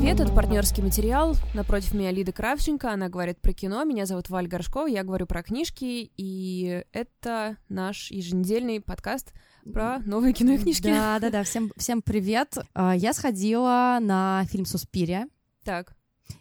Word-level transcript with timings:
привет, 0.00 0.18
это 0.18 0.32
партнерский 0.32 0.80
материал. 0.80 1.36
Напротив 1.52 1.92
меня 1.92 2.10
Лида 2.10 2.32
Кравченко, 2.32 2.90
она 2.90 3.10
говорит 3.10 3.38
про 3.38 3.52
кино. 3.52 3.84
Меня 3.84 4.06
зовут 4.06 4.30
Валь 4.30 4.46
Горшкова, 4.48 4.86
я 4.86 5.04
говорю 5.04 5.26
про 5.26 5.42
книжки, 5.42 6.10
и 6.16 6.84
это 6.92 7.58
наш 7.68 8.10
еженедельный 8.10 8.80
подкаст 8.80 9.34
про 9.70 9.98
новые 9.98 10.32
кино 10.32 10.52
и 10.52 10.58
книжки. 10.58 10.84
Да, 10.84 11.18
да, 11.18 11.28
да. 11.28 11.42
Всем, 11.42 11.70
всем 11.76 12.00
привет. 12.00 12.56
А, 12.72 12.96
я 12.96 13.12
сходила 13.12 13.98
на 14.00 14.46
фильм 14.48 14.64
Суспирия. 14.64 15.28
Так. 15.64 15.94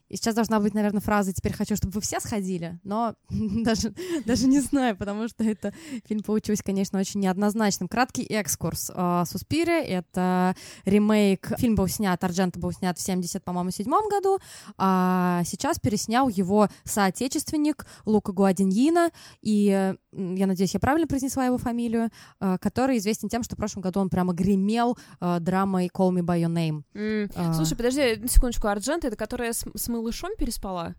И 0.10 0.16
сейчас 0.16 0.36
должна 0.36 0.60
быть, 0.60 0.74
наверное, 0.74 1.02
фраза 1.02 1.32
«теперь 1.34 1.54
хочу, 1.54 1.76
чтобы 1.76 1.94
вы 1.94 2.02
все 2.02 2.20
сходили», 2.20 2.80
но 2.84 3.16
даже, 3.30 3.94
даже 4.26 4.48
не 4.48 4.60
знаю, 4.60 4.98
потому 4.98 5.28
что 5.28 5.44
это 5.44 5.74
фильм 6.06 6.24
получился, 6.24 6.64
конечно, 6.64 7.00
очень 7.00 7.20
неоднозначным. 7.22 7.88
Краткий 7.88 8.24
экскурс. 8.24 8.90
Uh, 8.90 9.26
«Суспирия»— 9.26 9.82
это 9.84 10.56
ремейк. 10.86 11.54
Фильм 11.60 11.76
был 11.76 11.88
снят, 11.88 12.22
Арджента 12.24 12.60
был 12.60 12.72
снят 12.72 12.98
в 12.98 13.02
70, 13.02 13.44
по-моему, 13.44 13.72
седьмом 13.72 14.10
году, 14.10 14.40
а 14.78 15.44
сейчас 15.46 15.80
переснял 15.80 16.28
его 16.28 16.70
соотечественник 16.84 17.86
Лука 18.06 18.32
Гуадиньина, 18.32 19.12
и 19.42 19.96
я 20.12 20.48
надеюсь, 20.48 20.74
я 20.74 20.80
правильно 20.80 21.08
произнесла 21.08 21.46
его 21.46 21.58
фамилию, 21.58 22.10
uh, 22.42 22.58
который 22.58 22.98
известен 22.98 23.30
тем, 23.30 23.44
что 23.44 23.56
в 23.56 23.58
прошлом 23.58 23.84
году 23.84 24.00
он 24.00 24.10
прямо 24.10 24.34
гремел 24.34 24.98
uh, 25.22 25.40
драмой 25.40 25.90
«Call 25.94 26.12
Me 26.12 26.22
By 26.22 26.42
Your 26.42 26.52
Name». 26.52 26.84
Mm. 26.96 27.54
Слушай, 27.54 27.78
подожди, 27.78 28.28
секундочку, 28.28 28.68
Арджента— 28.68 29.08
это 29.10 29.16
которая 29.16 29.54
с, 29.54 29.66
с 30.00 30.02
малышом 30.02 30.32
переспала? 30.38 30.96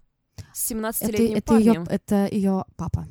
С 0.52 0.70
17-летним 0.70 1.36
это, 1.36 1.46
парнем? 1.46 1.72
Её, 1.72 1.84
это 1.88 2.26
ее 2.30 2.64
папа. 2.76 3.06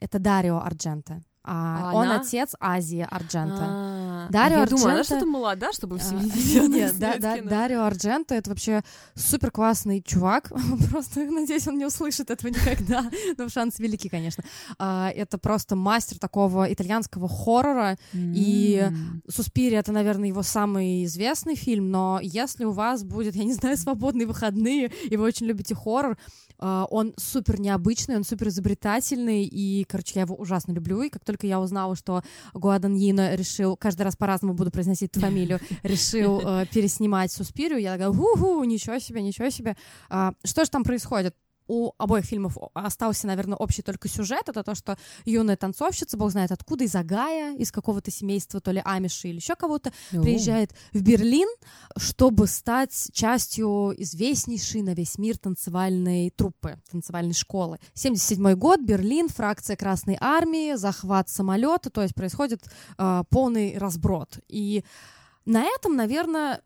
Это 0.00 0.18
Дарио 0.18 0.58
Арджента. 0.58 1.24
А, 1.44 1.92
а 1.92 1.94
он 1.94 2.06
она? 2.06 2.20
отец 2.20 2.54
Азии 2.60 3.06
Арджента. 3.08 3.64
А, 3.68 4.26
Дарио 4.30 4.56
я 4.56 4.62
Арджента... 4.62 4.82
думаю, 4.82 4.94
она 4.94 5.04
что-то 5.04 5.26
молода, 5.26 5.72
чтобы 5.72 5.98
в 5.98 6.02
70 6.02 6.62
а, 6.62 6.66
Нет, 6.68 6.98
да, 6.98 7.16
да, 7.18 7.40
Дарио 7.42 7.84
Арджента— 7.84 8.34
это 8.36 8.50
вообще 8.50 8.82
супер 9.14 9.50
классный 9.50 10.02
чувак. 10.02 10.52
просто, 10.90 11.20
надеюсь, 11.20 11.66
он 11.66 11.78
не 11.78 11.86
услышит 11.86 12.30
этого 12.30 12.50
никогда. 12.50 13.10
Но 13.38 13.48
шанс 13.48 13.78
велики, 13.78 14.08
конечно. 14.08 14.44
А, 14.78 15.10
это 15.10 15.38
просто 15.38 15.76
мастер 15.76 16.18
такого 16.18 16.70
итальянского 16.72 17.28
хоррора. 17.28 17.96
И 18.12 18.86
«Суспири»— 19.28 19.76
это, 19.78 19.92
наверное, 19.92 20.28
его 20.28 20.42
самый 20.42 21.04
известный 21.04 21.54
фильм. 21.54 21.90
Но 21.90 22.18
если 22.22 22.64
у 22.64 22.72
вас 22.72 23.04
будет, 23.04 23.34
я 23.36 23.44
не 23.44 23.54
знаю, 23.54 23.76
свободные 23.76 24.26
выходные, 24.26 24.92
и 25.04 25.16
вы 25.16 25.24
очень 25.24 25.46
любите 25.46 25.74
хоррор, 25.74 26.18
он 26.58 27.14
супер 27.16 27.60
необычный, 27.60 28.16
он 28.16 28.24
супер 28.24 28.48
изобретательный, 28.48 29.44
и, 29.44 29.84
короче, 29.84 30.12
я 30.16 30.22
его 30.22 30.34
ужасно 30.34 30.72
люблю, 30.72 31.02
и 31.02 31.08
как 31.08 31.24
только 31.24 31.46
я 31.46 31.60
узнала, 31.60 31.96
что 31.96 32.22
Гуадан 32.54 32.94
Йино 32.94 33.34
решил, 33.34 33.76
каждый 33.76 34.02
раз 34.02 34.16
по-разному 34.16 34.54
буду 34.54 34.70
произносить 34.70 35.10
эту 35.10 35.20
фамилию, 35.20 35.60
решил 35.82 36.40
uh, 36.40 36.68
переснимать 36.72 37.32
Суспирию, 37.32 37.80
я 37.80 37.92
такая, 37.92 38.12
ху-ху, 38.12 38.64
ничего 38.64 38.98
себе, 38.98 39.22
ничего 39.22 39.50
себе. 39.50 39.76
Uh, 40.10 40.34
что 40.44 40.64
же 40.64 40.70
там 40.70 40.84
происходит? 40.84 41.34
У 41.68 41.92
обоих 41.98 42.24
фильмов 42.24 42.56
остался, 42.74 43.26
наверное, 43.26 43.56
общий 43.56 43.82
только 43.82 44.08
сюжет. 44.08 44.48
Это 44.48 44.64
то, 44.64 44.74
что 44.74 44.98
юная 45.24 45.56
танцовщица, 45.56 46.16
бог 46.16 46.30
знает 46.30 46.50
откуда, 46.50 46.84
из 46.84 46.94
Агая, 46.94 47.54
из 47.56 47.70
какого-то 47.70 48.10
семейства, 48.10 48.60
то 48.60 48.70
ли 48.70 48.82
Амиши 48.84 49.28
или 49.28 49.36
еще 49.36 49.54
кого-то, 49.54 49.92
приезжает 50.10 50.72
в 50.92 51.00
Берлин, 51.00 51.48
чтобы 51.96 52.46
стать 52.46 53.10
частью 53.12 53.94
известнейшей 53.98 54.82
на 54.82 54.94
весь 54.94 55.18
мир 55.18 55.38
танцевальной 55.38 56.30
труппы, 56.30 56.78
танцевальной 56.90 57.34
школы. 57.34 57.78
77 57.94 58.54
год, 58.54 58.80
Берлин, 58.80 59.28
фракция 59.28 59.76
Красной 59.76 60.16
Армии, 60.20 60.74
захват 60.74 61.28
самолета, 61.28 61.90
то 61.90 62.02
есть 62.02 62.14
происходит 62.14 62.62
э, 62.96 63.22
полный 63.30 63.76
разброд. 63.76 64.38
И 64.48 64.84
на 65.44 65.64
этом, 65.64 65.96
наверное, 65.96 66.62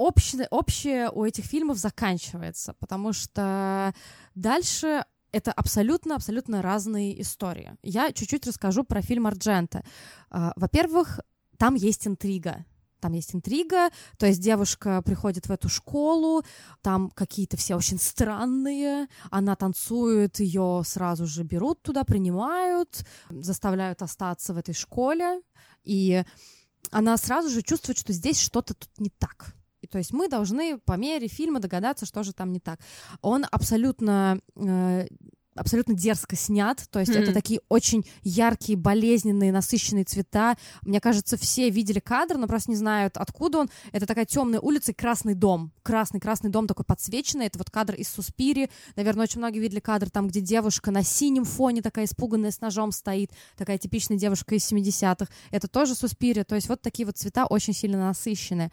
общее, 0.00 0.48
общее 0.50 1.10
у 1.10 1.24
этих 1.24 1.44
фильмов 1.44 1.78
заканчивается, 1.78 2.74
потому 2.74 3.12
что 3.12 3.94
дальше 4.34 5.04
это 5.32 5.52
абсолютно-абсолютно 5.52 6.62
разные 6.62 7.20
истории. 7.20 7.76
Я 7.82 8.12
чуть-чуть 8.12 8.46
расскажу 8.46 8.82
про 8.82 9.02
фильм 9.02 9.26
Арджента. 9.26 9.84
А, 10.30 10.52
во-первых, 10.56 11.20
там 11.58 11.74
есть 11.74 12.06
интрига. 12.06 12.64
Там 13.00 13.12
есть 13.12 13.34
интрига, 13.34 13.88
то 14.18 14.26
есть 14.26 14.40
девушка 14.40 15.00
приходит 15.00 15.46
в 15.46 15.50
эту 15.50 15.70
школу, 15.70 16.44
там 16.82 17.08
какие-то 17.08 17.56
все 17.56 17.74
очень 17.74 17.98
странные, 17.98 19.08
она 19.30 19.56
танцует, 19.56 20.38
ее 20.38 20.82
сразу 20.84 21.26
же 21.26 21.42
берут 21.42 21.80
туда, 21.80 22.04
принимают, 22.04 23.06
заставляют 23.30 24.02
остаться 24.02 24.52
в 24.52 24.58
этой 24.58 24.74
школе, 24.74 25.40
и 25.82 26.24
она 26.90 27.16
сразу 27.16 27.48
же 27.48 27.62
чувствует, 27.62 27.96
что 27.96 28.12
здесь 28.12 28.38
что-то 28.38 28.74
тут 28.74 28.90
не 28.98 29.08
так. 29.08 29.54
То 29.90 29.98
есть 29.98 30.12
мы 30.12 30.28
должны 30.28 30.78
по 30.78 30.96
мере 30.96 31.28
фильма 31.28 31.60
догадаться, 31.60 32.06
что 32.06 32.22
же 32.22 32.32
там 32.32 32.52
не 32.52 32.60
так. 32.60 32.80
Он 33.20 33.44
абсолютно 33.50 34.40
э, 34.56 35.06
абсолютно 35.60 35.94
дерзко 35.94 36.36
снят, 36.36 36.82
то 36.90 37.00
есть 37.00 37.12
mm-hmm. 37.12 37.22
это 37.22 37.34
такие 37.34 37.60
очень 37.68 38.06
яркие, 38.22 38.78
болезненные, 38.78 39.52
насыщенные 39.52 40.04
цвета. 40.04 40.56
Мне 40.82 41.00
кажется, 41.00 41.36
все 41.36 41.70
видели 41.70 41.98
кадр, 41.98 42.36
но 42.36 42.46
просто 42.46 42.70
не 42.70 42.76
знают, 42.76 43.16
откуда 43.16 43.58
он. 43.58 43.70
Это 43.92 44.06
такая 44.06 44.24
темная 44.24 44.60
улица 44.60 44.92
и 44.92 44.94
красный 44.94 45.34
дом. 45.34 45.72
Красный, 45.82 46.20
красный 46.20 46.50
дом 46.50 46.66
такой 46.66 46.84
подсвеченный. 46.84 47.46
Это 47.46 47.58
вот 47.58 47.70
кадр 47.70 47.94
из 47.94 48.08
Суспири. 48.08 48.70
Наверное, 48.96 49.24
очень 49.24 49.38
многие 49.38 49.58
видели 49.58 49.80
кадр 49.80 50.10
там, 50.10 50.28
где 50.28 50.40
девушка 50.40 50.90
на 50.90 51.02
синем 51.02 51.44
фоне 51.44 51.82
такая 51.82 52.04
испуганная 52.04 52.52
с 52.52 52.60
ножом 52.60 52.92
стоит. 52.92 53.30
Такая 53.56 53.78
типичная 53.78 54.16
девушка 54.16 54.54
из 54.54 54.70
70-х. 54.70 55.26
Это 55.50 55.68
тоже 55.68 55.94
Суспири. 55.94 56.42
То 56.42 56.54
есть 56.54 56.68
вот 56.68 56.80
такие 56.80 57.06
вот 57.06 57.18
цвета 57.18 57.46
очень 57.46 57.74
сильно 57.74 57.98
насыщенные. 57.98 58.70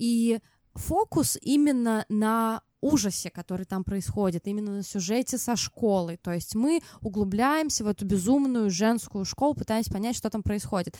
И 0.00 0.40
фокус 0.74 1.36
именно 1.42 2.06
на 2.08 2.62
ужасе, 2.80 3.28
который 3.28 3.66
там 3.66 3.84
происходит, 3.84 4.48
именно 4.48 4.76
на 4.76 4.82
сюжете 4.82 5.36
со 5.36 5.56
школой. 5.56 6.16
То 6.16 6.32
есть 6.32 6.54
мы 6.54 6.80
углубляемся 7.02 7.84
в 7.84 7.86
эту 7.86 8.06
безумную 8.06 8.70
женскую 8.70 9.26
школу, 9.26 9.54
пытаясь 9.54 9.88
понять, 9.88 10.16
что 10.16 10.30
там 10.30 10.42
происходит. 10.42 10.96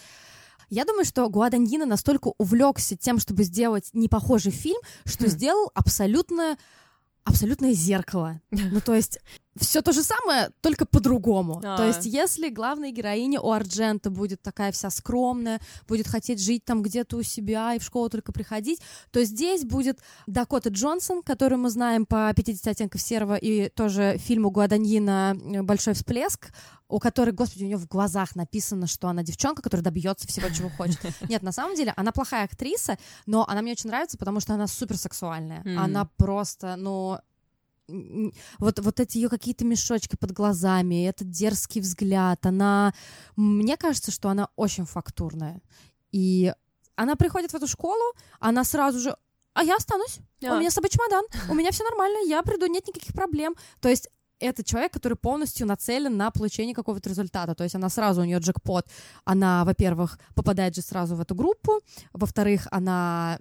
Я 0.69 0.85
думаю, 0.85 1.07
что 1.07 1.29
Гуадандина 1.31 1.87
настолько 1.87 2.33
увлекся 2.37 2.95
тем, 2.95 3.19
чтобы 3.19 3.43
сделать 3.45 3.89
непохожий 3.95 4.53
фильм, 4.53 4.81
что 5.07 5.25
хм. 5.25 5.29
сделал 5.29 5.71
абсолютно 5.75 6.59
абсолютное 7.25 7.73
зеркало. 7.73 8.41
Ну, 8.51 8.81
то 8.81 8.95
есть 8.95 9.19
все 9.61 9.83
то 9.83 9.93
же 9.93 10.03
самое, 10.03 10.51
только 10.61 10.87
по-другому. 10.87 11.61
А. 11.63 11.77
То 11.77 11.87
есть, 11.87 12.07
если 12.07 12.49
главная 12.49 12.91
героиня 12.91 13.41
у 13.41 13.51
Арджента 13.53 14.11
будет 14.11 14.43
такая 14.43 14.73
вся 14.73 14.91
скромная, 14.91 15.61
будет 15.87 16.09
хотеть 16.09 16.43
жить 16.43 16.65
там 16.65 16.83
где-то 16.83 17.17
у 17.17 17.23
себя 17.23 17.75
и 17.75 17.79
в 17.79 17.85
школу 17.85 18.09
только 18.09 18.33
приходить, 18.33 18.81
то 19.11 19.23
здесь 19.25 19.65
будет 19.65 20.01
Дакота 20.27 20.71
Джонсон, 20.71 21.23
которую 21.23 21.61
мы 21.61 21.71
знаем 21.71 22.07
по 22.07 22.33
50 22.35 22.67
оттенков 22.67 23.01
серого 23.01 23.37
и 23.37 23.69
тоже 23.69 24.19
фильму 24.19 24.51
Гуаданьина 24.51 25.37
«Большой 25.63 25.95
всплеск», 25.95 26.53
у 26.91 26.99
которой, 26.99 27.31
господи, 27.31 27.65
у 27.65 27.67
нее 27.67 27.77
в 27.77 27.87
глазах 27.87 28.35
написано, 28.35 28.87
что 28.87 29.09
она 29.09 29.23
девчонка, 29.23 29.63
которая 29.63 29.85
добьется 29.85 30.27
всего, 30.27 30.49
чего 30.51 30.69
хочет. 30.69 30.99
Нет, 31.29 31.43
на 31.43 31.53
самом 31.53 31.77
деле, 31.77 31.95
она 31.97 32.13
плохая 32.13 32.45
актриса, 32.45 32.99
но 33.27 33.47
она 33.49 33.63
мне 33.63 33.73
очень 33.73 33.89
нравится, 33.89 34.19
потому 34.19 34.41
что 34.41 34.55
она 34.55 34.67
суперсексуальная. 34.67 35.63
Mm-hmm. 35.63 35.77
Она 35.77 36.05
просто, 36.17 36.77
ну, 36.77 37.19
вот, 38.59 38.79
вот 38.79 39.01
эти 39.01 39.19
ее 39.19 39.29
какие-то 39.29 39.65
мешочки 39.65 40.17
под 40.17 40.33
глазами, 40.33 41.07
этот 41.07 41.31
дерзкий 41.31 41.81
взгляд, 41.81 42.45
она... 42.47 42.95
Мне 43.37 43.77
кажется, 43.77 44.11
что 44.11 44.29
она 44.29 44.49
очень 44.57 44.87
фактурная. 44.87 45.61
И 46.13 46.53
она 46.97 47.17
приходит 47.17 47.53
в 47.53 47.55
эту 47.55 47.67
школу, 47.67 48.03
она 48.41 48.65
сразу 48.65 48.99
же 48.99 49.17
а 49.53 49.65
я 49.65 49.77
останусь. 49.77 50.21
Yeah. 50.41 50.57
У 50.57 50.61
меня 50.61 50.71
с 50.71 50.75
собой 50.75 50.91
чемодан. 50.91 51.25
У 51.49 51.55
меня 51.55 51.71
все 51.73 51.85
нормально, 51.85 52.19
я 52.27 52.43
приду, 52.43 52.67
нет 52.67 52.87
никаких 52.87 53.13
проблем. 53.13 53.57
То 53.81 53.89
есть 53.89 54.09
это 54.39 54.65
человек, 54.65 54.93
который 54.93 55.17
полностью 55.17 55.67
нацелен 55.67 56.17
на 56.17 56.31
получение 56.31 56.75
какого-то 56.75 57.09
результата. 57.09 57.55
То 57.55 57.65
есть 57.65 57.75
она 57.75 57.89
сразу, 57.91 58.23
у 58.23 58.25
нее 58.25 58.39
джекпот. 58.39 58.87
Она, 59.25 59.65
во-первых, 59.65 60.19
попадает 60.35 60.75
же 60.75 60.83
сразу 60.83 61.15
в 61.15 61.21
эту 61.21 61.35
группу. 61.35 61.81
Во-вторых, 62.13 62.67
она 62.71 63.39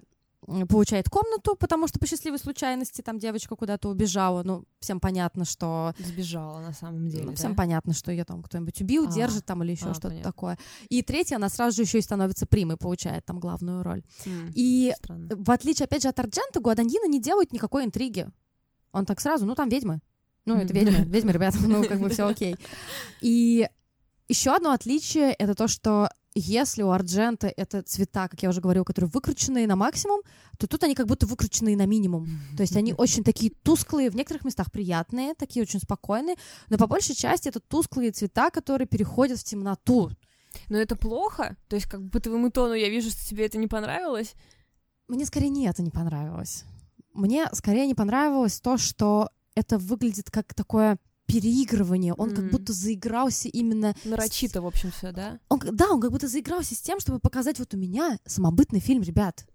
получает 0.68 1.08
комнату, 1.08 1.56
потому 1.56 1.86
что 1.88 1.98
по 1.98 2.06
счастливой 2.06 2.38
случайности 2.38 3.02
там 3.02 3.18
девочка 3.18 3.56
куда-то 3.56 3.88
убежала. 3.88 4.42
Ну, 4.42 4.64
всем 4.80 5.00
понятно, 5.00 5.44
что... 5.44 5.94
Сбежала 5.98 6.60
на 6.60 6.72
самом 6.72 7.08
деле, 7.08 7.24
ну, 7.24 7.30
да? 7.30 7.36
Всем 7.36 7.54
понятно, 7.54 7.92
что 7.92 8.10
ее 8.10 8.24
там 8.24 8.42
кто-нибудь 8.42 8.80
убил, 8.80 9.08
а, 9.08 9.12
держит 9.12 9.44
там 9.44 9.62
или 9.62 9.72
еще 9.72 9.90
а, 9.90 9.94
что-то 9.94 10.22
такое. 10.22 10.58
И 10.88 11.02
третья, 11.02 11.36
она 11.36 11.48
сразу 11.48 11.76
же 11.76 11.82
еще 11.82 11.98
и 11.98 12.02
становится 12.02 12.46
примой, 12.46 12.76
получает 12.76 13.24
там 13.24 13.38
главную 13.38 13.82
роль. 13.82 14.02
Mm, 14.24 14.52
и 14.54 14.92
странно. 14.96 15.28
в 15.36 15.50
отличие, 15.50 15.84
опять 15.84 16.02
же, 16.02 16.08
от 16.08 16.18
Арджента, 16.18 16.60
Гуаданьина 16.60 17.06
не 17.06 17.20
делает 17.20 17.52
никакой 17.52 17.84
интриги. 17.84 18.28
Он 18.92 19.06
так 19.06 19.20
сразу, 19.20 19.46
ну, 19.46 19.54
там 19.54 19.68
ведьмы. 19.68 20.00
Ну, 20.46 20.56
это 20.56 20.72
ведьмы, 20.72 21.04
ведьмы, 21.06 21.32
ребята, 21.32 21.58
ну, 21.60 21.84
как 21.84 22.00
бы 22.00 22.08
все 22.08 22.26
окей. 22.26 22.56
И 23.20 23.68
еще 24.28 24.54
одно 24.54 24.72
отличие— 24.72 25.32
это 25.38 25.54
то, 25.54 25.68
что 25.68 26.10
если 26.34 26.82
у 26.82 26.90
Арджента 26.90 27.52
это 27.56 27.82
цвета, 27.82 28.28
как 28.28 28.42
я 28.42 28.50
уже 28.50 28.60
говорила, 28.60 28.84
которые 28.84 29.10
выкрученные 29.10 29.66
на 29.66 29.74
максимум, 29.74 30.20
то 30.58 30.66
тут 30.66 30.84
они 30.84 30.94
как 30.94 31.06
будто 31.06 31.26
выкрученные 31.26 31.76
на 31.76 31.86
минимум. 31.86 32.28
То 32.56 32.62
есть 32.62 32.76
они 32.76 32.94
очень 32.94 33.24
такие 33.24 33.52
тусклые, 33.62 34.10
в 34.10 34.16
некоторых 34.16 34.44
местах 34.44 34.70
приятные, 34.70 35.34
такие 35.34 35.62
очень 35.62 35.80
спокойные, 35.80 36.36
но 36.68 36.78
по 36.78 36.86
большей 36.86 37.14
части 37.14 37.48
это 37.48 37.58
тусклые 37.58 38.12
цвета, 38.12 38.50
которые 38.50 38.86
переходят 38.86 39.38
в 39.40 39.44
темноту. 39.44 40.10
Но 40.68 40.78
это 40.78 40.96
плохо? 40.96 41.56
То 41.68 41.76
есть 41.76 41.86
как 41.86 42.02
бы 42.02 42.20
твоему 42.20 42.50
тону 42.50 42.74
я 42.74 42.88
вижу, 42.88 43.10
что 43.10 43.24
тебе 43.26 43.46
это 43.46 43.58
не 43.58 43.66
понравилось? 43.66 44.34
Мне 45.08 45.26
скорее 45.26 45.48
не 45.48 45.66
это 45.66 45.82
не 45.82 45.90
понравилось. 45.90 46.64
мне 47.12 47.48
скорее 47.52 47.86
не 47.86 47.94
понравилось 47.94 48.60
то, 48.60 48.78
что 48.78 49.30
это 49.56 49.78
выглядит 49.78 50.30
как 50.30 50.54
такое 50.54 50.98
переигрывание. 51.30 52.14
Он 52.14 52.30
mm. 52.30 52.34
как 52.36 52.50
будто 52.50 52.72
заигрался 52.72 53.48
именно... 53.48 53.94
Нарочито, 54.04 54.60
с... 54.60 54.62
в 54.62 54.66
общем, 54.66 54.90
все, 54.90 55.12
да? 55.12 55.38
Он, 55.48 55.60
да, 55.72 55.90
он 55.90 56.00
как 56.00 56.10
будто 56.10 56.28
заигрался 56.28 56.74
с 56.74 56.80
тем, 56.80 57.00
чтобы 57.00 57.18
показать, 57.18 57.58
вот 57.58 57.74
у 57.74 57.76
меня 57.76 58.18
самобытный 58.26 58.80
фильм, 58.80 59.02
ребят. 59.02 59.46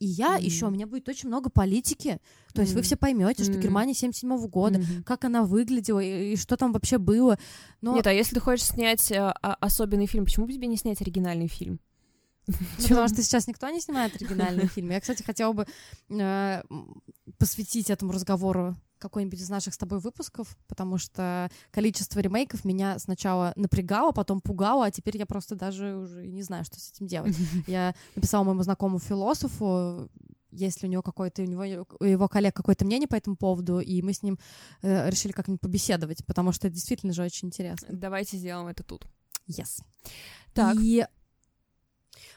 И 0.00 0.06
я 0.06 0.38
mm. 0.38 0.42
еще, 0.42 0.66
у 0.66 0.70
меня 0.70 0.86
будет 0.86 1.08
очень 1.08 1.28
много 1.28 1.50
политики. 1.50 2.20
То 2.54 2.62
есть 2.62 2.72
mm. 2.72 2.76
вы 2.76 2.82
все 2.82 2.96
поймете, 2.96 3.44
что 3.44 3.52
mm. 3.52 3.60
Германия 3.60 3.94
77 3.94 4.32
-го 4.32 4.48
года, 4.48 4.78
mm-hmm. 4.78 5.02
как 5.04 5.24
она 5.24 5.44
выглядела 5.44 6.00
и, 6.00 6.32
и 6.32 6.36
что 6.36 6.56
там 6.56 6.72
вообще 6.72 6.96
было. 6.98 7.38
Но... 7.82 7.94
Нет, 7.94 8.06
а 8.06 8.12
если 8.12 8.34
ты 8.34 8.40
хочешь 8.40 8.66
снять 8.66 9.12
э, 9.12 9.30
особенный 9.60 10.06
фильм, 10.06 10.24
почему 10.24 10.46
бы 10.46 10.52
тебе 10.54 10.66
не 10.66 10.76
снять 10.76 11.00
оригинальный 11.02 11.48
фильм? 11.48 11.78
Ну, 12.48 12.88
потому 12.88 13.08
что 13.08 13.22
сейчас 13.22 13.46
никто 13.46 13.68
не 13.68 13.80
снимает 13.80 14.16
оригинальные 14.16 14.66
фильмы. 14.74 14.94
Я, 14.94 15.00
кстати, 15.00 15.22
хотела 15.22 15.52
бы 15.52 15.66
э, 16.08 16.62
посвятить 17.38 17.90
этому 17.90 18.12
разговору 18.12 18.74
какой-нибудь 19.00 19.40
из 19.40 19.48
наших 19.50 19.74
с 19.74 19.78
тобой 19.78 19.98
выпусков, 19.98 20.56
потому 20.68 20.98
что 20.98 21.50
количество 21.70 22.20
ремейков 22.20 22.64
меня 22.64 22.98
сначала 22.98 23.52
напрягало, 23.56 24.12
потом 24.12 24.40
пугало, 24.40 24.86
а 24.86 24.90
теперь 24.90 25.16
я 25.16 25.26
просто 25.26 25.56
даже 25.56 25.96
уже 25.96 26.26
не 26.26 26.42
знаю, 26.42 26.64
что 26.64 26.78
с 26.78 26.92
этим 26.92 27.06
делать. 27.06 27.36
Я 27.66 27.94
написала 28.14 28.44
моему 28.44 28.62
знакомому 28.62 28.98
философу, 28.98 30.08
если 30.50 30.86
у 30.86 30.90
него 30.90 31.02
какой-то, 31.02 31.42
у 31.42 31.46
него, 31.46 31.86
у 32.00 32.04
его 32.04 32.28
коллег 32.28 32.54
какое-то 32.54 32.84
мнение 32.84 33.08
по 33.08 33.14
этому 33.14 33.36
поводу, 33.36 33.80
и 33.80 34.02
мы 34.02 34.12
с 34.12 34.22
ним 34.22 34.38
э, 34.82 35.08
решили 35.08 35.32
как-нибудь 35.32 35.60
побеседовать, 35.60 36.24
потому 36.26 36.52
что 36.52 36.66
это 36.66 36.74
действительно 36.74 37.12
же 37.12 37.22
очень 37.22 37.48
интересно. 37.48 37.88
Давайте 37.90 38.36
сделаем 38.36 38.68
это 38.68 38.82
тут. 38.82 39.06
Yes. 39.48 39.82
Так. 40.54 40.76
И 40.80 41.06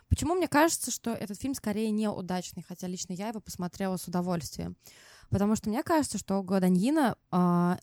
почему 0.10 0.36
мне 0.36 0.48
кажется, 0.48 0.92
что 0.92 1.12
этот 1.12 1.40
фильм 1.40 1.56
скорее 1.56 1.92
неудачный, 1.92 2.64
хотя 2.68 2.88
лично 2.88 3.14
я 3.14 3.30
его 3.30 3.40
посмотрела 3.40 3.98
с 3.98 4.08
удовольствием. 4.08 4.76
Потому 5.34 5.56
что 5.56 5.68
мне 5.72 5.82
кажется, 5.82 6.20
что 6.20 6.44
Гуаданьина 6.44 7.18
э, 7.32 7.76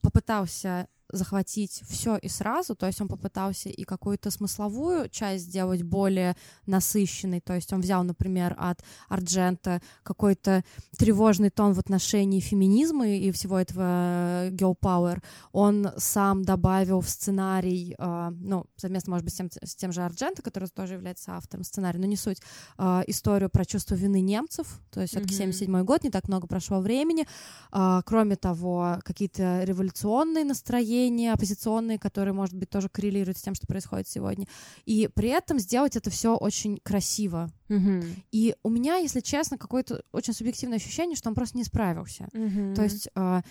попытался 0.00 0.86
захватить 1.14 1.82
все 1.88 2.16
и 2.16 2.28
сразу, 2.28 2.74
то 2.74 2.86
есть 2.86 3.00
он 3.00 3.08
попытался 3.08 3.68
и 3.68 3.84
какую-то 3.84 4.30
смысловую 4.30 5.08
часть 5.08 5.44
сделать 5.44 5.82
более 5.82 6.36
насыщенной, 6.66 7.40
то 7.40 7.54
есть 7.54 7.72
он 7.72 7.80
взял, 7.80 8.02
например, 8.04 8.54
от 8.58 8.82
Арджента 9.08 9.80
какой-то 10.02 10.64
тревожный 10.98 11.50
тон 11.50 11.72
в 11.72 11.78
отношении 11.78 12.40
феминизма 12.40 13.08
и 13.08 13.30
всего 13.30 13.58
этого 13.58 14.50
girl 14.50 14.76
power, 14.80 15.22
он 15.52 15.88
сам 15.96 16.44
добавил 16.44 17.00
в 17.00 17.08
сценарий, 17.08 17.94
э, 17.98 18.30
ну, 18.30 18.66
совместно, 18.76 19.10
может 19.10 19.24
быть, 19.24 19.34
с 19.34 19.36
тем, 19.36 19.50
с 19.50 19.74
тем 19.76 19.92
же 19.92 20.02
Арджента, 20.02 20.42
который 20.42 20.68
тоже 20.68 20.94
является 20.94 21.32
автором 21.32 21.64
сценария, 21.64 21.98
но 21.98 22.06
не 22.06 22.16
суть, 22.16 22.40
э, 22.78 23.02
историю 23.06 23.50
про 23.50 23.64
чувство 23.64 23.94
вины 23.94 24.20
немцев, 24.20 24.80
то 24.90 25.00
есть 25.00 25.12
все-таки 25.12 25.34
mm-hmm. 25.34 25.52
77 25.52 25.84
год, 25.84 26.04
не 26.04 26.10
так 26.10 26.28
много 26.28 26.46
прошло 26.46 26.80
времени, 26.80 27.26
э, 27.72 28.00
кроме 28.04 28.36
того, 28.36 28.98
какие-то 29.04 29.64
революционные 29.64 30.44
настроения, 30.44 31.03
настроения 31.04 31.32
оппозиционные, 31.32 31.98
которые, 31.98 32.34
может 32.34 32.54
быть, 32.54 32.70
тоже 32.70 32.88
коррелируют 32.88 33.38
с 33.38 33.42
тем, 33.42 33.54
что 33.54 33.66
происходит 33.66 34.08
сегодня. 34.08 34.46
И 34.84 35.08
при 35.14 35.28
этом 35.28 35.58
сделать 35.58 35.96
это 35.96 36.10
все 36.10 36.34
очень 36.36 36.78
красиво. 36.82 37.50
Mm-hmm. 37.68 38.04
И 38.32 38.54
у 38.62 38.70
меня, 38.70 38.96
если 38.96 39.20
честно, 39.20 39.58
какое-то 39.58 40.02
очень 40.12 40.32
субъективное 40.32 40.78
ощущение, 40.78 41.16
что 41.16 41.28
он 41.28 41.34
просто 41.34 41.56
не 41.56 41.64
справился. 41.64 42.28
Mm-hmm. 42.32 42.74
То 42.74 42.82
есть 42.82 43.08
э, 43.14 43.42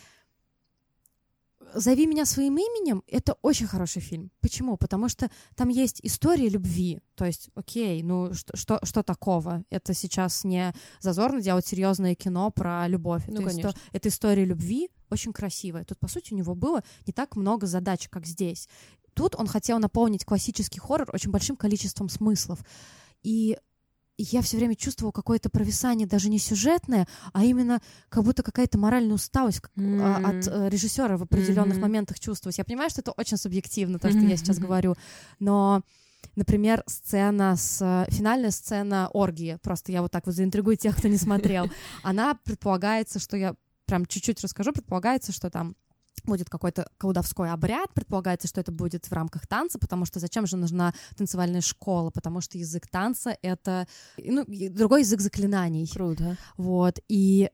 «Зови 1.73 2.05
меня 2.05 2.25
своим 2.25 2.57
именем»— 2.57 3.03
это 3.07 3.33
очень 3.41 3.67
хороший 3.67 4.01
фильм. 4.01 4.31
Почему? 4.41 4.77
Потому 4.77 5.09
что 5.09 5.29
там 5.55 5.69
есть 5.69 5.99
история 6.03 6.49
любви. 6.49 6.99
То 7.15 7.25
есть, 7.25 7.49
окей, 7.55 8.03
ну 8.03 8.33
что, 8.33 8.55
что, 8.55 8.79
что 8.83 9.03
такого? 9.03 9.63
Это 9.69 9.93
сейчас 9.93 10.43
не 10.43 10.73
зазорно 10.99 11.41
делать 11.41 11.65
серьезное 11.65 12.15
кино 12.15 12.51
про 12.51 12.87
любовь. 12.87 13.23
Ну, 13.27 13.41
это, 13.41 13.49
исто- 13.49 13.77
это 13.91 14.09
история 14.09 14.45
любви, 14.45 14.89
очень 15.09 15.33
красивая. 15.33 15.83
Тут, 15.83 15.99
по 15.99 16.07
сути, 16.07 16.33
у 16.33 16.37
него 16.37 16.55
было 16.55 16.83
не 17.05 17.13
так 17.13 17.35
много 17.35 17.67
задач, 17.67 18.07
как 18.09 18.25
здесь. 18.25 18.67
Тут 19.13 19.35
он 19.35 19.47
хотел 19.47 19.79
наполнить 19.79 20.25
классический 20.25 20.79
хоррор 20.79 21.09
очень 21.13 21.31
большим 21.31 21.55
количеством 21.55 22.09
смыслов. 22.09 22.59
И 23.21 23.57
я 24.17 24.41
все 24.41 24.57
время 24.57 24.75
чувствовала 24.75 25.11
какое-то 25.11 25.49
провисание, 25.49 26.07
даже 26.07 26.29
не 26.29 26.39
сюжетное, 26.39 27.07
а 27.33 27.43
именно 27.43 27.81
как 28.09 28.23
будто 28.23 28.43
какая-то 28.43 28.77
моральная 28.77 29.15
усталость 29.15 29.61
mm-hmm. 29.75 30.39
от 30.39 30.47
э, 30.47 30.69
режиссера 30.69 31.17
в 31.17 31.23
определенных 31.23 31.77
mm-hmm. 31.77 31.81
моментах 31.81 32.19
чувствовать. 32.19 32.57
Я 32.57 32.63
понимаю, 32.63 32.89
что 32.89 33.01
это 33.01 33.11
очень 33.11 33.37
субъективно, 33.37 33.99
то, 33.99 34.09
что 34.09 34.19
mm-hmm. 34.19 34.29
я 34.29 34.37
сейчас 34.37 34.59
говорю, 34.59 34.95
но 35.39 35.81
Например, 36.35 36.83
сцена 36.87 37.55
с 37.55 38.07
финальная 38.09 38.49
сцена 38.49 39.09
оргии. 39.13 39.59
Просто 39.61 39.91
я 39.91 40.01
вот 40.01 40.11
так 40.11 40.25
вот 40.25 40.33
заинтригую 40.33 40.77
тех, 40.77 40.97
кто 40.97 41.07
не 41.07 41.17
смотрел. 41.17 41.69
Она 42.01 42.33
предполагается, 42.43 43.19
что 43.19 43.37
я 43.37 43.55
прям 43.85 44.05
чуть-чуть 44.05 44.41
расскажу. 44.41 44.71
Предполагается, 44.71 45.31
что 45.31 45.49
там 45.49 45.75
будет 46.23 46.49
какой-то 46.49 46.87
колдовской 46.97 47.51
обряд, 47.51 47.93
предполагается, 47.93 48.47
что 48.47 48.61
это 48.61 48.71
будет 48.71 49.05
в 49.05 49.11
рамках 49.11 49.47
танца, 49.47 49.79
потому 49.79 50.05
что 50.05 50.19
зачем 50.19 50.47
же 50.47 50.57
нужна 50.57 50.93
танцевальная 51.17 51.61
школа, 51.61 52.09
потому 52.11 52.41
что 52.41 52.57
язык 52.57 52.87
танца— 52.87 53.37
это 53.41 53.87
ну, 54.17 54.45
другой 54.69 55.01
язык 55.01 55.21
заклинаний. 55.21 55.87
Круто. 55.87 56.37
Вот, 56.57 56.99
и 57.07 57.49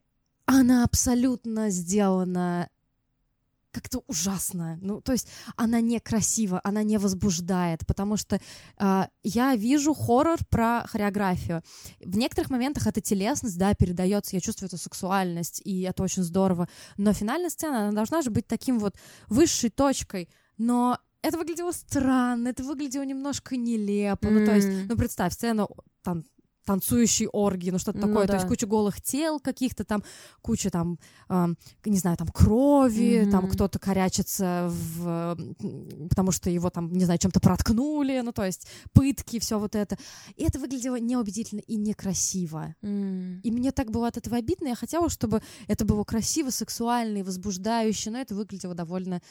она 0.45 0.83
абсолютно 0.83 1.69
сделана 1.69 2.69
как-то 3.71 4.03
ужасно. 4.07 4.77
Ну, 4.81 5.01
то 5.01 5.11
есть 5.11 5.27
она 5.55 5.81
некрасива, 5.81 6.59
она 6.63 6.83
не 6.83 6.97
возбуждает, 6.97 7.85
потому 7.85 8.17
что 8.17 8.39
э, 8.77 9.03
я 9.23 9.55
вижу 9.55 9.93
хоррор 9.93 10.39
про 10.49 10.85
хореографию. 10.87 11.61
В 11.99 12.17
некоторых 12.17 12.49
моментах 12.49 12.87
эта 12.87 13.01
телесность, 13.01 13.57
да, 13.57 13.73
передается, 13.73 14.35
я 14.35 14.41
чувствую 14.41 14.67
эту 14.67 14.77
сексуальность, 14.77 15.61
и 15.63 15.81
это 15.81 16.03
очень 16.03 16.23
здорово. 16.23 16.67
Но 16.97 17.13
финальная 17.13 17.49
сцена, 17.49 17.87
она 17.87 17.91
должна 17.91 18.21
же 18.21 18.29
быть 18.29 18.47
таким 18.47 18.79
вот 18.79 18.95
высшей 19.27 19.69
точкой. 19.69 20.29
Но 20.57 20.97
это 21.21 21.37
выглядело 21.37 21.71
странно, 21.71 22.49
это 22.49 22.63
выглядело 22.63 23.03
немножко 23.03 23.57
нелепо. 23.57 24.27
Mm. 24.27 24.31
Ну, 24.31 24.45
то 24.45 24.55
есть, 24.55 24.67
ну, 24.89 24.95
представь, 24.95 25.33
сцена 25.33 25.67
там 26.01 26.23
танцующей 26.65 27.27
оргии, 27.27 27.71
ну 27.71 27.79
что-то 27.79 27.97
ну, 27.97 28.07
такое, 28.07 28.27
да. 28.27 28.33
то 28.33 28.35
есть 28.35 28.47
куча 28.47 28.67
голых 28.67 29.01
тел 29.01 29.39
каких-то 29.39 29.83
там, 29.83 30.03
куча 30.41 30.69
там, 30.69 30.99
э, 31.27 31.47
не 31.85 31.97
знаю, 31.97 32.17
там 32.17 32.27
крови, 32.27 33.23
mm-hmm. 33.23 33.31
там 33.31 33.49
кто-то 33.49 33.79
корячится, 33.79 34.67
в, 34.69 35.37
потому 36.09 36.31
что 36.31 36.49
его 36.49 36.69
там, 36.69 36.91
не 36.91 37.05
знаю, 37.05 37.19
чем-то 37.19 37.39
проткнули, 37.39 38.21
ну 38.21 38.31
то 38.31 38.45
есть 38.45 38.67
пытки, 38.93 39.39
все 39.39 39.57
вот 39.57 39.75
это. 39.75 39.97
И 40.35 40.43
это 40.43 40.59
выглядело 40.59 40.99
неубедительно 40.99 41.61
и 41.61 41.75
некрасиво. 41.75 42.75
Mm. 42.81 43.41
И 43.41 43.51
мне 43.51 43.71
так 43.71 43.89
было 43.89 44.07
от 44.07 44.17
этого 44.17 44.37
обидно, 44.37 44.67
я 44.67 44.75
хотела, 44.75 45.09
чтобы 45.09 45.41
это 45.67 45.85
было 45.85 46.03
красиво, 46.03 46.51
сексуально 46.51 47.17
и 47.17 47.23
возбуждающе, 47.23 48.11
но 48.11 48.19
это 48.19 48.35
выглядело 48.35 48.75
довольно 48.75 49.21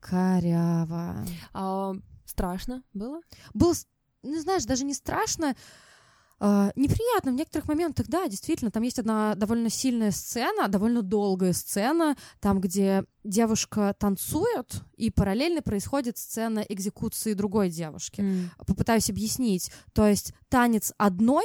коряво. 0.00 1.26
А, 1.52 1.94
страшно 2.24 2.82
было? 2.94 3.20
Было, 3.54 3.74
ну 4.22 4.40
знаешь, 4.40 4.64
даже 4.64 4.84
не 4.84 4.94
страшно, 4.94 5.54
Uh, 6.40 6.72
неприятно 6.74 7.32
в 7.32 7.34
некоторых 7.34 7.68
моментах, 7.68 8.06
да, 8.08 8.26
действительно, 8.26 8.70
там 8.70 8.82
есть 8.82 8.98
одна 8.98 9.34
довольно 9.34 9.68
сильная 9.68 10.10
сцена, 10.10 10.68
довольно 10.68 11.02
долгая 11.02 11.52
сцена, 11.52 12.16
там, 12.40 12.62
где 12.62 13.04
девушка 13.24 13.94
танцует, 13.98 14.82
и 14.96 15.10
параллельно 15.10 15.60
происходит 15.60 16.16
сцена 16.16 16.60
экзекуции 16.60 17.34
другой 17.34 17.68
девушки. 17.68 18.22
Mm. 18.22 18.44
Попытаюсь 18.66 19.10
объяснить. 19.10 19.70
То 19.92 20.06
есть 20.06 20.32
танец 20.48 20.94
одной 20.96 21.44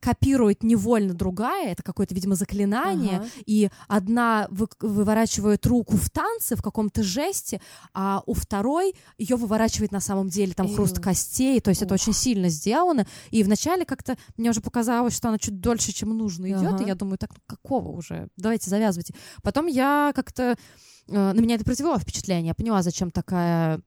копирует 0.00 0.62
невольно 0.62 1.14
другая, 1.14 1.72
это 1.72 1.82
какое-то, 1.82 2.14
видимо, 2.14 2.34
заклинание, 2.34 3.18
ага. 3.18 3.28
и 3.46 3.70
одна 3.86 4.48
вы, 4.50 4.66
выворачивает 4.80 5.66
руку 5.66 5.96
в 5.96 6.08
танце, 6.10 6.56
в 6.56 6.62
каком-то 6.62 7.02
жесте, 7.02 7.60
а 7.92 8.22
у 8.26 8.32
второй 8.32 8.94
ее 9.18 9.36
выворачивает 9.36 9.92
на 9.92 10.00
самом 10.00 10.28
деле 10.28 10.54
там 10.54 10.72
хруст 10.74 10.98
костей, 11.00 11.60
то 11.60 11.68
есть 11.68 11.82
Ух. 11.82 11.86
это 11.86 11.94
очень 11.94 12.14
сильно 12.14 12.48
сделано, 12.48 13.06
и 13.30 13.42
вначале 13.42 13.84
как-то 13.84 14.16
мне 14.36 14.50
уже 14.50 14.60
показалось, 14.60 15.14
что 15.14 15.28
она 15.28 15.38
чуть 15.38 15.60
дольше, 15.60 15.92
чем 15.92 16.16
нужно 16.16 16.46
идет, 16.46 16.74
ага. 16.74 16.82
и 16.82 16.86
я 16.86 16.94
думаю, 16.94 17.18
так, 17.18 17.30
ну 17.34 17.40
какого 17.46 17.90
уже, 17.90 18.28
давайте 18.36 18.70
завязывайте. 18.70 19.14
Потом 19.42 19.66
я 19.66 20.12
как-то, 20.14 20.56
э, 21.08 21.32
на 21.32 21.38
меня 21.38 21.56
это 21.56 21.64
произвело 21.64 21.98
впечатление, 21.98 22.48
я 22.48 22.54
поняла, 22.54 22.82
зачем 22.82 23.10
такая 23.10 23.82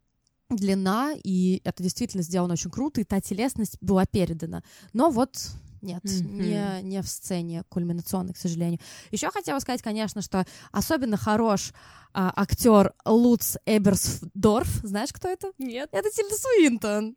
длина, 0.49 1.13
и 1.23 1.61
это 1.63 1.81
действительно 1.81 2.21
сделано 2.21 2.53
очень 2.53 2.69
круто, 2.69 3.01
и 3.01 3.03
та 3.03 3.19
телесность 3.19 3.77
была 3.81 4.05
передана. 4.05 4.63
Но 4.93 5.09
вот 5.09 5.37
нет, 5.83 6.03
mm-hmm. 6.03 6.81
не, 6.81 6.81
не 6.83 7.01
в 7.01 7.07
сцене 7.07 7.63
кульминационной, 7.69 8.33
к 8.33 8.37
сожалению. 8.37 8.79
Еще 9.11 9.29
хотела 9.29 9.59
сказать, 9.59 9.81
конечно, 9.81 10.21
что 10.21 10.45
особенно 10.71 11.17
хорош 11.17 11.73
а, 12.13 12.31
актер 12.35 12.93
Луц 13.05 13.57
Эберсдорф. 13.65 14.69
Знаешь, 14.83 15.11
кто 15.11 15.27
это? 15.27 15.51
Нет. 15.57 15.89
Это 15.91 16.09
Тильда 16.09 16.35
Суинтон. 16.35 17.15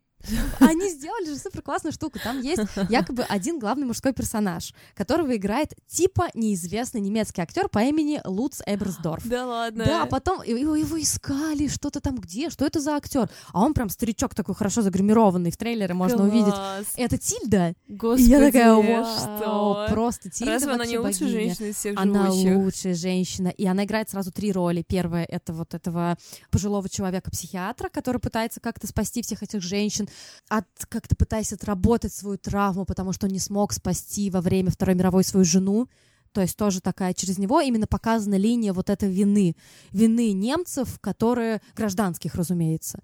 Они 0.59 0.89
сделали 0.89 1.25
же 1.25 1.37
супер 1.37 1.61
классную 1.61 1.93
штуку. 1.93 2.19
Там 2.23 2.41
есть 2.41 2.61
якобы 2.89 3.23
один 3.23 3.59
главный 3.59 3.85
мужской 3.85 4.13
персонаж, 4.13 4.73
которого 4.95 5.35
играет 5.35 5.73
типа 5.87 6.27
неизвестный 6.33 7.01
немецкий 7.01 7.41
актер 7.41 7.69
по 7.69 7.79
имени 7.79 8.21
Луц 8.25 8.61
Эберсдорф. 8.65 9.25
Да 9.27 9.45
ладно. 9.45 9.85
Да, 9.85 10.03
а 10.03 10.05
потом 10.05 10.41
его, 10.43 10.75
его 10.75 11.01
искали, 11.01 11.67
что-то 11.67 12.01
там 12.01 12.15
где, 12.17 12.49
что 12.49 12.65
это 12.65 12.79
за 12.79 12.95
актер? 12.95 13.29
А 13.53 13.61
он 13.61 13.73
прям 13.73 13.89
старичок 13.89 14.35
такой 14.35 14.55
хорошо 14.55 14.81
загримированный, 14.81 15.51
в 15.51 15.57
трейлере 15.57 15.93
можно 15.93 16.17
Класс. 16.17 16.29
увидеть. 16.29 16.53
Это 16.95 17.17
Тильда. 17.17 17.73
Господи, 17.87 18.27
и 18.27 18.29
я 18.29 18.39
такая, 18.39 18.73
вау, 18.73 19.05
что? 19.17 19.87
просто 19.89 20.29
Тильда 20.29 20.53
Разве 20.53 20.71
она 20.73 20.85
не 20.85 20.97
лучшая 20.97 21.29
женщина 21.29 21.65
из 21.67 21.75
всех 21.75 21.97
Она 21.97 22.25
живущих? 22.31 22.57
лучшая 22.57 22.95
женщина, 22.95 23.47
и 23.49 23.65
она 23.65 23.85
играет 23.85 24.09
сразу 24.09 24.31
три 24.31 24.51
роли. 24.51 24.83
Первая— 24.87 25.25
это 25.29 25.53
вот 25.53 25.73
этого 25.73 26.17
пожилого 26.51 26.89
человека-психиатра, 26.89 27.89
который 27.89 28.19
пытается 28.19 28.59
как-то 28.59 28.87
спасти 28.87 29.21
всех 29.21 29.43
этих 29.43 29.61
женщин, 29.61 30.06
от 30.49 30.65
как-то 30.89 31.15
пытаясь 31.15 31.53
отработать 31.53 32.13
свою 32.13 32.37
травму, 32.37 32.85
потому 32.85 33.13
что 33.13 33.27
он 33.27 33.33
не 33.33 33.39
смог 33.39 33.73
спасти 33.73 34.29
во 34.29 34.41
время 34.41 34.71
Второй 34.71 34.95
мировой 34.95 35.23
свою 35.23 35.45
жену. 35.45 35.87
То 36.31 36.41
есть 36.41 36.57
тоже 36.57 36.81
такая 36.81 37.13
через 37.13 37.37
него 37.37 37.61
именно 37.61 37.87
показана 37.87 38.35
линия 38.35 38.73
вот 38.73 38.89
этой 38.89 39.09
вины. 39.09 39.55
Вины 39.91 40.33
немцев, 40.33 40.99
которые 40.99 41.61
гражданских, 41.75 42.35
разумеется. 42.35 42.99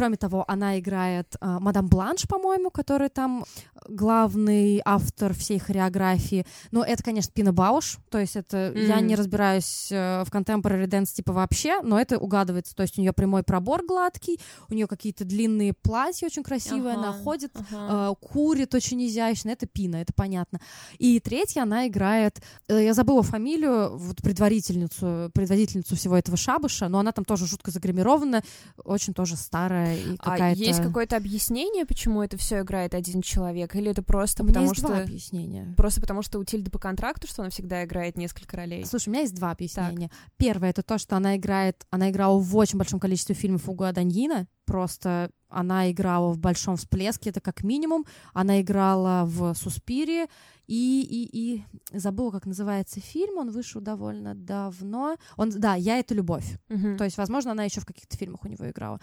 Кроме 0.00 0.16
того, 0.16 0.46
она 0.48 0.78
играет 0.78 1.36
э, 1.42 1.58
мадам 1.60 1.86
Бланш, 1.86 2.26
по-моему, 2.26 2.70
которая 2.70 3.10
там 3.10 3.44
главный 3.86 4.80
автор 4.84 5.34
всей 5.34 5.58
хореографии. 5.58 6.46
Но 6.70 6.82
это, 6.82 7.02
конечно, 7.02 7.30
Пина 7.34 7.52
Бауш, 7.52 7.98
то 8.08 8.18
есть 8.18 8.34
это 8.34 8.72
я 8.74 8.96
Мгм. 8.96 9.06
не 9.08 9.14
разбираюсь 9.14 9.88
э, 9.92 10.24
в 10.24 10.30
contemporary 10.32 10.86
dance 10.86 11.12
типа 11.14 11.34
вообще, 11.34 11.82
но 11.82 12.00
это 12.00 12.16
угадывается. 12.18 12.74
То 12.74 12.82
есть 12.82 12.96
у 12.98 13.02
нее 13.02 13.12
прямой 13.12 13.42
пробор 13.42 13.84
гладкий, 13.84 14.40
у 14.70 14.74
нее 14.74 14.86
какие-то 14.86 15.26
длинные 15.26 15.74
платья 15.74 16.26
очень 16.26 16.42
красивые, 16.44 16.94
она 16.94 17.10
Ага, 17.10 17.22
ходит 17.22 17.52
ага. 17.54 18.12
э, 18.12 18.26
курит 18.26 18.74
очень 18.74 19.06
изящно, 19.06 19.50
это 19.50 19.66
Пина, 19.66 19.96
это 19.96 20.14
понятно. 20.14 20.60
И 20.96 21.20
третья, 21.20 21.62
она 21.64 21.86
играет, 21.88 22.40
э, 22.68 22.84
я 22.84 22.94
забыла 22.94 23.22
фамилию, 23.22 23.98
вот 23.98 24.22
предварительницу, 24.22 25.30
предводительницу 25.34 25.94
всего 25.94 26.16
этого 26.16 26.38
шабаша, 26.38 26.88
но 26.88 27.00
она 27.00 27.12
там 27.12 27.26
тоже 27.26 27.46
жутко 27.46 27.70
загримирована, 27.70 28.42
очень 28.82 29.12
тоже 29.12 29.36
старая 29.36 29.89
и 29.94 30.16
А 30.18 30.32
какая-то... 30.32 30.60
есть 30.60 30.80
какое-то 30.80 31.16
объяснение, 31.16 31.86
почему 31.86 32.22
это 32.22 32.36
все 32.36 32.60
играет 32.60 32.94
один 32.94 33.22
человек? 33.22 33.74
Или 33.74 33.90
это 33.90 34.02
просто 34.02 34.42
У 34.42 34.46
потому 34.46 34.68
есть 34.68 34.80
два 34.80 34.94
что... 34.94 35.02
объяснения. 35.02 35.74
Просто 35.76 36.00
потому 36.00 36.22
что 36.22 36.38
у 36.38 36.44
Тильды 36.44 36.70
по 36.70 36.78
контракту, 36.78 37.26
что 37.26 37.42
она 37.42 37.50
всегда 37.50 37.84
играет 37.84 38.16
несколько 38.16 38.56
ролей? 38.56 38.84
Слушай, 38.84 39.08
у 39.08 39.12
меня 39.12 39.22
есть 39.22 39.34
два 39.34 39.50
объяснения. 39.50 40.10
Первое 40.36 40.70
это 40.70 40.82
то, 40.82 40.98
что 40.98 41.16
она 41.16 41.36
играет, 41.36 41.86
она 41.90 42.10
играла 42.10 42.38
в 42.38 42.56
очень 42.56 42.78
большом 42.78 43.00
количестве 43.00 43.34
фильмов 43.34 43.68
у 43.68 43.72
Гуаданьина. 43.72 44.46
Просто 44.66 45.30
она 45.48 45.90
играла 45.90 46.32
в 46.32 46.38
большом 46.38 46.76
всплеске, 46.76 47.30
это 47.30 47.40
как 47.40 47.64
минимум. 47.64 48.06
Она 48.32 48.60
играла 48.60 49.24
в 49.24 49.54
Суспире 49.54 50.28
и, 50.68 51.02
и, 51.02 51.28
и 51.32 51.64
забыла, 51.98 52.30
как 52.30 52.46
называется 52.46 53.00
фильм. 53.00 53.38
Он 53.38 53.50
вышел 53.50 53.80
довольно 53.80 54.36
давно. 54.36 55.16
Он, 55.36 55.50
да, 55.50 55.74
я 55.74 55.98
это 55.98 56.14
любовь. 56.14 56.58
Мгм. 56.68 56.96
То 56.96 57.04
есть, 57.04 57.18
возможно, 57.18 57.50
она 57.50 57.64
еще 57.64 57.80
в 57.80 57.86
каких-то 57.86 58.16
фильмах 58.16 58.44
у 58.44 58.48
него 58.48 58.70
играла. 58.70 59.00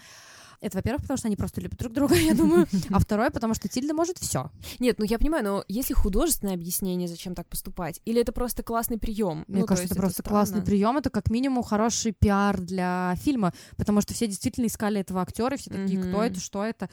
Это, 0.60 0.76
во-первых, 0.78 1.02
потому 1.02 1.16
что 1.18 1.28
они 1.28 1.36
просто 1.36 1.60
любят 1.60 1.78
друг 1.78 1.92
друга, 1.92 2.14
я 2.16 2.34
думаю. 2.34 2.66
А 2.90 2.98
второе, 2.98 3.30
потому 3.30 3.54
что 3.54 3.68
Тильда 3.68 3.94
может 3.94 4.18
все. 4.18 4.50
Нет, 4.78 4.98
ну 4.98 5.04
я 5.04 5.18
понимаю, 5.18 5.44
но 5.44 5.64
есть 5.68 5.88
ли 5.88 5.94
художественное 5.94 6.54
объяснение, 6.54 7.06
зачем 7.08 7.34
так 7.34 7.46
поступать? 7.48 8.00
Или 8.04 8.20
это 8.20 8.32
просто 8.32 8.62
классный 8.62 8.98
прием? 8.98 9.44
Мне 9.46 9.64
кажется, 9.64 9.86
это 9.94 9.94
просто 9.96 10.22
классный 10.22 10.62
прием. 10.62 10.96
Это 10.98 11.10
как 11.10 11.30
минимум 11.30 11.62
хороший 11.62 12.12
пиар 12.12 12.60
для 12.60 13.14
фильма, 13.22 13.52
потому 13.76 14.00
что 14.00 14.14
все 14.14 14.26
действительно 14.26 14.66
искали 14.66 15.00
этого 15.00 15.22
актера, 15.22 15.56
все 15.56 15.70
такие, 15.70 15.98
кто 15.98 16.08
Мгм. 16.08 16.20
это, 16.20 16.40
что 16.40 16.64
это. 16.64 16.88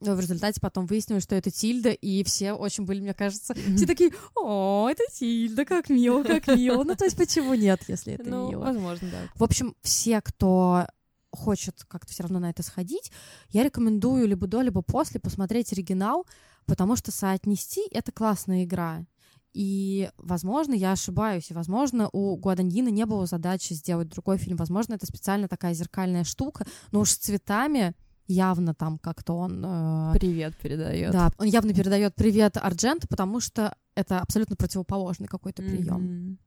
Но 0.00 0.14
в 0.16 0.20
результате 0.20 0.60
потом 0.60 0.86
выяснилось, 0.86 1.22
что 1.22 1.34
это 1.34 1.50
Тильда, 1.50 1.90
и 1.90 2.24
все 2.24 2.52
очень 2.52 2.84
были, 2.84 3.00
мне 3.00 3.14
кажется, 3.14 3.54
все 3.76 3.86
такие, 3.86 4.10
о, 4.34 4.88
это 4.90 5.02
Тильда, 5.12 5.64
как 5.64 5.88
мило, 5.88 6.22
как 6.24 6.46
мило. 6.48 6.82
Ну, 6.84 6.94
то 6.94 7.04
есть, 7.04 7.16
почему 7.16 7.54
нет, 7.54 7.80
если 7.88 8.14
это 8.14 8.28
Ну, 8.28 8.50
мило? 8.50 8.60
возможно, 8.64 9.08
да. 9.10 9.18
В 9.34 9.44
общем, 9.44 9.74
все, 9.82 10.20
кто 10.20 10.86
хочет 11.34 11.84
как-то 11.88 12.12
все 12.12 12.22
равно 12.22 12.38
на 12.38 12.50
это 12.50 12.62
сходить, 12.62 13.12
я 13.50 13.62
рекомендую 13.62 14.26
либо 14.26 14.46
до, 14.46 14.62
либо 14.62 14.82
после 14.82 15.20
посмотреть 15.20 15.72
оригинал, 15.72 16.26
потому 16.66 16.96
что 16.96 17.12
соотнести— 17.12 17.82
это 17.90 18.12
классная 18.12 18.64
игра. 18.64 19.04
И, 19.52 20.10
возможно, 20.18 20.74
я 20.74 20.92
ошибаюсь, 20.92 21.50
и, 21.50 21.54
возможно, 21.54 22.08
у 22.12 22.36
Гуаданьина 22.36 22.88
не 22.88 23.06
было 23.06 23.26
задачи 23.26 23.72
сделать 23.72 24.08
другой 24.08 24.36
фильм. 24.36 24.56
Возможно, 24.56 24.94
это 24.94 25.06
специально 25.06 25.46
такая 25.46 25.74
зеркальная 25.74 26.24
штука, 26.24 26.66
но 26.90 27.00
уж 27.00 27.10
с 27.10 27.18
цветами 27.18 27.94
явно 28.26 28.74
там 28.74 28.98
как-то 28.98 29.34
он... 29.34 29.64
э, 29.64 30.12
Привет 30.18 30.56
передает. 30.56 31.12
да, 31.12 31.30
он 31.38 31.46
явно 31.46 31.72
передает 31.72 32.16
привет 32.16 32.56
Ардженту, 32.56 33.06
потому 33.06 33.38
что 33.38 33.76
это 33.94 34.18
абсолютно 34.20 34.56
противоположный 34.56 35.28
какой-то 35.28 35.62
прием. 35.62 36.38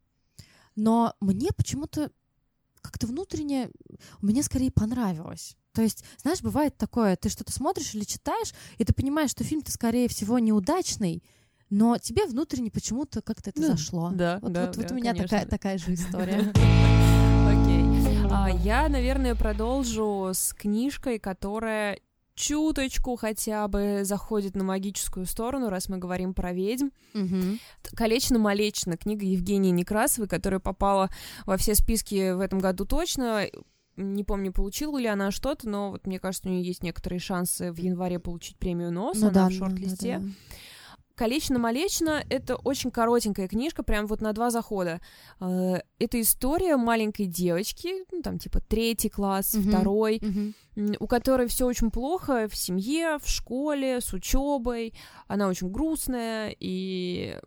Но 0.75 1.13
мне 1.22 1.50
почему-то 1.56 2.12
как-то 2.81 3.07
внутренне 3.07 3.69
мне 4.22 4.43
скорее 4.43 4.72
понравилось. 4.72 5.55
То 5.74 5.81
есть, 5.81 6.03
знаешь, 6.22 6.41
бывает 6.41 6.75
такое, 6.77 7.15
ты 7.15 7.29
что-то 7.29 7.51
смотришь 7.51 7.93
или 7.93 8.03
читаешь, 8.03 8.53
и 8.77 8.84
ты 8.84 8.93
понимаешь, 8.93 9.29
что 9.31 9.43
фильм-то, 9.43 9.72
скорее 9.72 10.07
всего, 10.07 10.39
неудачный, 10.39 11.24
но 11.69 11.98
тебе 11.98 12.25
внутренне 12.25 12.72
почему-то 12.72 13.22
как-то 13.22 13.50
это 13.51 13.62
Да, 13.62 13.67
зашло. 13.67 14.10
да, 14.13 14.39
вот, 14.41 14.53
да, 14.53 14.65
вот, 14.67 14.77
вот 14.77 14.88
да, 14.88 14.93
у 14.93 14.98
меня 14.98 15.12
конечно. 15.12 15.27
такая, 15.27 15.48
такая 15.50 15.77
же 15.77 15.93
история. 15.93 16.39
Окей. 17.48 17.84
А, 18.31 18.50
Я, 18.50 18.89
наверное, 18.89 19.36
продолжу 19.36 20.31
с 20.34 20.53
книжкой, 20.53 21.19
которая 21.19 22.00
чуточку 22.38 23.15
хотя 23.17 23.67
бы 23.67 24.01
заходит 24.03 24.56
на 24.56 24.63
магическую 24.63 25.25
сторону, 25.25 25.70
раз 25.70 25.89
мы 25.89 25.98
говорим 25.98 26.34
про 26.34 26.53
ведьм. 26.53 26.89
Мгм. 27.13 27.60
«Колечно-молечно» 27.96 28.96
книга 28.96 29.25
Евгении 29.25 29.72
Некрасовой, 29.72 30.29
которая 30.29 30.60
попала 30.60 31.10
во 31.46 31.58
все 31.58 31.75
списки 31.75 32.34
в 32.34 32.39
этом 32.39 32.60
году 32.60 32.86
точно. 32.86 33.48
Не 33.98 34.24
помню, 34.24 34.53
получила 34.53 34.98
ли 35.00 35.08
она 35.08 35.32
что-то, 35.32 35.67
но 35.67 35.89
вот 35.89 36.06
мне 36.06 36.20
кажется, 36.20 36.48
у 36.48 36.51
нее 36.51 36.63
есть 36.63 36.84
некоторые 36.84 37.20
шансы 37.20 37.72
в 37.72 37.77
январе 37.79 38.20
получить 38.20 38.56
премию 38.58 38.91
НОС, 38.91 39.17
Ну 39.20 39.27
она 39.27 39.32
да, 39.34 39.48
в 39.48 39.51
ну 39.51 39.60
да, 39.60 39.65
шорт-листе. 39.65 40.20
да. 40.20 40.29
Колечно-молечно— 41.17 42.24
это 42.29 42.55
очень 42.57 42.91
коротенькая 42.91 43.47
книжка, 43.47 43.81
прям 43.81 44.05
вот 44.05 44.21
на 44.21 44.33
два 44.33 44.51
захода. 44.51 45.01
Э, 45.39 45.77
Это 45.97 46.21
история 46.21 46.77
маленькой 46.77 47.25
девочки, 47.25 48.05
ну, 48.12 48.21
там, 48.21 48.38
типа, 48.38 48.59
третий 48.62 49.09
класс, 49.09 49.55
Мгм. 49.55 49.63
второй, 49.67 50.21
м, 50.75 50.93
у 51.00 51.07
которой 51.07 51.47
все 51.47 51.65
очень 51.65 51.89
плохо 51.89 52.47
в 52.47 52.55
семье, 52.55 53.17
в 53.19 53.27
школе, 53.27 54.00
с 54.00 54.13
учебой. 54.13 54.93
Она 55.27 55.47
очень 55.47 55.71
грустная, 55.71 56.55
и, 56.59 57.39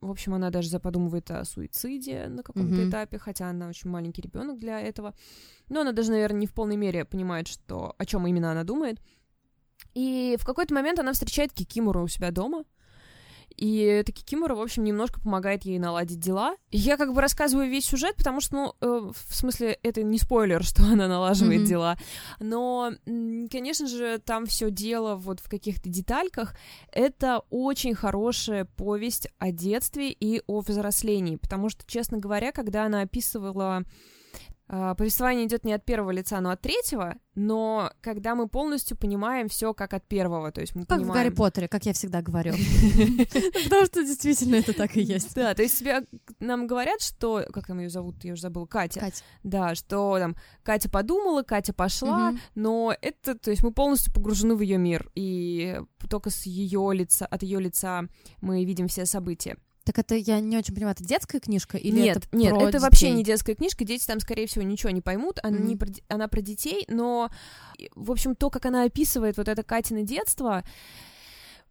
в 0.00 0.10
общем, 0.10 0.34
она 0.34 0.50
даже 0.50 0.68
заподумывает 0.68 1.30
о 1.30 1.44
суициде 1.44 2.26
на 2.26 2.42
каком-то 2.42 2.80
Мгм. 2.80 2.88
этапе, 2.90 3.18
хотя 3.18 3.48
она 3.48 3.68
очень 3.68 3.90
маленький 3.90 4.22
ребенок 4.22 4.58
для 4.58 4.80
этого. 4.80 5.14
Но 5.68 5.82
она 5.82 5.92
даже, 5.92 6.10
наверное, 6.10 6.40
не 6.40 6.46
в 6.48 6.52
полной 6.52 6.76
мере 6.76 7.04
понимает, 7.04 7.46
что, 7.46 7.94
о 7.96 8.04
чем 8.06 8.26
именно 8.26 8.50
она 8.50 8.64
думает. 8.64 8.98
И 9.94 10.36
в 10.40 10.44
какой-то 10.44 10.74
момент 10.74 10.98
она 10.98 11.12
встречает 11.12 11.52
Кикимору 11.52 12.02
у 12.02 12.08
себя 12.08 12.32
дома. 12.32 12.64
И 13.56 13.78
эта 13.78 14.12
Кикимора, 14.12 14.54
в 14.54 14.60
общем, 14.60 14.84
немножко 14.84 15.20
помогает 15.20 15.64
ей 15.64 15.78
наладить 15.78 16.18
дела. 16.18 16.56
Я 16.70 16.96
как 16.96 17.12
бы 17.14 17.20
рассказываю 17.20 17.68
весь 17.70 17.86
сюжет, 17.86 18.16
потому 18.16 18.40
что, 18.40 18.54
ну, 18.56 18.74
э, 18.80 19.12
в 19.12 19.34
смысле, 19.34 19.78
это 19.82 20.02
не 20.02 20.18
спойлер, 20.18 20.62
что 20.64 20.82
она 20.84 21.08
налаживает 21.08 21.60
Мгм. 21.60 21.68
дела. 21.68 21.98
Но, 22.40 22.92
конечно 23.50 23.86
же, 23.86 24.18
там 24.18 24.46
все 24.46 24.70
дело 24.70 25.14
вот 25.16 25.40
в 25.40 25.48
каких-то 25.48 25.88
детальках. 25.88 26.54
Это 26.92 27.42
очень 27.50 27.94
хорошая 27.94 28.64
повесть 28.64 29.28
о 29.38 29.50
детстве 29.52 30.10
и 30.10 30.42
о 30.46 30.60
взрослении, 30.60 31.36
потому 31.36 31.68
что, 31.68 31.84
честно 31.86 32.18
говоря, 32.18 32.52
когда 32.52 32.84
она 32.86 33.02
описывала 33.02 33.84
повествование 34.66 35.46
идет 35.46 35.64
не 35.64 35.74
от 35.74 35.84
первого 35.84 36.10
лица, 36.10 36.40
но 36.40 36.50
от 36.50 36.62
третьего, 36.62 37.16
но 37.34 37.92
когда 38.00 38.34
мы 38.34 38.48
полностью 38.48 38.96
понимаем 38.96 39.48
все 39.48 39.74
как 39.74 39.92
от 39.92 40.06
первого, 40.06 40.52
то 40.52 40.60
есть 40.60 40.74
мы 40.74 40.86
Как 40.86 40.98
в 40.98 41.02
понимаем... 41.02 41.24
Гарри 41.24 41.34
Поттере, 41.34 41.68
как 41.68 41.84
я 41.84 41.92
всегда 41.92 42.22
говорю. 42.22 42.52
Потому 43.64 43.84
что 43.86 44.02
действительно 44.02 44.56
это 44.56 44.72
так 44.72 44.96
и 44.96 45.02
есть. 45.02 45.34
Да, 45.34 45.54
то 45.54 45.62
есть 45.62 45.78
тебе 45.78 46.04
нам 46.40 46.66
говорят, 46.66 47.02
что... 47.02 47.44
Как 47.52 47.66
там 47.66 47.80
ее 47.80 47.90
зовут? 47.90 48.24
Я 48.24 48.32
уже 48.32 48.42
забыла. 48.42 48.66
Катя. 48.66 49.00
Катя. 49.00 49.22
Да, 49.42 49.74
что 49.74 50.18
там 50.18 50.36
Катя 50.62 50.88
подумала, 50.88 51.42
Катя 51.42 51.74
пошла, 51.74 52.34
но 52.54 52.94
это, 53.02 53.36
то 53.36 53.50
есть 53.50 53.62
мы 53.62 53.72
полностью 53.72 54.14
погружены 54.14 54.54
в 54.54 54.60
ее 54.60 54.78
мир, 54.78 55.10
и 55.14 55.80
только 56.08 56.30
с 56.30 56.46
ее 56.46 56.90
лица, 56.92 57.26
от 57.26 57.42
ее 57.42 57.60
лица 57.60 58.04
мы 58.40 58.64
видим 58.64 58.88
все 58.88 59.04
события. 59.04 59.56
Так 59.84 59.98
это 59.98 60.14
я 60.14 60.40
не 60.40 60.56
очень 60.56 60.74
понимаю, 60.74 60.94
это 60.98 61.04
детская 61.04 61.40
книжка 61.40 61.76
или 61.76 62.00
нет, 62.00 62.16
это 62.16 62.28
нет, 62.32 62.54
про 62.54 62.68
это 62.68 62.80
вообще 62.80 63.06
детей? 63.06 63.16
не 63.16 63.24
детская 63.24 63.54
книжка, 63.54 63.84
дети 63.84 64.06
там, 64.06 64.18
скорее 64.18 64.46
всего, 64.46 64.64
ничего 64.64 64.90
не 64.90 65.02
поймут, 65.02 65.38
она, 65.42 65.58
не 65.58 65.74
Мгм. 65.74 65.78
про, 65.78 65.88
она 66.08 66.28
про 66.28 66.40
детей, 66.40 66.86
но, 66.88 67.30
в 67.94 68.10
общем, 68.10 68.34
то, 68.34 68.48
как 68.48 68.64
она 68.64 68.84
описывает 68.84 69.36
вот 69.36 69.46
это 69.46 69.62
Катино 69.62 70.02
детство, 70.02 70.64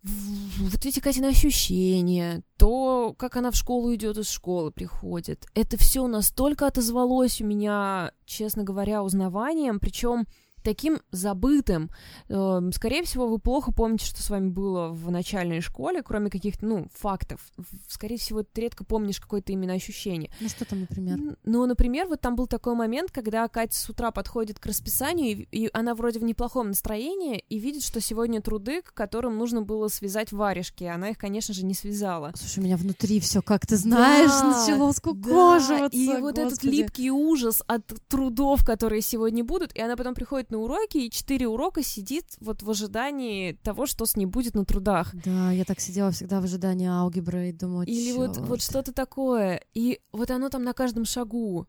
вот 0.04 0.86
эти 0.86 1.00
Катины 1.00 1.28
ощущения, 1.28 2.44
то, 2.58 3.16
как 3.18 3.38
она 3.38 3.52
в 3.52 3.56
школу 3.56 3.94
идет, 3.96 4.18
из 4.18 4.30
школы 4.30 4.72
приходит, 4.72 5.48
это 5.56 5.78
все 5.78 6.06
настолько 6.08 6.68
отозвалось 6.68 7.42
у 7.42 7.46
меня, 7.46 8.12
честно 8.26 8.64
говоря, 8.64 9.02
узнаванием, 9.02 9.80
причем 9.80 10.26
таким 10.64 11.02
забытым. 11.12 11.90
Эм, 12.30 12.72
скорее 12.72 13.04
всего, 13.04 13.28
вы 13.28 13.40
плохо 13.40 13.72
помните, 13.72 14.06
что 14.06 14.22
с 14.22 14.30
вами 14.30 14.50
было 14.50 14.90
в 14.90 15.12
начальной 15.12 15.62
школе, 15.62 16.02
кроме 16.04 16.30
каких-то, 16.30 16.66
ну, 16.66 16.88
фактов. 16.94 17.42
Скорее 17.88 18.18
всего, 18.18 18.44
ты 18.44 18.62
редко 18.62 18.84
помнишь 18.84 19.20
какое-то 19.20 19.52
именно 19.52 19.74
ощущение. 19.74 20.32
Ну, 20.40 20.50
что 20.50 20.66
там, 20.66 20.82
например? 20.82 21.20
Ну, 21.44 21.66
например, 21.66 22.08
вот 22.08 22.22
там 22.22 22.36
был 22.36 22.48
такой 22.48 22.76
момент, 22.76 23.12
когда 23.12 23.48
Катя 23.48 23.78
с 23.78 23.90
утра 23.90 24.12
подходит 24.12 24.60
к 24.60 24.66
расписанию, 24.66 25.32
и, 25.52 25.66
и 25.66 25.70
она 25.74 25.96
вроде 25.96 26.20
в 26.20 26.24
неплохом 26.24 26.70
настроении, 26.70 27.44
и 27.50 27.60
видит, 27.60 27.84
что 27.84 28.00
сегодня 28.02 28.42
труды, 28.42 28.82
к 28.82 28.94
которым 28.94 29.38
нужно 29.38 29.62
было 29.62 29.88
связать 29.88 30.32
варежки. 30.32 30.84
Она 30.86 31.10
их, 31.10 31.18
конечно 31.18 31.54
же, 31.54 31.66
не 31.66 31.74
связала. 31.74 32.32
Слушай, 32.36 32.60
у 32.60 32.64
меня 32.64 32.78
внутри 32.78 33.20
все, 33.20 33.42
как 33.42 33.68
ты 33.68 33.76
знаешь, 33.76 34.30
да, 34.30 34.60
начало 34.60 34.92
скукоживаться. 34.92 35.90
Да, 35.90 35.98
и 35.98 36.08
Господи. 36.08 36.22
вот 36.22 36.38
этот 36.38 36.64
липкий 36.64 37.10
ужас 37.10 37.62
от 37.68 37.86
трудов, 38.08 38.66
которые 38.66 39.02
сегодня 39.02 39.44
будут, 39.44 39.74
и 39.76 39.82
она 39.82 39.96
потом 39.96 40.14
приходит 40.14 40.52
на 40.54 40.60
уроки, 40.60 40.98
и 40.98 41.10
четыре 41.10 41.48
урока 41.48 41.84
сидит 41.84 42.26
вот 42.40 42.64
в 42.64 42.70
ожидании 42.70 43.54
того, 43.54 43.86
что 43.86 44.06
с 44.06 44.16
ней 44.16 44.26
будет 44.26 44.56
на 44.56 44.66
трудах. 44.66 45.14
Да, 45.26 45.52
я 45.52 45.66
так 45.66 45.80
сидела 45.80 46.12
всегда 46.12 46.40
в 46.40 46.46
ожидании 46.46 46.88
алгебры 46.88 47.50
и 47.50 47.52
думаю, 47.52 47.88
Или 47.88 48.14
вот, 48.14 48.38
вот 48.38 48.62
что-то 48.62 48.94
такое. 48.94 49.62
И 49.74 50.00
вот 50.12 50.32
оно 50.32 50.50
там 50.50 50.64
на 50.64 50.74
каждом 50.74 51.06
шагу. 51.06 51.68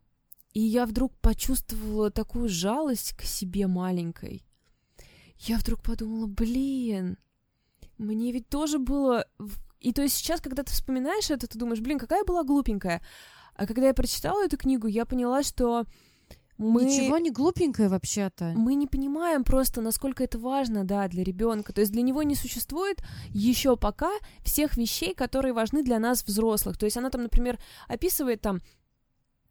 И 0.53 0.61
я 0.61 0.87
вдруг 0.87 1.13
почувствовала 1.21 2.11
такую 2.11 2.49
жалость 2.49 3.15
к 3.15 3.23
себе 3.23 3.67
маленькой. 3.67 4.47
Я 5.39 5.59
вдруг 5.59 5.83
подумала, 5.83 6.27
блин, 6.27 7.19
мне 7.99 8.33
ведь 8.33 8.49
тоже 8.49 8.79
было... 8.79 9.27
И 9.81 9.93
то 9.93 10.03
есть 10.03 10.17
сейчас, 10.17 10.41
когда 10.41 10.63
ты 10.63 10.73
вспоминаешь 10.73 11.31
это, 11.31 11.47
ты 11.47 11.59
думаешь, 11.59 11.81
блин, 11.81 11.99
какая 11.99 12.25
была 12.25 12.45
глупенькая. 12.45 13.03
А 13.55 13.67
когда 13.67 13.89
я 13.89 13.95
прочитала 13.95 14.45
эту 14.45 14.57
книгу, 14.57 14.87
я 14.87 15.05
поняла, 15.05 15.43
что 15.43 15.85
мы... 16.57 16.85
Ничего 16.85 17.19
не 17.19 17.31
глупенькое 17.31 17.89
вообще-то. 17.89 18.53
Мы 18.57 18.75
не 18.75 18.87
понимаем 18.87 19.45
просто, 19.45 19.81
насколько 19.81 20.23
это 20.23 20.39
важно, 20.39 20.85
да, 20.85 21.09
для 21.09 21.25
ребенка. 21.25 21.73
То 21.73 21.81
есть 21.81 21.93
для 21.93 22.03
него 22.03 22.23
не 22.23 22.35
существует 22.35 23.03
еще 23.31 23.77
пока 23.77 24.11
всех 24.43 24.77
вещей, 24.77 25.15
которые 25.15 25.53
важны 25.53 25.83
для 25.83 25.99
нас 25.99 26.25
взрослых. 26.25 26.79
То 26.79 26.85
есть 26.87 26.97
она 26.97 27.11
там, 27.11 27.23
например, 27.23 27.59
описывает 27.89 28.41
там 28.41 28.61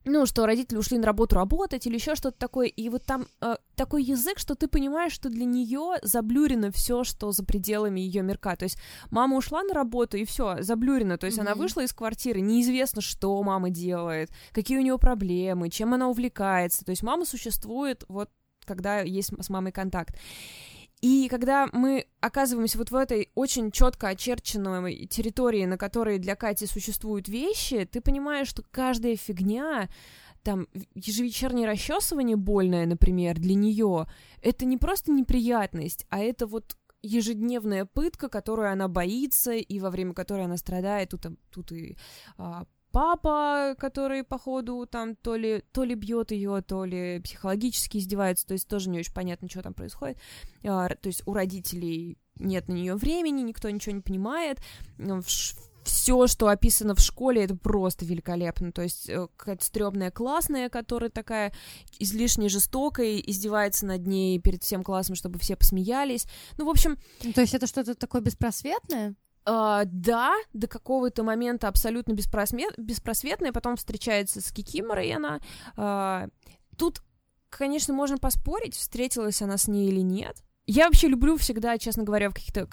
ну, 0.05 0.25
что 0.25 0.45
родители 0.45 0.77
ушли 0.77 0.97
на 0.97 1.05
работу 1.05 1.35
работать 1.35 1.87
или 1.87 1.95
еще 1.95 2.15
что-то 2.15 2.37
такое, 2.37 2.67
и 2.67 2.89
вот 2.89 3.05
там 3.05 3.27
э, 3.41 3.55
такой 3.75 4.03
язык, 4.03 4.37
что 4.39 4.55
ты 4.55 4.67
понимаешь, 4.67 5.13
что 5.13 5.29
для 5.29 5.45
нее 5.45 5.97
заблюрено 6.01 6.71
все, 6.71 7.03
что 7.03 7.31
за 7.31 7.43
пределами 7.43 7.99
ее 7.99 8.21
мирка. 8.21 8.55
То 8.55 8.63
есть 8.63 8.77
мама 9.11 9.37
ушла 9.37 9.63
на 9.63 9.73
работу 9.73 10.17
и 10.17 10.25
все, 10.25 10.61
заблюрено. 10.61 11.17
То 11.17 11.25
есть 11.25 11.37
mm-hmm. 11.37 11.41
она 11.41 11.55
вышла 11.55 11.81
из 11.81 11.93
квартиры, 11.93 12.41
неизвестно, 12.41 13.01
что 13.01 13.41
мама 13.43 13.69
делает, 13.69 14.29
какие 14.51 14.77
у 14.77 14.81
нее 14.81 14.97
проблемы, 14.97 15.69
чем 15.69 15.93
она 15.93 16.09
увлекается. 16.09 16.83
То 16.83 16.91
есть 16.91 17.03
мама 17.03 17.25
существует 17.25 18.03
вот 18.07 18.29
когда 18.65 19.01
есть 19.01 19.31
с 19.41 19.49
мамой 19.49 19.71
контакт. 19.71 20.15
И 21.03 21.27
когда 21.27 21.67
мы 21.73 22.07
оказываемся 22.21 22.77
вот 22.77 22.89
в 22.89 22.95
этой 22.95 23.29
очень 23.35 23.71
четко 23.71 24.07
очерченной 24.07 25.05
территории, 25.05 25.65
на 25.65 25.77
которой 25.77 26.17
для 26.17 26.37
Кати 26.37 26.65
существуют 26.65 27.27
вещи, 27.27 27.83
ты 27.83 27.99
понимаешь, 27.99 28.47
что 28.47 28.63
каждая 28.71 29.17
фигня, 29.17 29.89
там, 30.43 30.65
ежевечернее 30.95 31.67
расчесывание 31.67 32.37
больное, 32.37 32.85
например, 32.85 33.37
для 33.37 33.53
нее, 33.53 34.07
это 34.41 34.63
не 34.63 34.77
просто 34.77 35.11
неприятность, 35.11 36.05
а 36.07 36.19
это 36.19 36.47
вот 36.47 36.77
ежедневная 37.01 37.83
пытка, 37.83 38.29
которую 38.29 38.71
она 38.71 38.87
боится, 38.87 39.51
и 39.51 39.79
во 39.81 39.89
время 39.89 40.13
которой 40.13 40.45
она 40.45 40.55
страдает, 40.55 41.09
тут, 41.09 41.25
тут 41.51 41.73
и 41.73 41.97
а, 42.37 42.65
папа, 42.93 43.75
который, 43.77 44.23
походу, 44.23 44.85
там 44.85 45.15
то 45.15 45.35
ли, 45.35 45.63
то 45.73 45.83
ли 45.83 45.95
бьет 45.95 46.31
ее, 46.31 46.61
то 46.61 46.85
ли 46.85 47.19
психологически 47.21 47.97
издевается, 47.97 48.45
то 48.45 48.53
есть 48.53 48.67
тоже 48.67 48.89
не 48.89 48.99
очень 48.99 49.13
понятно, 49.13 49.49
что 49.49 49.63
там 49.63 49.73
происходит. 49.73 50.17
А, 50.63 50.87
то 50.89 51.07
есть 51.07 51.23
у 51.25 51.33
родителей 51.33 52.19
нет 52.35 52.67
на 52.67 52.73
нее 52.73 52.95
времени, 52.95 53.41
никто 53.41 53.69
ничего 53.69 53.95
не 53.95 54.01
понимает. 54.01 54.59
Все, 55.83 56.27
что 56.27 56.47
описано 56.47 56.95
в 56.95 56.99
школе, 56.99 57.43
это 57.43 57.57
просто 57.57 58.05
великолепно. 58.05 58.71
То 58.71 58.83
есть 58.83 59.09
э, 59.09 59.27
какая-то 59.35 59.65
стрёмная 59.65 60.11
классная, 60.11 60.69
которая 60.69 61.09
такая 61.09 61.51
излишне 61.99 62.47
жестокая, 62.47 63.17
издевается 63.17 63.85
над 63.85 64.07
ней 64.07 64.39
перед 64.39 64.63
всем 64.63 64.83
классом, 64.83 65.15
чтобы 65.15 65.39
все 65.39 65.57
посмеялись. 65.57 66.25
Ну, 66.57 66.65
в 66.67 66.69
общем... 66.69 66.97
То 67.33 67.41
есть 67.41 67.53
это 67.53 67.67
что-то 67.67 67.95
такое 67.95 68.21
беспросветное? 68.21 69.15
Uh, 69.45 69.83
да, 69.85 70.33
до 70.53 70.67
какого-то 70.67 71.23
момента 71.23 71.67
абсолютно 71.67 72.13
беспросвет... 72.13 72.73
беспросветная, 72.77 73.51
потом 73.51 73.75
встречается 73.75 74.39
с 74.39 74.51
Кикиморой 74.51 75.11
она. 75.11 75.41
Uh, 75.75 76.31
тут, 76.77 77.01
конечно, 77.49 77.93
можно 77.93 78.17
поспорить, 78.17 78.75
встретилась 78.75 79.41
она 79.41 79.57
с 79.57 79.67
ней 79.67 79.89
или 79.89 79.99
нет. 79.99 80.37
Я 80.65 80.85
вообще 80.85 81.09
люблю 81.09 81.35
всегда, 81.35 81.77
честно 81.77 82.03
говоря, 82.03 82.29
в 82.29 82.33
каких-то 82.33 82.69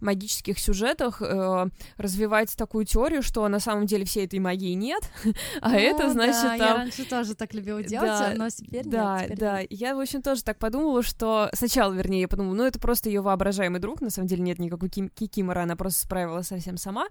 магических 0.00 0.58
сюжетах 0.58 1.20
э, 1.20 1.66
развивать 1.98 2.56
такую 2.56 2.86
теорию, 2.86 3.22
что 3.22 3.46
на 3.48 3.60
самом 3.60 3.84
деле 3.84 4.06
всей 4.06 4.24
этой 4.24 4.38
магии 4.38 4.72
нет, 4.72 5.10
а 5.60 5.70
ну, 5.70 5.76
это 5.76 6.10
значит 6.10 6.42
да, 6.42 6.56
там... 6.56 6.66
я 6.66 6.74
раньше 6.74 7.04
тоже 7.04 7.34
так 7.34 7.52
любила 7.52 7.82
делать, 7.82 8.08
да, 8.08 8.32
но 8.34 8.48
теперь 8.48 8.86
да, 8.86 9.18
нет. 9.18 9.24
Теперь 9.26 9.38
да, 9.38 9.60
нет. 9.60 9.72
я, 9.72 9.94
в 9.94 10.00
общем, 10.00 10.22
тоже 10.22 10.42
так 10.42 10.58
подумала, 10.58 11.02
что... 11.02 11.50
Сначала, 11.52 11.92
вернее, 11.92 12.22
я 12.22 12.28
подумала, 12.28 12.54
ну, 12.54 12.64
это 12.64 12.80
просто 12.80 13.10
ее 13.10 13.20
воображаемый 13.20 13.80
друг, 13.80 14.00
на 14.00 14.08
самом 14.08 14.28
деле 14.28 14.42
нет 14.42 14.58
никакой 14.58 14.88
Кикимора, 14.88 15.64
она 15.64 15.76
просто 15.76 16.06
справилась 16.06 16.46
совсем 16.46 16.78
сама, 16.78 17.06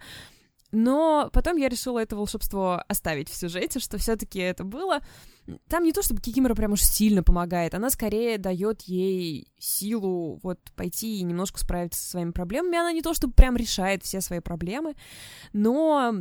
но 0.73 1.29
потом 1.31 1.57
я 1.57 1.69
решила 1.69 1.99
это 1.99 2.15
волшебство 2.15 2.83
оставить 2.87 3.29
в 3.29 3.35
сюжете, 3.35 3.79
что 3.79 3.99
все-таки 3.99 4.39
это 4.39 4.63
было. 4.63 5.01
Там 5.69 5.83
не 5.83 5.93
то, 5.93 6.01
чтобы 6.01 6.19
Кикимора 6.19 6.55
прям 6.55 6.71
уж 6.71 6.81
сильно 6.81 7.21
помогает, 7.21 7.75
она 7.75 7.91
скорее 7.91 8.39
дает 8.39 8.81
ей 8.81 9.51
силу 9.59 10.39
вот 10.41 10.59
пойти 10.75 11.19
и 11.19 11.23
немножко 11.23 11.59
справиться 11.59 12.01
со 12.01 12.09
своими 12.09 12.31
проблемами. 12.31 12.79
Она 12.79 12.91
не 12.91 13.03
то, 13.03 13.13
чтобы 13.13 13.33
прям 13.33 13.55
решает 13.55 14.03
все 14.03 14.19
свои 14.19 14.39
проблемы, 14.39 14.95
но 15.53 16.11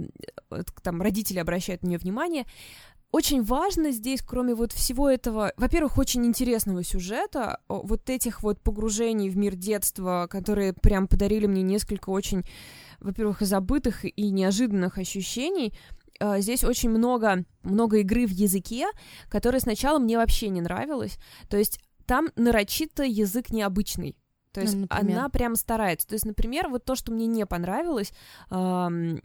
там 0.83 1.01
родители 1.01 1.38
обращают 1.38 1.83
на 1.83 1.88
нее 1.88 1.99
внимание. 1.99 2.45
Очень 3.11 3.43
важно 3.43 3.91
здесь, 3.91 4.21
кроме 4.21 4.55
вот 4.55 4.73
всего 4.73 5.09
этого, 5.09 5.53
во-первых, 5.57 5.97
очень 5.97 6.27
интересного 6.27 6.85
сюжета, 6.85 7.61
вот 7.69 8.11
этих 8.11 8.43
вот 8.43 8.61
погружений 8.61 9.31
в 9.31 9.37
мир 9.37 9.55
детства, 9.55 10.27
которые 10.31 10.75
прям 10.75 11.07
подарили 11.09 11.47
мне 11.47 11.62
несколько 11.62 12.11
очень 12.11 12.45
во-первых, 13.03 13.41
забытых 13.41 14.05
и 14.05 14.31
неожиданных 14.31 14.99
ощущений. 14.99 15.75
А, 16.21 16.41
здесь 16.41 16.65
очень 16.65 16.91
много, 16.91 17.45
много 17.62 17.99
игры 17.99 18.27
в 18.27 18.31
языке, 18.31 18.87
которая 19.29 19.61
сначала 19.61 19.99
мне 19.99 20.17
вообще 20.17 20.49
не 20.49 20.61
нравилась. 20.61 21.19
То 21.49 21.57
есть 21.57 21.81
там 22.07 22.29
нарочито 22.37 23.05
язык 23.05 23.51
необычный. 23.51 24.17
То 24.53 24.61
есть 24.61 24.75
ну, 24.75 24.87
она 24.91 25.29
прям 25.31 25.57
старается. 25.57 26.07
То 26.07 26.15
есть, 26.15 26.27
например, 26.27 26.69
вот 26.69 26.85
то, 26.85 26.95
что 26.95 27.11
мне 27.11 27.27
не 27.27 27.47
понравилось, 27.47 28.12
эм, 28.51 29.23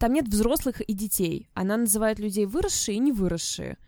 там 0.00 0.12
нет 0.12 0.26
взрослых 0.26 0.80
и 0.80 0.92
детей. 0.94 1.48
Она 1.54 1.76
называет 1.76 2.18
людей 2.18 2.44
выросшие 2.44 2.96
и 2.96 3.00
не 3.00 3.12
выросшие. 3.12 3.78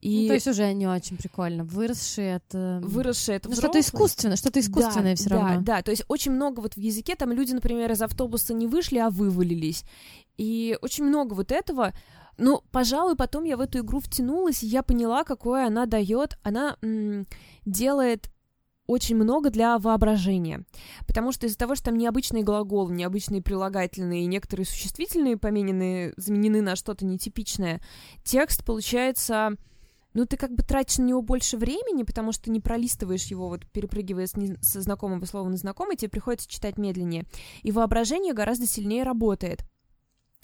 И... 0.00 0.22
Ну, 0.22 0.28
то 0.28 0.34
есть 0.34 0.46
уже 0.46 0.72
не 0.72 0.86
очень 0.86 1.16
прикольно. 1.16 1.64
Выросшие 1.64 2.36
это... 2.36 2.80
Выросшие 2.82 3.36
это 3.36 3.48
ну, 3.48 3.56
что-то 3.56 3.80
искусственное, 3.80 4.36
что-то 4.36 4.60
искусственное 4.60 5.12
да, 5.12 5.16
все 5.16 5.30
равно. 5.30 5.60
Да, 5.60 5.76
да, 5.76 5.82
то 5.82 5.90
есть 5.90 6.04
очень 6.08 6.32
много 6.32 6.60
вот 6.60 6.74
в 6.74 6.78
языке, 6.78 7.16
там 7.16 7.32
люди, 7.32 7.52
например, 7.52 7.90
из 7.90 8.00
автобуса 8.02 8.54
не 8.54 8.66
вышли, 8.66 8.98
а 8.98 9.10
вывалились. 9.10 9.84
И 10.36 10.78
очень 10.82 11.04
много 11.04 11.34
вот 11.34 11.50
этого. 11.50 11.92
Ну, 12.36 12.62
пожалуй, 12.70 13.16
потом 13.16 13.44
я 13.44 13.56
в 13.56 13.60
эту 13.60 13.80
игру 13.80 13.98
втянулась, 13.98 14.62
и 14.62 14.66
я 14.66 14.84
поняла, 14.84 15.24
какое 15.24 15.66
она 15.66 15.86
дает. 15.86 16.38
Она 16.44 16.76
м- 16.82 17.26
делает 17.66 18.30
очень 18.86 19.16
много 19.16 19.50
для 19.50 19.78
воображения. 19.78 20.64
Потому 21.06 21.30
что 21.30 21.46
из-за 21.46 21.58
того, 21.58 21.74
что 21.74 21.86
там 21.86 21.98
необычные 21.98 22.42
глаголы, 22.42 22.94
необычные 22.94 23.42
прилагательные 23.42 24.22
и 24.22 24.26
некоторые 24.26 24.66
существительные 24.66 25.36
поменены, 25.36 26.14
заменены 26.16 26.62
на 26.62 26.74
что-то 26.74 27.04
нетипичное, 27.04 27.82
текст 28.24 28.64
получается 28.64 29.56
ну, 30.18 30.26
ты 30.26 30.36
как 30.36 30.52
бы 30.52 30.64
тратишь 30.64 30.98
на 30.98 31.04
него 31.04 31.22
больше 31.22 31.56
времени, 31.56 32.02
потому 32.02 32.32
что 32.32 32.50
не 32.50 32.58
пролистываешь 32.58 33.26
его, 33.26 33.48
вот 33.48 33.64
перепрыгивая 33.66 34.26
с 34.26 34.36
не... 34.36 34.56
со 34.60 34.80
знакомого 34.80 35.24
слова 35.26 35.48
на 35.48 35.56
знакомый, 35.56 35.96
тебе 35.96 36.10
приходится 36.10 36.48
читать 36.48 36.76
медленнее. 36.76 37.24
И 37.62 37.70
воображение 37.70 38.34
гораздо 38.34 38.66
сильнее 38.66 39.04
работает. 39.04 39.60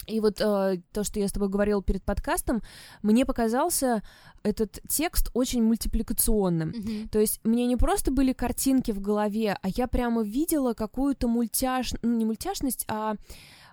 И 0.07 0.21
вот 0.21 0.39
э, 0.39 0.81
то, 0.93 1.03
что 1.03 1.19
я 1.19 1.27
с 1.27 1.33
тобой 1.33 1.49
говорила 1.49 1.83
перед 1.83 2.03
подкастом, 2.03 2.61
мне 3.01 3.25
показался 3.25 4.01
этот 4.43 4.79
текст 4.87 5.29
очень 5.33 5.61
мультипликационным. 5.61 6.69
Mm-hmm. 6.69 7.09
То 7.09 7.19
есть 7.19 7.41
мне 7.43 7.65
не 7.65 7.75
просто 7.75 8.11
были 8.11 8.31
картинки 8.31 8.91
в 8.91 9.01
голове, 9.01 9.57
а 9.61 9.67
я 9.67 9.87
прямо 9.87 10.21
видела 10.21 10.73
какую-то 10.73 11.27
мультяш... 11.27 11.93
ну, 12.01 12.15
не 12.15 12.23
мультяшность, 12.23 12.85
а 12.87 13.15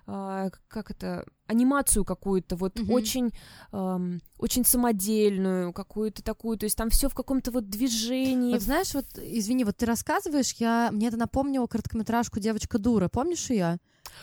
э, 0.07 0.49
как 0.67 0.91
это, 0.91 1.25
анимацию 1.47 2.05
какую-то, 2.05 2.55
вот 2.55 2.77
mm-hmm. 2.77 2.91
очень, 2.91 3.31
эм, 3.71 4.21
очень 4.37 4.65
самодельную, 4.65 5.73
какую-то 5.73 6.23
такую, 6.23 6.57
то 6.57 6.65
есть 6.65 6.77
там 6.77 6.89
все 6.89 7.09
в 7.09 7.15
каком-то 7.15 7.51
вот 7.51 7.69
движении. 7.69 8.53
Вот 8.53 8.61
знаешь, 8.61 8.93
вот, 8.93 9.05
извини, 9.17 9.63
вот 9.63 9.77
ты 9.77 9.85
рассказываешь, 9.85 10.53
я, 10.53 10.89
мне 10.91 11.07
это 11.07 11.17
напомнило 11.17 11.67
короткометражку 11.67 12.39
«Девочка 12.39 12.79
дура», 12.79 13.09
помнишь 13.09 13.49
ее? 13.49 13.79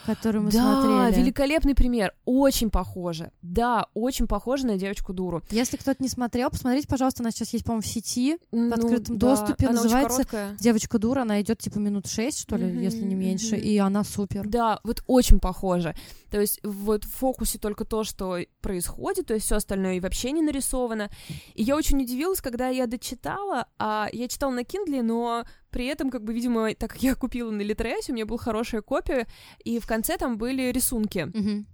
Который 0.06 0.40
мы 0.40 0.50
да, 0.50 0.60
смотрели. 0.82 1.20
великолепный 1.22 1.74
пример. 1.74 2.12
Очень 2.24 2.70
похоже. 2.70 3.32
Да, 3.42 3.86
очень 3.94 4.26
похоже 4.26 4.66
на 4.66 4.76
девочку-дуру. 4.76 5.42
Если 5.50 5.76
кто-то 5.76 6.02
не 6.02 6.08
смотрел, 6.08 6.50
посмотрите, 6.50 6.88
пожалуйста, 6.88 7.22
она 7.22 7.30
сейчас 7.30 7.52
есть, 7.52 7.64
по-моему, 7.64 7.82
в 7.82 7.86
сети, 7.86 8.38
в 8.50 8.56
Ну, 8.56 8.72
открытом 8.74 9.18
да, 9.18 9.28
доступе. 9.36 9.66
она 9.66 9.82
Называется 9.82 10.24
короткая. 10.24 10.56
«Девочка 10.58 10.98
дура», 10.98 11.22
она 11.22 11.40
идет 11.40 11.58
типа 11.58 11.78
минут 11.78 12.06
шесть, 12.06 12.40
что 12.40 12.56
ли, 12.56 12.66
Мгм, 12.66 12.80
если 12.80 13.02
не 13.02 13.14
меньше, 13.14 13.56
мгм. 13.56 13.64
и 13.64 13.76
она 13.78 14.04
супер. 14.04 14.46
Да, 14.48 14.80
вот 14.84 15.02
очень 15.06 15.38
похоже. 15.38 15.94
То 16.30 16.40
есть 16.40 16.60
вот 16.62 17.04
в 17.04 17.12
фокусе 17.12 17.58
только 17.58 17.84
то, 17.84 18.04
что 18.04 18.38
происходит, 18.60 19.26
то 19.26 19.34
есть 19.34 19.46
все 19.46 19.56
остальное 19.56 19.94
и 19.94 20.00
вообще 20.00 20.30
не 20.32 20.42
нарисовано. 20.42 21.10
И 21.54 21.62
я 21.62 21.76
очень 21.76 22.00
удивилась, 22.02 22.40
когда 22.40 22.68
я 22.68 22.86
дочитала, 22.86 23.66
а 23.78 24.08
я 24.12 24.28
читала 24.28 24.50
на 24.52 24.60
Kindle, 24.60 25.02
но 25.02 25.44
при 25.70 25.86
этом, 25.86 26.10
как 26.10 26.24
бы, 26.24 26.32
видимо, 26.32 26.74
так 26.78 26.90
как 26.90 27.02
я 27.02 27.14
купила 27.14 27.50
на 27.50 27.62
Литресе, 27.62 28.12
у 28.12 28.14
меня 28.14 28.26
была 28.26 28.38
хорошая 28.38 28.82
копия, 28.82 29.26
и 29.64 29.78
в 29.78 29.86
конце 29.86 30.16
там 30.16 30.38
были 30.38 30.70
рисунки. 30.70 31.30
Мгм. 31.32 31.66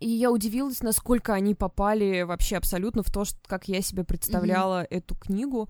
И 0.00 0.08
я 0.08 0.30
удивилась, 0.30 0.82
насколько 0.82 1.34
они 1.34 1.54
попали 1.54 2.22
вообще 2.22 2.56
абсолютно 2.56 3.02
в 3.02 3.10
то, 3.10 3.24
что, 3.24 3.36
как 3.46 3.66
я 3.66 3.82
себе 3.82 4.04
представляла 4.04 4.86
эту 4.90 5.16
книгу. 5.16 5.68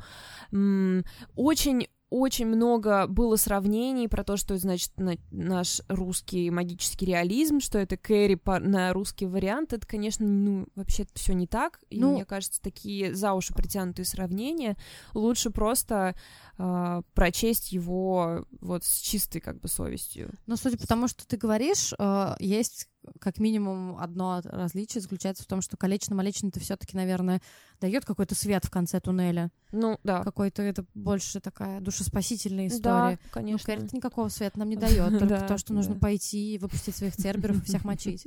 Очень 1.34 1.88
очень 2.10 2.46
много 2.46 3.06
было 3.06 3.36
сравнений 3.36 4.08
про 4.08 4.24
то, 4.24 4.36
что 4.36 4.54
это 4.54 4.62
значит 4.62 4.92
на- 4.96 5.18
наш 5.30 5.82
русский 5.88 6.50
магический 6.50 7.06
реализм, 7.06 7.60
что 7.60 7.78
это 7.78 7.96
Кэрри 7.96 8.36
по- 8.36 8.58
на 8.58 8.92
русский 8.92 9.26
вариант. 9.26 9.72
Это, 9.72 9.86
конечно, 9.86 10.26
ну, 10.26 10.66
вообще 10.74 11.06
все 11.14 11.34
не 11.34 11.46
так. 11.46 11.80
И 11.90 12.00
Ну- 12.00 12.12
мне 12.14 12.24
кажется, 12.24 12.62
такие 12.62 13.14
за 13.14 13.34
уши 13.34 13.52
притянутые 13.54 14.06
сравнения 14.06 14.76
лучше 15.14 15.50
просто 15.50 16.14
а, 16.60 17.02
прочесть 17.14 17.70
его 17.70 18.44
вот 18.60 18.82
с 18.82 18.98
чистой 18.98 19.38
как 19.40 19.60
бы 19.60 19.68
совестью. 19.68 20.32
Но 20.46 20.56
судя 20.56 20.76
по 20.76 20.88
тому, 20.88 21.06
что 21.06 21.24
ты 21.24 21.36
говоришь, 21.36 21.92
э, 21.96 22.34
есть 22.40 22.88
как 23.20 23.38
минимум 23.38 23.96
одно 23.98 24.40
различие 24.44 25.00
заключается 25.00 25.42
в 25.42 25.46
том, 25.46 25.60
что 25.60 25.76
колечно-молечно 25.76 26.48
это 26.48 26.60
все-таки, 26.60 26.96
наверное, 26.96 27.40
дает 27.80 28.04
какой-то 28.04 28.34
свет 28.34 28.64
в 28.64 28.70
конце 28.70 29.00
туннеля. 29.00 29.50
Ну, 29.70 29.98
да. 30.02 30.22
Какой-то 30.24 30.62
это 30.62 30.84
больше 30.94 31.40
такая 31.40 31.80
душеспасительная 31.80 32.68
Да, 32.68 32.76
история. 32.76 33.18
Ну, 33.22 33.30
конечно. 33.30 33.66
Кэррит 33.66 33.92
никакого 33.92 34.28
света 34.28 34.58
нам 34.58 34.68
не 34.68 34.76
дает, 34.76 35.10
только 35.10 35.26
Да, 35.26 35.46
то, 35.46 35.58
что 35.58 35.72
нужно 35.74 35.94
да. 35.94 36.00
пойти 36.00 36.54
и 36.54 36.58
выпустить 36.58 36.96
своих 36.96 37.16
церберов 37.16 37.62
и 37.62 37.64
всех 37.64 37.84
мочить. 37.84 38.26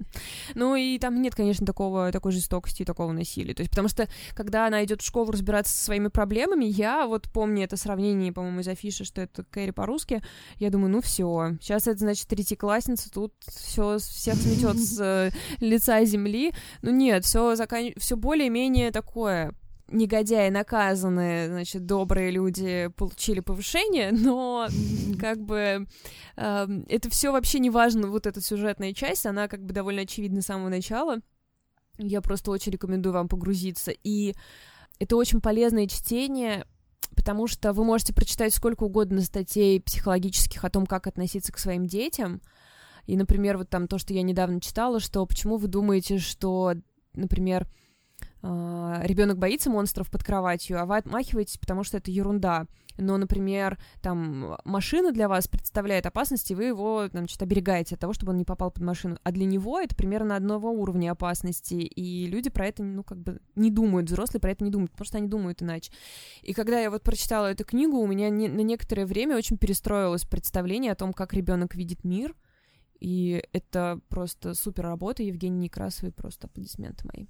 Ну 0.56 0.76
и 0.76 0.98
там 1.00 1.22
нет, 1.22 1.36
конечно, 1.36 1.66
такого, 1.66 2.12
такой 2.12 2.32
жестокости 2.32 2.84
и 2.84 2.86
такого 2.86 3.12
насилия. 3.12 3.54
То 3.54 3.62
есть, 3.62 3.72
потому 3.72 3.88
что, 3.88 4.08
когда 4.34 4.68
она 4.68 4.84
идет 4.84 5.02
в 5.02 5.06
школу 5.06 5.32
разбираться 5.32 5.74
со 5.74 5.86
своими 5.86 6.08
проблемами, 6.08 6.66
я 6.66 7.08
вот 7.08 7.30
помню 7.32 7.64
это 7.64 7.78
сравнение, 7.78 8.32
по-моему, 8.32 8.62
из 8.62 8.68
афиши, 8.68 9.04
что 9.04 9.22
это 9.22 9.44
Кэрри 9.44 9.72
по-русски, 9.72 10.22
я 10.58 10.70
думаю, 10.70 10.92
ну 10.92 11.02
все, 11.02 11.58
сейчас 11.60 11.88
это 11.88 12.00
значит 12.00 12.28
третьеклассница, 12.28 13.12
тут 13.12 13.34
все 13.48 13.98
всех 13.98 14.36
сметет 14.36 14.71
с 14.78 15.00
э, 15.00 15.32
лица 15.60 16.04
земли. 16.06 16.54
Ну 16.82 16.92
нет, 16.92 17.26
все 17.26 17.56
закан... 17.56 17.92
все 17.98 18.16
более-менее 18.16 18.92
такое 18.92 19.54
негодяи 19.92 20.50
наказаны, 20.50 21.48
значит, 21.48 21.86
добрые 21.86 22.32
люди 22.32 22.90
получили 22.96 23.42
повышение, 23.42 24.12
но 24.14 24.68
как 25.20 25.42
бы 25.42 25.86
эм, 26.38 26.86
это 26.88 27.10
все 27.10 27.32
вообще 27.32 27.60
не 27.60 27.70
важно, 27.70 28.08
вот 28.08 28.26
эта 28.26 28.42
сюжетная 28.42 28.94
часть, 28.94 29.26
она 29.26 29.48
как 29.48 29.64
бы 29.64 29.74
довольно 29.74 30.04
очевидна 30.04 30.42
с 30.42 30.46
самого 30.46 30.70
начала. 30.70 31.18
Я 31.98 32.22
просто 32.22 32.52
очень 32.52 32.72
рекомендую 32.72 33.14
вам 33.14 33.28
погрузиться. 33.28 33.92
И 34.04 34.34
это 35.00 35.16
очень 35.16 35.42
полезное 35.42 35.88
чтение, 35.88 36.66
потому 37.16 37.48
что 37.48 37.74
вы 37.74 37.84
можете 37.84 38.14
прочитать 38.14 38.54
сколько 38.54 38.84
угодно 38.84 39.22
статей 39.22 39.80
психологических 39.82 40.64
о 40.64 40.70
том, 40.70 40.86
как 40.86 41.08
относиться 41.08 41.52
к 41.52 41.60
своим 41.60 41.86
детям. 41.86 42.42
И, 43.06 43.18
например, 43.18 43.58
вот 43.58 43.70
там 43.70 43.88
то, 43.88 43.98
что 43.98 44.14
я 44.14 44.22
недавно 44.22 44.62
читала, 44.62 45.00
что 45.00 45.26
почему 45.26 45.58
вы 45.58 45.68
думаете, 45.68 46.18
что, 46.18 46.74
например, 47.14 47.68
ребенок 48.44 49.38
боится 49.38 49.70
монстров 49.70 50.10
под 50.10 50.24
кроватью, 50.24 50.82
а 50.82 50.86
вы 50.86 50.98
отмахиваетесь, 50.98 51.58
потому 51.58 51.84
что 51.84 51.98
это 51.98 52.10
ерунда. 52.10 52.66
Но, 52.98 53.18
например, 53.18 53.80
там 54.02 54.58
машина 54.66 55.12
для 55.12 55.30
вас 55.30 55.48
представляет 55.48 56.06
опасность, 56.06 56.52
и 56.52 56.56
вы 56.56 56.66
его, 56.66 57.08
значит, 57.08 57.42
оберегаете 57.42 57.96
от 57.96 58.02
того, 58.02 58.14
чтобы 58.14 58.32
он 58.32 58.38
не 58.38 58.44
попал 58.44 58.70
под 58.70 58.84
машину. 58.84 59.18
А 59.24 59.32
для 59.32 59.46
него 59.46 59.80
это 59.80 59.96
примерно 59.96 60.36
одного 60.36 60.72
уровня 60.72 61.12
опасности, 61.12 61.76
и 61.76 62.28
люди 62.28 62.50
про 62.50 62.68
это, 62.68 62.84
ну, 62.84 63.04
как 63.04 63.18
бы 63.20 63.40
не 63.56 63.72
думают, 63.72 64.10
взрослые 64.10 64.42
про 64.42 64.52
это 64.52 64.64
не 64.64 64.72
думают, 64.72 64.92
потому 64.92 65.06
что 65.06 65.18
они 65.18 65.28
думают 65.28 65.62
иначе. 65.62 65.92
И 66.42 66.54
когда 66.54 66.80
я 66.80 66.92
вот 66.92 67.02
прочитала 67.02 67.46
эту 67.48 67.64
книгу, 67.64 67.98
у 67.98 68.08
меня 68.08 68.30
не, 68.30 68.50
на 68.50 68.62
некоторое 68.62 69.06
время 69.06 69.38
очень 69.38 69.58
перестроилось 69.58 70.26
представление 70.26 70.92
о 70.92 70.96
том, 70.96 71.14
как 71.14 71.34
ребенок 71.34 71.76
видит 71.76 72.04
мир, 72.04 72.36
и 73.02 73.44
это 73.52 74.00
просто 74.08 74.54
супер 74.54 74.84
работа. 74.84 75.24
Евгений 75.24 75.66
Некрасовой 75.66 76.14
просто 76.14 76.48
аплодисменты 76.48 77.10
мои. 77.12 77.26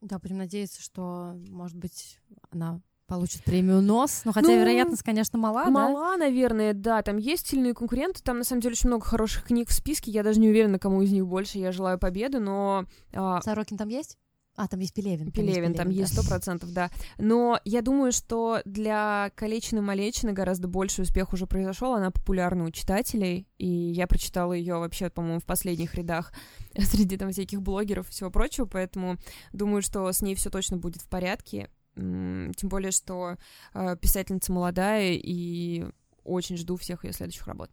Да, 0.00 0.18
будем 0.18 0.36
надеяться, 0.36 0.82
что, 0.82 1.34
может 1.48 1.76
быть, 1.78 2.20
она 2.50 2.80
получит 3.06 3.42
премию 3.42 3.80
НОС. 3.80 4.22
Но 4.24 4.32
хотя 4.32 4.46
Ну, 4.46 4.60
вероятность, 4.60 5.02
конечно, 5.02 5.38
мала, 5.38 5.64
да? 5.64 5.70
Мала, 5.70 6.16
наверное, 6.16 6.74
да. 6.74 7.02
Там 7.02 7.16
есть 7.16 7.46
сильные 7.48 7.74
конкуренты. 7.74 8.22
Там, 8.22 8.38
на 8.38 8.44
самом 8.44 8.60
деле, 8.60 8.72
очень 8.72 8.88
много 8.88 9.04
хороших 9.04 9.44
книг 9.44 9.70
в 9.70 9.72
списке. 9.72 10.10
Я 10.10 10.22
даже 10.22 10.40
не 10.40 10.48
уверена, 10.48 10.78
кому 10.78 11.02
из 11.02 11.10
них 11.10 11.26
больше. 11.26 11.58
Я 11.58 11.72
желаю 11.72 11.98
победы, 11.98 12.38
но... 12.38 12.86
а, 13.14 13.40
Сорокин 13.42 13.76
там 13.78 13.88
есть? 13.88 14.18
А, 14.56 14.68
там 14.68 14.78
есть 14.78 14.94
Пелевин. 14.94 15.32
Пелевин, 15.32 15.74
там 15.74 15.90
есть 15.90 16.12
сто 16.12 16.22
процентов, 16.22 16.72
да. 16.72 16.90
Но 17.18 17.58
я 17.64 17.82
думаю, 17.82 18.12
что 18.12 18.60
для 18.64 19.32
Калечины 19.34 19.80
Малечины 19.80 20.32
гораздо 20.32 20.68
больше 20.68 21.02
успех 21.02 21.32
уже 21.32 21.46
произошел. 21.46 21.94
Она 21.94 22.12
популярна 22.12 22.64
у 22.64 22.70
читателей, 22.70 23.48
и 23.58 23.66
я 23.66 24.06
прочитала 24.06 24.52
ее 24.52 24.76
вообще, 24.76 25.10
по-моему, 25.10 25.40
в 25.40 25.44
последних 25.44 25.94
рядах 25.96 26.32
среди 26.78 27.16
там 27.16 27.32
всяких 27.32 27.62
блогеров 27.62 28.08
и 28.08 28.12
всего 28.12 28.30
прочего, 28.30 28.66
поэтому 28.66 29.16
думаю, 29.52 29.82
что 29.82 30.10
с 30.10 30.22
ней 30.22 30.36
все 30.36 30.50
точно 30.50 30.76
будет 30.76 31.02
в 31.02 31.08
порядке. 31.08 31.68
Тем 31.96 32.52
более, 32.62 32.90
что 32.90 33.36
э, 33.72 33.96
писательница 34.00 34.52
молодая, 34.52 35.12
и 35.12 35.84
очень 36.24 36.56
жду 36.56 36.76
всех 36.76 37.04
ее 37.04 37.12
следующих 37.12 37.46
работ. 37.46 37.70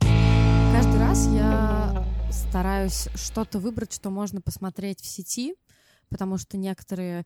Каждый 0.74 1.00
раз 1.00 1.28
я 1.28 2.06
стараюсь 2.32 3.08
что-то 3.16 3.60
выбрать, 3.60 3.94
что 3.94 4.10
можно 4.10 4.42
посмотреть 4.42 5.02
в 5.02 5.06
сети, 5.06 5.56
потому 6.12 6.38
что 6.38 6.58
некоторые 6.58 7.26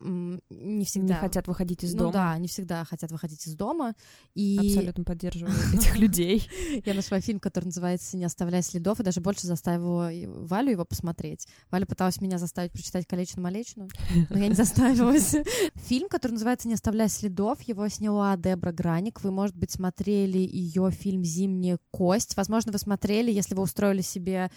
не 0.00 0.84
всегда 0.84 1.14
Не 1.14 1.20
хотят 1.20 1.46
выходить 1.46 1.84
из 1.84 1.94
ну 1.94 2.00
дома. 2.00 2.12
да, 2.12 2.38
не 2.38 2.48
всегда 2.48 2.84
хотят 2.84 3.10
выходить 3.10 3.46
из 3.46 3.54
дома. 3.54 3.94
И 4.34 4.58
Абсолютно 4.58 5.04
поддерживаю 5.04 5.54
этих 5.74 5.96
людей. 5.98 6.48
я 6.84 6.94
нашла 6.94 7.20
фильм, 7.20 7.40
который 7.40 7.66
называется 7.66 8.16
«Не 8.16 8.24
оставляй 8.24 8.62
следов», 8.62 9.00
и 9.00 9.02
даже 9.02 9.20
больше 9.20 9.46
заставила 9.46 10.10
Валю 10.26 10.70
его 10.70 10.84
посмотреть. 10.84 11.46
Валя 11.70 11.86
пыталась 11.86 12.20
меня 12.20 12.38
заставить 12.38 12.72
прочитать 12.72 13.06
«Колечную-малечную», 13.06 13.88
но 14.30 14.38
я 14.38 14.48
не 14.48 14.54
заставилась. 14.54 15.34
Фильм, 15.86 16.08
который 16.08 16.32
называется 16.32 16.68
«Не 16.68 16.74
оставляй 16.74 17.08
следов», 17.08 17.62
его 17.62 17.88
сняла 17.88 18.36
Дебра 18.36 18.72
Граник. 18.72 19.22
Вы, 19.22 19.30
может 19.30 19.56
быть, 19.56 19.70
смотрели 19.70 20.38
ее 20.38 20.90
фильм 20.90 21.24
«Зимняя 21.24 21.78
кость». 21.90 22.36
Возможно, 22.36 22.72
вы 22.72 22.78
смотрели, 22.78 23.30
если 23.30 23.54
вы 23.54 23.62
устроили 23.62 24.02
себе 24.02 24.50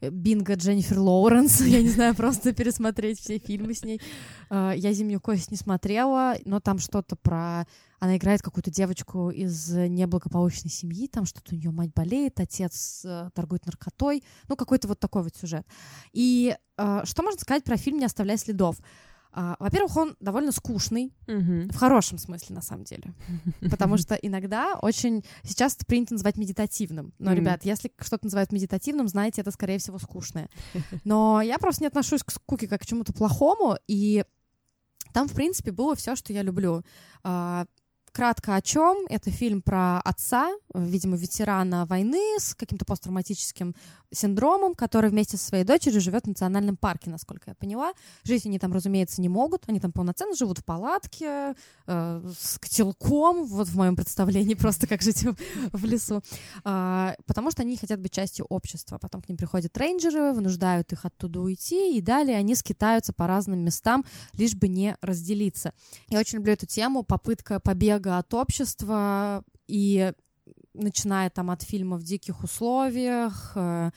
э, 0.00 0.10
бинго 0.10 0.54
Дженнифер 0.54 0.98
Лоуренс. 0.98 1.60
Я 1.66 1.82
не 1.82 1.88
знаю, 1.88 2.14
просто 2.14 2.52
пересмотреть 2.52 3.20
все 3.20 3.38
фильмы 3.38 3.74
с 3.74 3.84
ней. 3.84 4.00
Я 4.76 4.92
«Зимнюю 4.92 5.20
кость» 5.20 5.50
не 5.50 5.56
смотрела, 5.56 6.36
но 6.44 6.60
там 6.60 6.78
что-то 6.78 7.16
про... 7.16 7.66
Она 7.98 8.16
играет 8.16 8.42
какую-то 8.42 8.70
девочку 8.70 9.30
из 9.30 9.70
неблагополучной 9.70 10.70
семьи, 10.70 11.08
там 11.08 11.24
что-то 11.24 11.54
у 11.54 11.58
нее 11.58 11.70
мать 11.70 11.92
болеет, 11.94 12.38
отец 12.40 13.02
э, 13.04 13.30
торгует 13.34 13.64
наркотой, 13.64 14.22
ну 14.48 14.56
какой-то 14.56 14.86
вот 14.86 15.00
такой 15.00 15.22
вот 15.22 15.34
сюжет. 15.34 15.66
И 16.12 16.54
э, 16.76 17.00
что 17.04 17.22
можно 17.22 17.40
сказать 17.40 17.64
про 17.64 17.76
фильм 17.76 17.98
«Не 17.98 18.04
оставляй 18.04 18.36
следов»? 18.36 18.76
А, 19.38 19.54
во-первых, 19.58 19.94
он 19.98 20.16
довольно 20.18 20.50
скучный, 20.50 21.12
Мгм. 21.26 21.68
в 21.68 21.76
хорошем 21.76 22.16
смысле, 22.16 22.56
на 22.56 22.62
самом 22.62 22.84
деле. 22.84 23.12
Потому 23.70 23.98
что 23.98 24.14
иногда 24.14 24.78
очень... 24.80 25.26
Сейчас 25.42 25.74
это 25.74 25.84
принято 25.84 26.14
называть 26.14 26.38
медитативным. 26.38 27.12
Но, 27.18 27.34
ребят, 27.34 27.62
если 27.66 27.92
что-то 28.00 28.24
называют 28.24 28.50
медитативным, 28.50 29.08
знаете, 29.08 29.42
это, 29.42 29.50
скорее 29.50 29.78
всего, 29.78 29.98
скучное. 29.98 30.48
Но 31.04 31.42
я 31.42 31.58
просто 31.58 31.82
не 31.82 31.88
отношусь 31.88 32.22
к 32.22 32.30
скуке 32.30 32.66
как 32.66 32.80
к 32.80 32.86
чему-то 32.86 33.12
плохому, 33.12 33.76
и 33.86 34.24
там, 35.16 35.28
в 35.28 35.32
принципе, 35.32 35.72
было 35.72 35.96
все, 35.96 36.14
что 36.14 36.34
я 36.34 36.42
люблю. 36.42 36.82
А, 37.24 37.64
Кратко 38.16 38.54
о 38.54 38.62
чем? 38.62 39.04
Это 39.10 39.30
фильм 39.30 39.60
про 39.60 40.00
отца, 40.00 40.50
видимо, 40.72 41.18
ветерана 41.18 41.84
войны 41.84 42.38
с 42.40 42.54
каким-то 42.54 42.86
посттравматическим 42.86 43.74
синдромом, 44.10 44.74
который 44.74 45.10
вместе 45.10 45.36
со 45.36 45.44
своей 45.44 45.64
дочерью 45.64 46.00
живет 46.00 46.24
в 46.24 46.28
национальном 46.28 46.78
парке, 46.78 47.10
насколько 47.10 47.50
я 47.50 47.54
поняла. 47.54 47.92
Жить 48.24 48.46
они 48.46 48.58
там, 48.58 48.72
разумеется, 48.72 49.20
не 49.20 49.28
могут. 49.28 49.64
Они 49.66 49.80
там 49.80 49.92
полноценно 49.92 50.34
живут 50.34 50.60
в 50.60 50.64
палатке, 50.64 51.54
э, 51.86 52.30
с 52.38 52.58
котелком, 52.58 53.44
вот 53.44 53.68
в 53.68 53.76
моем 53.76 53.96
представлении 53.96 54.54
просто 54.66 54.86
как 54.86 55.02
жить 55.02 55.26
в, 55.72 55.84
лесу. 55.84 56.22
А, 56.64 57.16
потому 57.26 57.50
что 57.50 57.62
они 57.62 57.76
хотят 57.76 58.00
быть 58.00 58.12
частью 58.12 58.46
общества. 58.48 58.96
Потом 58.96 59.20
к 59.20 59.28
ним 59.28 59.36
приходят 59.36 59.76
рейнджеры, 59.76 60.32
вынуждают 60.32 60.90
их 60.90 61.04
оттуда 61.04 61.40
уйти, 61.40 61.98
и 61.98 62.00
далее 62.00 62.38
они 62.38 62.54
скитаются 62.54 63.12
по 63.12 63.26
разным 63.26 63.58
местам, 63.58 64.06
лишь 64.32 64.54
бы 64.54 64.68
не 64.68 64.96
разделиться. 65.02 65.74
Я 66.08 66.20
очень 66.20 66.38
люблю 66.38 66.54
эту 66.54 66.64
тему, 66.64 67.02
попытка 67.02 67.60
побега 67.60 68.05
от 68.10 68.32
общества 68.34 69.44
и 69.66 70.12
начиная 70.74 71.30
там 71.30 71.50
от 71.50 71.62
фильма 71.62 71.96
в 71.96 72.02
диких 72.02 72.42
условиях, 72.42 73.52
э, 73.54 73.90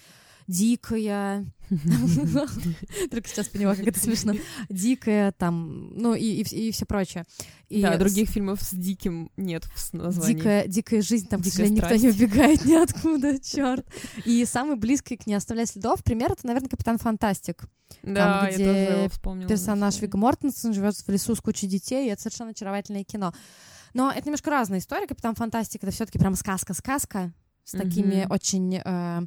дикая, 0.50 1.46
только 3.12 3.30
сейчас 3.30 3.48
поняла, 3.50 3.76
как 3.76 3.88
это 3.88 4.00
смешно, 4.00 4.34
дикая, 4.68 5.32
там, 5.32 5.94
ну 5.96 6.16
и, 6.16 6.42
и, 6.42 6.72
все 6.72 6.86
прочее. 6.86 7.26
И 7.70 7.84
да, 7.84 7.98
других 7.98 8.30
фильмов 8.30 8.62
с 8.64 8.74
диким 8.74 9.32
нет 9.38 9.66
в 9.66 9.94
названии. 9.94 10.34
Дикая, 10.34 10.68
дикая 10.68 11.02
жизнь, 11.04 11.28
там, 11.28 11.42
Дикая 11.42 11.68
к 11.68 11.70
никто 11.70 11.96
не 11.96 12.10
убегает 12.10 12.66
ниоткуда, 12.66 13.40
черт. 13.40 13.86
И 14.26 14.44
самый 14.46 14.76
близкий 14.76 15.18
к 15.18 15.28
«Не 15.28 15.36
оставлять 15.36 15.70
следов» 15.70 16.04
пример— 16.04 16.32
это, 16.34 16.48
наверное, 16.48 16.70
«Капитан 16.70 16.98
Фантастик». 16.98 17.66
Да, 18.02 18.42
там, 18.42 18.52
где 18.52 18.64
я 18.64 18.88
тоже 18.88 19.10
вспомнила. 19.10 19.50
персонаж 19.50 20.00
Виг 20.02 20.16
Мортенсон 20.16 20.74
живет 20.74 20.96
в 20.96 21.10
лесу 21.10 21.36
с 21.36 21.42
кучей 21.42 21.68
детей, 21.68 22.08
и 22.08 22.12
это 22.12 22.24
совершенно 22.24 22.52
очаровательное 22.52 23.04
кино. 23.04 23.34
Но 23.94 24.12
это 24.12 24.26
немножко 24.26 24.50
разная 24.50 24.80
история. 24.80 25.08
Капитан 25.08 25.36
Фантастик 25.36 25.84
это 25.84 25.92
все-таки 25.92 26.20
прям 26.20 26.36
сказка-сказка 26.36 27.32
с 27.64 27.72
такими 27.72 28.24
mm-hmm. 28.24 28.34
очень 28.34 28.82
э, 28.84 29.22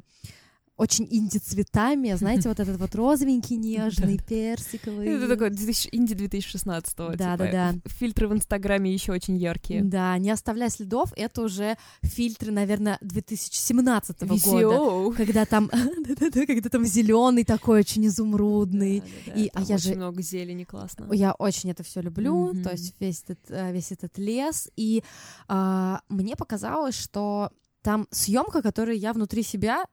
очень 0.75 1.07
инди-цветами, 1.09 2.13
знаете, 2.13 2.49
вот 2.49 2.59
этот 2.59 2.79
вот 2.79 2.95
розовенький, 2.95 3.57
нежный, 3.57 4.17
персиковый. 4.17 5.07
Это 5.07 5.27
такой 5.27 5.49
инди 5.49 6.15
2016 6.15 6.95
Да, 6.95 7.15
да, 7.15 7.37
да. 7.37 7.73
Фильтры 7.85 8.27
в 8.27 8.33
Инстаграме 8.33 8.91
еще 8.91 9.11
очень 9.11 9.37
яркие. 9.37 9.83
Да, 9.83 10.17
не 10.17 10.31
оставляя 10.31 10.69
следов, 10.69 11.13
это 11.15 11.43
уже 11.43 11.77
фильтры, 12.01 12.51
наверное, 12.51 12.97
2017 13.01 14.23
года. 14.23 15.15
Когда 15.15 15.45
там, 15.45 15.69
когда 16.47 16.69
там 16.69 16.85
зеленый 16.85 17.43
такой, 17.43 17.79
очень 17.79 18.07
изумрудный. 18.07 19.03
И, 19.35 19.49
а 19.53 19.61
я 19.61 19.77
же 19.77 19.95
много 19.95 20.21
зелени, 20.21 20.63
классно. 20.63 21.07
Я 21.13 21.33
очень 21.33 21.71
это 21.71 21.83
все 21.83 22.01
люблю, 22.01 22.53
то 22.63 22.71
есть 22.71 22.95
весь 22.99 23.23
этот, 23.23 23.39
э, 23.49 23.71
весь 23.71 23.91
этот 23.91 24.17
лес. 24.17 24.69
И 24.75 25.03
а, 25.47 26.01
мне 26.09 26.35
показалось, 26.35 26.95
что 26.95 27.51
там 27.81 28.07
съемка, 28.11 28.61
которую 28.61 28.97
я 28.97 29.13
внутри 29.13 29.43
себя 29.43 29.85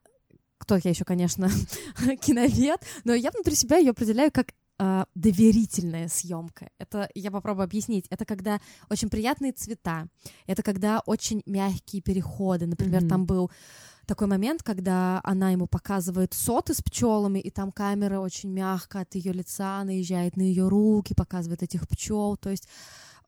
кто 0.60 0.76
я 0.76 0.90
еще, 0.90 1.04
конечно, 1.04 1.48
киновед, 2.20 2.80
но 3.04 3.14
я 3.14 3.30
внутри 3.30 3.54
себя 3.54 3.78
ее 3.78 3.90
определяю 3.90 4.30
как 4.30 4.52
э, 4.78 5.04
доверительная 5.14 6.08
съемка. 6.08 6.68
Это 6.78 7.08
я 7.14 7.30
попробую 7.30 7.64
объяснить. 7.64 8.06
Это 8.10 8.24
когда 8.24 8.60
очень 8.90 9.08
приятные 9.08 9.52
цвета, 9.52 10.06
это 10.46 10.62
когда 10.62 11.00
очень 11.06 11.42
мягкие 11.46 12.02
переходы. 12.02 12.66
Например, 12.66 13.02
mm-hmm. 13.02 13.08
там 13.08 13.24
был 13.24 13.50
такой 14.06 14.26
момент, 14.26 14.62
когда 14.62 15.20
она 15.24 15.50
ему 15.50 15.66
показывает 15.66 16.34
соты 16.34 16.74
с 16.74 16.82
пчелами, 16.82 17.38
и 17.38 17.50
там 17.50 17.72
камера 17.72 18.20
очень 18.20 18.50
мягко 18.50 19.00
от 19.00 19.14
ее 19.14 19.32
лица 19.32 19.82
наезжает 19.84 20.36
на 20.36 20.42
ее 20.42 20.68
руки, 20.68 21.14
показывает 21.14 21.62
этих 21.62 21.88
пчел. 21.88 22.36
То 22.36 22.50
есть 22.50 22.68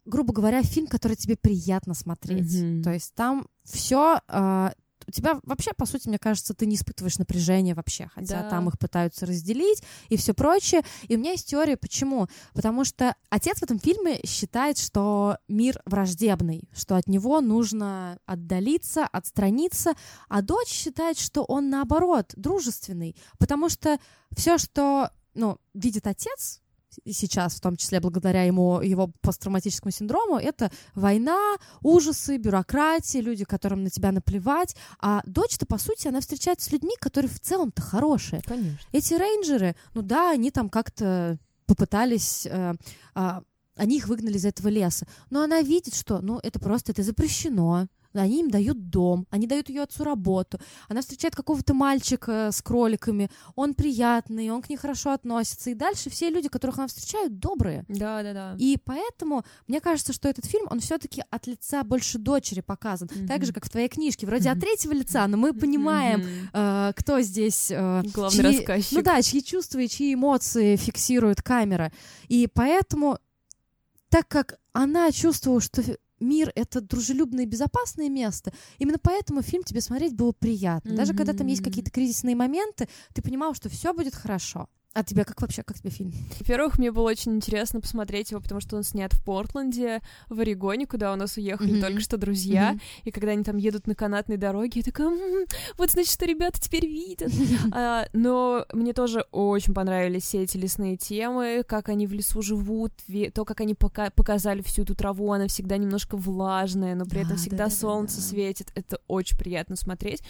грубо 0.04 0.32
говоря, 0.32 0.62
фильм, 0.62 0.86
который 0.86 1.16
тебе 1.16 1.36
приятно 1.36 1.94
смотреть. 1.94 2.52
Mm-hmm. 2.52 2.82
То 2.82 2.92
есть 2.92 3.14
там 3.14 3.46
все 3.64 4.20
э, 4.26 4.70
у 5.06 5.10
тебя 5.10 5.40
вообще, 5.44 5.72
по 5.76 5.86
сути, 5.86 6.08
мне 6.08 6.18
кажется, 6.18 6.54
ты 6.54 6.66
не 6.66 6.76
испытываешь 6.76 7.18
напряжения 7.18 7.74
вообще, 7.74 8.08
хотя 8.14 8.42
да. 8.42 8.50
там 8.50 8.68
их 8.68 8.78
пытаются 8.78 9.26
разделить 9.26 9.82
и 10.08 10.16
все 10.16 10.34
прочее. 10.34 10.82
И 11.08 11.16
у 11.16 11.18
меня 11.18 11.32
есть 11.32 11.48
теория, 11.48 11.76
почему? 11.76 12.28
Потому 12.54 12.84
что 12.84 13.14
отец 13.30 13.58
в 13.58 13.62
этом 13.62 13.78
фильме 13.78 14.20
считает, 14.24 14.78
что 14.78 15.38
мир 15.48 15.80
враждебный, 15.84 16.68
что 16.74 16.96
от 16.96 17.08
него 17.08 17.40
нужно 17.40 18.18
отдалиться, 18.26 19.06
отстраниться, 19.06 19.92
а 20.28 20.42
дочь 20.42 20.68
считает, 20.68 21.18
что 21.18 21.44
он 21.44 21.70
наоборот 21.70 22.32
дружественный, 22.36 23.16
потому 23.38 23.68
что 23.68 23.98
все, 24.34 24.58
что 24.58 25.10
ну, 25.34 25.58
видит 25.74 26.06
отец, 26.06 26.61
сейчас, 27.06 27.54
в 27.54 27.60
том 27.60 27.76
числе 27.76 28.00
благодаря 28.00 28.44
ему, 28.44 28.80
его 28.80 29.12
посттравматическому 29.20 29.90
синдрому, 29.90 30.38
это 30.38 30.70
война, 30.94 31.56
ужасы, 31.80 32.36
бюрократия, 32.36 33.20
люди, 33.20 33.44
которым 33.44 33.84
на 33.84 33.90
тебя 33.90 34.12
наплевать. 34.12 34.76
А 35.00 35.22
дочь-то, 35.26 35.66
по 35.66 35.78
сути, 35.78 36.08
она 36.08 36.20
встречается 36.20 36.68
с 36.68 36.72
людьми, 36.72 36.94
которые 36.98 37.30
в 37.30 37.40
целом-то 37.40 37.82
хорошие. 37.82 38.42
Конечно. 38.42 38.88
Эти 38.92 39.14
рейнджеры, 39.14 39.76
ну 39.94 40.02
да, 40.02 40.30
они 40.30 40.50
там 40.50 40.68
как-то 40.68 41.38
попытались... 41.66 42.46
Э, 42.46 42.74
э, 43.14 43.40
они 43.76 43.96
их 43.96 44.06
выгнали 44.06 44.36
из 44.36 44.44
этого 44.44 44.68
леса. 44.68 45.06
Но 45.30 45.42
она 45.42 45.62
видит, 45.62 45.94
что, 45.94 46.20
ну, 46.20 46.38
это 46.42 46.60
просто, 46.60 46.92
это 46.92 47.02
запрещено 47.02 47.88
они 48.20 48.40
им 48.40 48.50
дают 48.50 48.90
дом, 48.90 49.26
они 49.30 49.46
дают 49.46 49.68
ее 49.68 49.82
отцу 49.82 50.04
работу, 50.04 50.58
она 50.88 51.00
встречает 51.00 51.34
какого-то 51.34 51.74
мальчика 51.74 52.50
с 52.52 52.60
кроликами, 52.62 53.30
он 53.54 53.74
приятный, 53.74 54.50
он 54.50 54.62
к 54.62 54.68
ней 54.68 54.76
хорошо 54.76 55.12
относится, 55.12 55.70
и 55.70 55.74
дальше 55.74 56.10
все 56.10 56.30
люди, 56.30 56.48
которых 56.48 56.78
она 56.78 56.86
встречает, 56.86 57.38
добрые. 57.38 57.84
Да, 57.88 58.22
да, 58.22 58.32
да. 58.32 58.56
И 58.58 58.78
поэтому 58.84 59.44
мне 59.66 59.80
кажется, 59.80 60.12
что 60.12 60.28
этот 60.28 60.44
фильм, 60.44 60.66
он 60.70 60.80
все-таки 60.80 61.22
от 61.30 61.46
лица 61.46 61.82
больше 61.84 62.18
дочери 62.18 62.60
показан, 62.60 63.08
mm-hmm. 63.08 63.26
так 63.26 63.44
же, 63.44 63.52
как 63.52 63.64
в 63.64 63.70
твоей 63.70 63.88
книжке, 63.88 64.26
вроде 64.26 64.48
mm-hmm. 64.48 64.52
от 64.52 64.60
третьего 64.60 64.92
лица, 64.92 65.26
но 65.26 65.36
мы 65.36 65.52
понимаем, 65.52 66.20
mm-hmm. 66.20 66.90
э, 66.90 66.92
кто 66.96 67.20
здесь... 67.20 67.70
Э, 67.70 68.02
Главный 68.12 68.38
чьи, 68.38 68.58
рассказчик. 68.58 68.92
Ну 68.92 69.02
да, 69.02 69.22
чьи 69.22 69.42
чувства 69.42 69.78
и 69.78 69.88
чьи 69.88 70.14
эмоции 70.14 70.76
фиксирует 70.76 71.42
камера. 71.42 71.92
И 72.28 72.48
поэтому, 72.52 73.18
так 74.08 74.28
как 74.28 74.58
она 74.72 75.12
чувствовала, 75.12 75.60
что 75.60 75.82
мир— 76.22 76.52
это 76.54 76.80
дружелюбное 76.80 77.44
и 77.44 77.46
безопасное 77.46 78.08
место. 78.08 78.52
Именно 78.78 78.98
поэтому 79.02 79.42
фильм 79.42 79.62
тебе 79.62 79.80
смотреть 79.80 80.14
было 80.14 80.32
приятно. 80.32 80.90
Mm-hmm. 80.90 80.96
Даже 80.96 81.14
когда 81.14 81.32
там 81.32 81.46
есть 81.46 81.62
какие-то 81.62 81.90
кризисные 81.90 82.36
моменты, 82.36 82.88
ты 83.12 83.22
понимал, 83.22 83.54
что 83.54 83.68
все 83.68 83.92
будет 83.92 84.14
хорошо. 84.14 84.68
А 84.94 85.02
тебе 85.02 85.24
как 85.24 85.40
вообще, 85.40 85.62
как 85.62 85.78
тебе 85.78 85.90
фильм? 85.90 86.12
Во-первых, 86.38 86.78
мне 86.78 86.92
было 86.92 87.08
очень 87.08 87.34
интересно 87.36 87.80
посмотреть 87.80 88.30
его, 88.30 88.40
потому 88.40 88.60
что 88.60 88.76
он 88.76 88.82
снят 88.82 89.12
в 89.12 89.24
Портленде, 89.24 90.02
в 90.28 90.38
Орегоне, 90.40 90.86
куда 90.86 91.12
у 91.12 91.16
нас 91.16 91.38
уехали 91.38 91.74
mm-hmm. 91.74 91.80
только 91.80 92.00
что 92.00 92.18
друзья, 92.18 92.72
mm-hmm. 92.72 92.80
и 93.04 93.10
когда 93.10 93.32
они 93.32 93.42
там 93.42 93.56
едут 93.56 93.86
на 93.86 93.94
канатной 93.94 94.36
дороге, 94.36 94.72
я 94.76 94.82
такая, 94.82 95.08
м-м, 95.08 95.46
вот 95.78 95.90
значит, 95.90 96.12
что 96.12 96.26
ребята 96.26 96.60
теперь 96.60 96.86
видят. 96.86 97.32
а, 97.72 98.06
но 98.12 98.66
мне 98.74 98.92
тоже 98.92 99.24
очень 99.32 99.72
понравились 99.72 100.24
все 100.24 100.42
эти 100.42 100.58
лесные 100.58 100.98
темы, 100.98 101.64
как 101.66 101.88
они 101.88 102.06
в 102.06 102.12
лесу 102.12 102.42
живут, 102.42 102.92
то, 103.32 103.44
как 103.46 103.60
они 103.62 103.74
пока 103.74 104.10
показали 104.10 104.60
всю 104.60 104.82
эту 104.82 104.94
траву, 104.94 105.32
она 105.32 105.46
всегда 105.48 105.78
немножко 105.78 106.18
влажная, 106.18 106.94
но 106.94 107.06
при 107.06 107.22
этом 107.22 107.38
всегда 107.38 107.70
солнце 107.70 108.20
светит, 108.20 108.70
это 108.74 108.98
очень 109.08 109.38
приятно 109.38 109.76
смотреть. 109.76 110.22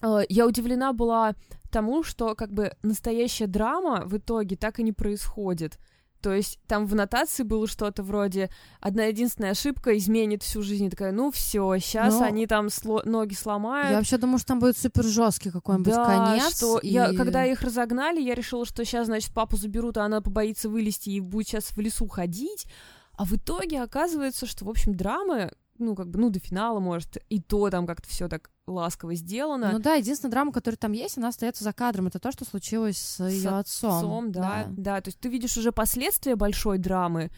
А, 0.00 0.20
я 0.28 0.46
удивлена 0.46 0.92
была 0.92 1.34
тому, 1.70 2.02
что 2.02 2.34
как 2.34 2.52
бы 2.52 2.72
настоящая 2.82 3.46
драма 3.46 4.02
в 4.06 4.16
итоге 4.16 4.56
так 4.56 4.78
и 4.78 4.82
не 4.82 4.92
происходит. 4.92 5.78
То 6.22 6.32
есть 6.32 6.58
там 6.66 6.86
в 6.86 6.94
нотации 6.94 7.42
было 7.42 7.68
что-то 7.68 8.02
вроде 8.02 8.50
одна 8.80 9.04
единственная 9.04 9.50
ошибка 9.52 9.96
изменит 9.96 10.42
всю 10.42 10.62
жизнь. 10.62 10.86
И 10.86 10.90
такая, 10.90 11.12
ну 11.12 11.30
все, 11.30 11.76
сейчас 11.78 12.14
Но... 12.14 12.24
они 12.24 12.46
там 12.46 12.70
сло... 12.70 13.02
ноги 13.04 13.34
сломают. 13.34 13.90
Я 13.90 13.98
вообще 13.98 14.16
думаю, 14.16 14.38
что 14.38 14.48
там 14.48 14.58
будет 14.58 14.76
супер 14.76 15.04
жесткий 15.04 15.50
какой-нибудь 15.50 15.92
да, 15.92 16.04
конец. 16.04 16.56
Что 16.56 16.78
и... 16.78 16.88
я, 16.88 17.12
когда 17.12 17.44
их 17.44 17.62
разогнали, 17.62 18.20
я 18.20 18.34
решила, 18.34 18.64
что 18.64 18.84
сейчас, 18.84 19.06
значит, 19.06 19.32
папу 19.32 19.56
заберут, 19.56 19.98
а 19.98 20.04
она 20.04 20.20
побоится 20.20 20.68
вылезти 20.68 21.10
и 21.10 21.20
будет 21.20 21.48
сейчас 21.48 21.64
в 21.64 21.78
лесу 21.78 22.08
ходить. 22.08 22.66
А 23.12 23.24
в 23.24 23.32
итоге 23.34 23.82
оказывается, 23.82 24.46
что, 24.46 24.64
в 24.64 24.70
общем, 24.70 24.94
драмы, 24.94 25.52
ну, 25.78 25.94
как 25.94 26.08
бы, 26.08 26.18
ну, 26.18 26.30
до 26.30 26.38
финала, 26.38 26.80
может, 26.80 27.18
и 27.28 27.40
то 27.40 27.70
там 27.70 27.86
как-то 27.86 28.08
все 28.08 28.28
так 28.28 28.50
ласково 28.66 29.14
сделано. 29.14 29.70
Ну 29.72 29.78
да, 29.78 29.94
единственная 29.94 30.30
драма, 30.32 30.52
которая 30.52 30.76
там 30.76 30.92
есть, 30.92 31.18
она 31.18 31.28
остается 31.28 31.64
за 31.64 31.72
кадром. 31.72 32.08
Это 32.08 32.18
то, 32.18 32.32
что 32.32 32.44
случилось 32.44 32.98
с, 32.98 33.16
с 33.18 33.30
ее 33.30 33.50
отцом. 33.50 33.96
отцом 33.96 34.32
да, 34.32 34.40
да, 34.40 34.66
да. 34.76 35.00
То 35.00 35.08
есть 35.08 35.20
ты 35.20 35.28
видишь 35.28 35.56
уже 35.56 35.72
последствия 35.72 36.36
большой 36.36 36.78
драмы, 36.78 37.30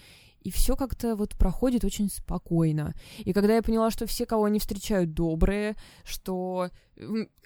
и 0.42 0.51
все 0.51 0.77
как-то 0.77 1.16
вот 1.16 1.37
проходит 1.37 1.85
очень 1.85 2.11
спокойно. 2.11 2.94
И 3.18 3.33
когда 3.33 3.57
я 3.57 3.62
поняла, 3.62 3.90
что 3.90 4.07
все, 4.07 4.27
кого 4.27 4.44
они 4.44 4.59
встречают, 4.59 5.14
добрые, 5.14 5.77
что 6.05 6.70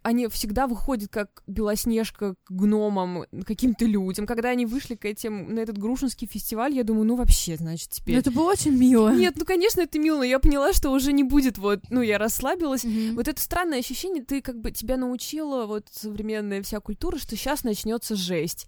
они 0.03 0.27
всегда 0.29 0.67
выходят 0.67 1.11
как 1.11 1.43
Белоснежка 1.47 2.35
к 2.35 2.51
гномам, 2.51 3.25
каким-то 3.45 3.85
людям. 3.85 4.27
Когда 4.27 4.49
они 4.49 4.67
вышли 4.67 4.95
к 4.95 5.05
этим, 5.05 5.55
на 5.55 5.61
этот 5.61 5.79
Грушинский 5.79 6.27
фестиваль, 6.27 6.75
я 6.75 6.83
думаю, 6.83 7.05
ну 7.05 7.17
вообще, 7.17 7.57
значит, 7.57 7.91
теперь... 7.91 8.15
Но 8.15 8.21
это 8.21 8.31
было 8.31 8.51
очень 8.51 8.77
мило. 8.77 9.15
Нет, 9.15 9.35
ну, 9.37 9.45
конечно, 9.45 9.81
это 9.81 9.99
мило, 9.99 10.19
но 10.19 10.25
я 10.25 10.39
поняла, 10.39 10.73
что 10.73 10.91
уже 10.91 11.13
не 11.13 11.23
будет 11.23 11.59
вот, 11.59 11.81
ну, 11.91 12.03
я 12.03 12.19
расслабилась. 12.19 12.85
Mm-hmm. 12.85 13.15
Вот 13.15 13.29
это 13.29 13.41
странное 13.41 13.79
ощущение, 13.79 14.25
ты 14.25 14.43
как 14.43 14.61
бы, 14.61 14.73
тебя 14.73 14.97
научила 14.97 15.67
вот 15.67 15.87
современная 15.93 16.63
вся 16.63 16.81
культура, 16.81 17.19
что 17.19 17.37
сейчас 17.37 17.63
начнется 17.63 18.17
жесть. 18.17 18.67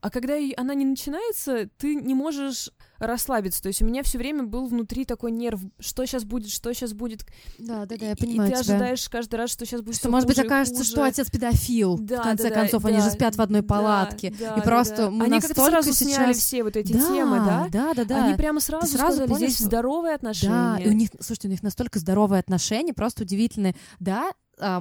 А 0.00 0.10
когда 0.10 0.34
она 0.56 0.74
не 0.74 0.84
начинается, 0.84 1.68
ты 1.76 1.94
не 1.94 2.14
можешь 2.14 2.70
расслабиться. 2.98 3.62
То 3.62 3.68
есть 3.68 3.82
у 3.82 3.84
меня 3.84 4.02
все 4.02 4.18
время 4.18 4.44
был 4.44 4.66
внутри 4.66 5.04
такой 5.04 5.30
нерв, 5.30 5.60
что 5.78 6.04
сейчас 6.06 6.24
будет, 6.24 6.50
что 6.50 6.72
сейчас 6.72 6.92
будет. 6.92 7.24
Да, 7.58 7.86
да, 7.86 7.96
да, 7.96 8.06
я 8.06 8.16
понимаю. 8.16 8.50
И 8.50 8.54
ты 8.54 8.62
тебя. 8.62 8.74
ожидаешь 8.74 9.08
каждый 9.08 9.36
раз, 9.36 9.50
что 9.50 9.64
сейчас 9.64 9.80
будет. 9.80 9.96
Что, 9.96 10.10
может 10.10 10.28
быть, 10.28 10.38
окажется, 10.38 10.84
что 10.84 11.04
отец 11.04 11.30
педофил. 11.30 11.98
Да, 11.98 12.20
в 12.20 12.24
конце 12.24 12.48
да, 12.48 12.54
концов, 12.54 12.82
да, 12.82 12.88
они 12.88 12.98
да, 12.98 13.04
же 13.04 13.10
спят 13.10 13.36
в 13.36 13.40
одной 13.40 13.62
палатке. 13.62 14.34
Да, 14.38 14.56
и 14.56 14.60
просто 14.60 14.96
да. 14.96 15.10
мы 15.10 15.24
они 15.24 15.34
настолько 15.34 15.64
сразу 15.64 15.92
сейчас... 15.92 16.14
сняли 16.14 16.32
все 16.34 16.62
вот 16.62 16.76
эти 16.76 16.92
да, 16.92 16.98
темы, 17.00 17.36
да? 17.38 17.68
Да, 17.70 17.94
да, 17.94 18.04
да. 18.04 18.24
Они 18.24 18.34
прямо 18.34 18.60
сразу, 18.60 18.86
ты 18.86 18.92
сразу 18.92 19.12
сказали, 19.12 19.28
понял, 19.28 19.46
здесь 19.46 19.56
что... 19.56 19.64
здоровые 19.64 20.14
отношения. 20.14 20.76
Да, 20.76 20.78
и 20.82 20.88
у 20.88 20.92
них, 20.92 21.10
слушайте, 21.20 21.48
у 21.48 21.50
них 21.50 21.62
настолько 21.62 21.98
здоровые 21.98 22.40
отношения, 22.40 22.92
просто 22.92 23.22
удивительные. 23.22 23.74
Да, 23.98 24.30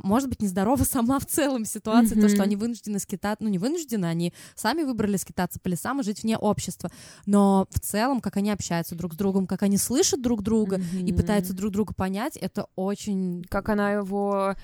может 0.04 0.30
быть, 0.30 0.42
нездорова 0.42 0.84
сама 0.84 1.20
в 1.20 1.26
целом 1.26 1.66
ситуация, 1.66 2.18
mm-hmm. 2.18 2.22
то, 2.22 2.30
что 2.30 2.44
они 2.44 2.56
вынуждены 2.56 3.00
скитаться, 3.00 3.44
ну, 3.44 3.50
не 3.50 3.58
вынуждены, 3.58 4.06
они 4.06 4.34
сами 4.56 4.84
выбрали 4.84 5.18
скитаться 5.18 5.60
по 5.60 5.68
лесам 5.68 6.02
и 6.02 6.04
жить 6.04 6.24
вне 6.24 6.38
общества, 6.38 6.90
но 7.26 7.68
в 7.72 7.80
целом, 7.80 8.22
как 8.22 8.38
они 8.38 8.52
общаются 8.52 8.96
друг 8.96 9.14
с 9.14 9.18
другом, 9.18 9.48
как 9.48 9.64
они 9.64 9.78
слышат 9.78 10.22
друг 10.22 10.42
друга 10.42 10.78
mm-hmm. 10.78 11.06
и 11.06 11.14
пытаются 11.14 11.54
друг 11.54 11.72
друга 11.72 11.94
понять, 11.94 12.38
это 12.38 12.68
очень... 12.76 13.44
Как 13.50 13.70
она 13.70 13.92
его 13.92 14.56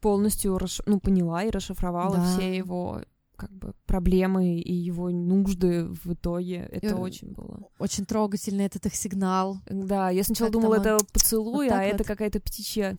полностью 0.00 0.58
расш... 0.58 0.80
ну, 0.86 0.98
поняла 0.98 1.44
и 1.44 1.50
расшифровала 1.50 2.16
Да. 2.16 2.24
все 2.24 2.56
его 2.56 3.02
как 3.40 3.50
бы 3.52 3.72
проблемы 3.86 4.58
и 4.58 4.72
его 4.72 5.08
нужды 5.08 5.84
в 5.84 6.12
итоге. 6.12 6.68
Это 6.70 6.88
Э, 6.88 6.94
очень 6.94 7.32
было. 7.32 7.66
Очень 7.78 8.04
трогательный 8.04 8.66
этот 8.66 8.84
их 8.84 8.94
сигнал. 8.94 9.56
Да, 9.66 10.10
я 10.10 10.22
сначала 10.24 10.48
Как 10.48 10.52
думала, 10.52 10.78
там 10.78 10.96
это 10.96 11.06
поцелуй, 11.10 11.68
вот 11.68 11.72
а 11.72 11.78
так 11.78 11.86
это 11.86 11.98
вот. 11.98 12.06
какая-то 12.06 12.40
птичья. 12.40 12.96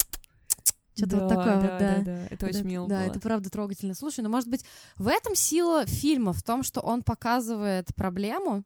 Что-то 0.96 1.18
вот 1.18 1.30
Да, 1.30 1.36
такое 1.36 1.56
вот, 1.56 1.64
да, 1.64 1.80
да. 1.80 1.98
да, 1.98 2.02
да, 2.04 2.28
это 2.30 2.46
очень 2.48 2.64
мило 2.64 2.88
Да, 2.88 3.00
было. 3.00 3.10
это 3.12 3.20
правда 3.20 3.50
трогательно. 3.50 3.94
Слушай, 3.94 4.22
ну, 4.22 4.30
может 4.30 4.50
быть, 4.50 4.66
в 4.98 5.08
этом 5.08 5.36
сила 5.36 5.86
фильма, 5.86 6.34
в 6.34 6.44
том, 6.44 6.64
что 6.64 6.82
он 6.82 7.02
показывает 7.04 7.96
проблему 7.96 8.64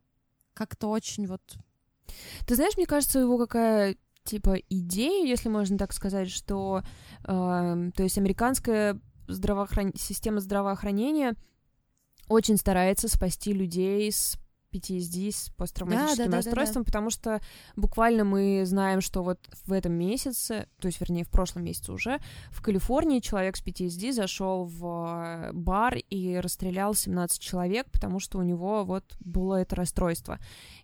как-то 0.54 0.88
очень 0.90 1.28
вот... 1.28 1.42
Ты 2.48 2.56
знаешь, 2.56 2.78
мне 2.78 2.86
кажется, 2.86 3.20
его 3.20 3.38
какая 3.38 3.98
типа 4.24 4.56
идея, 4.70 5.26
если 5.26 5.50
можно 5.50 5.78
так 5.78 5.94
сказать, 5.94 6.32
что 6.32 6.82
эм, 7.26 7.92
то 7.92 8.02
есть 8.04 8.18
американская 8.18 9.00
здравоохран- 9.28 9.96
система 9.98 10.40
здравоохранения 10.40 11.36
очень 12.28 12.58
старается 12.58 13.08
спасти 13.08 13.54
людей 13.54 14.12
с 14.12 14.38
PTSD, 14.76 15.32
с 15.32 15.50
посттравматическим 15.56 16.18
Да, 16.18 16.24
да, 16.24 16.26
да, 16.26 16.32
да, 16.32 16.38
расстройством, 16.38 16.84
потому 16.84 17.10
что 17.10 17.42
буквально 17.76 18.24
мы 18.24 18.64
знаем, 18.66 19.02
что 19.02 19.24
вот 19.24 19.40
в 19.66 19.72
этом 19.72 19.94
месяце, 19.94 20.68
то 20.80 20.88
есть, 20.88 21.00
вернее, 21.00 21.24
в 21.24 21.30
прошлом 21.30 21.64
месяце 21.64 21.92
уже, 21.92 22.20
в 22.50 22.62
Калифорнии 22.62 23.20
человек 23.20 23.58
с 23.58 23.64
PTSD 23.64 24.12
зашел 24.12 24.66
в 24.66 24.86
э, 25.24 25.54
бар 25.54 25.98
и 26.10 26.38
расстрелял 26.38 26.94
17 26.94 27.40
человек, 27.40 27.88
потому 27.92 28.20
что 28.20 28.40
у 28.40 28.44
него 28.44 28.84
вот 28.84 29.16
было 29.20 29.56
это 29.56 29.76
расстройство. 29.76 30.40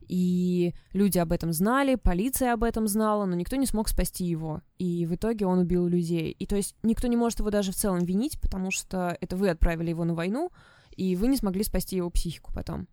И 0.08 0.74
люди 0.94 1.18
об 1.20 1.32
этом 1.32 1.54
знали, 1.54 1.96
полиция 1.96 2.54
об 2.54 2.64
этом 2.64 2.88
знала, 2.88 3.26
но 3.26 3.36
никто 3.36 3.56
не 3.56 3.66
смог 3.66 3.88
спасти 3.88 4.26
его. 4.26 4.62
И 4.78 5.06
в 5.06 5.16
итоге 5.16 5.46
он 5.46 5.60
убил 5.60 5.88
людей. 5.88 6.32
И 6.32 6.46
то 6.46 6.56
есть 6.56 6.76
никто 6.84 7.08
не 7.08 7.16
может 7.16 7.40
его 7.40 7.50
даже 7.50 7.72
в 7.72 7.76
целом 7.76 8.00
винить, 8.00 8.40
потому 8.42 8.72
что 8.72 9.18
это 9.22 9.38
вы 9.38 9.50
отправили 9.50 9.90
его 9.90 10.04
на 10.04 10.14
войну, 10.14 10.52
и 10.96 11.16
вы 11.16 11.28
не 11.28 11.38
смогли 11.38 11.64
спасти 11.64 11.96
его 11.96 12.10
психику 12.10 12.52
потом. 12.54 12.88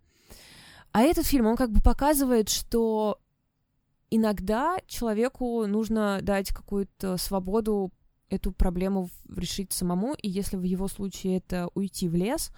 А 0.91 1.01
этот 1.01 1.25
фильм, 1.25 1.45
он 1.47 1.55
как 1.55 1.71
бы 1.71 1.81
показывает, 1.81 2.49
что 2.49 3.19
иногда 4.09 4.77
человеку 4.87 5.65
нужно 5.67 6.19
дать 6.21 6.49
какую-то 6.49 7.17
свободу 7.17 7.91
эту 8.29 8.51
проблему 8.51 9.09
решить 9.35 9.71
самому, 9.71 10.13
и 10.13 10.29
если 10.29 10.55
в 10.57 10.63
его 10.63 10.87
случае 10.87 11.37
это 11.37 11.69
уйти 11.73 12.07
в 12.07 12.15
лес, 12.15 12.51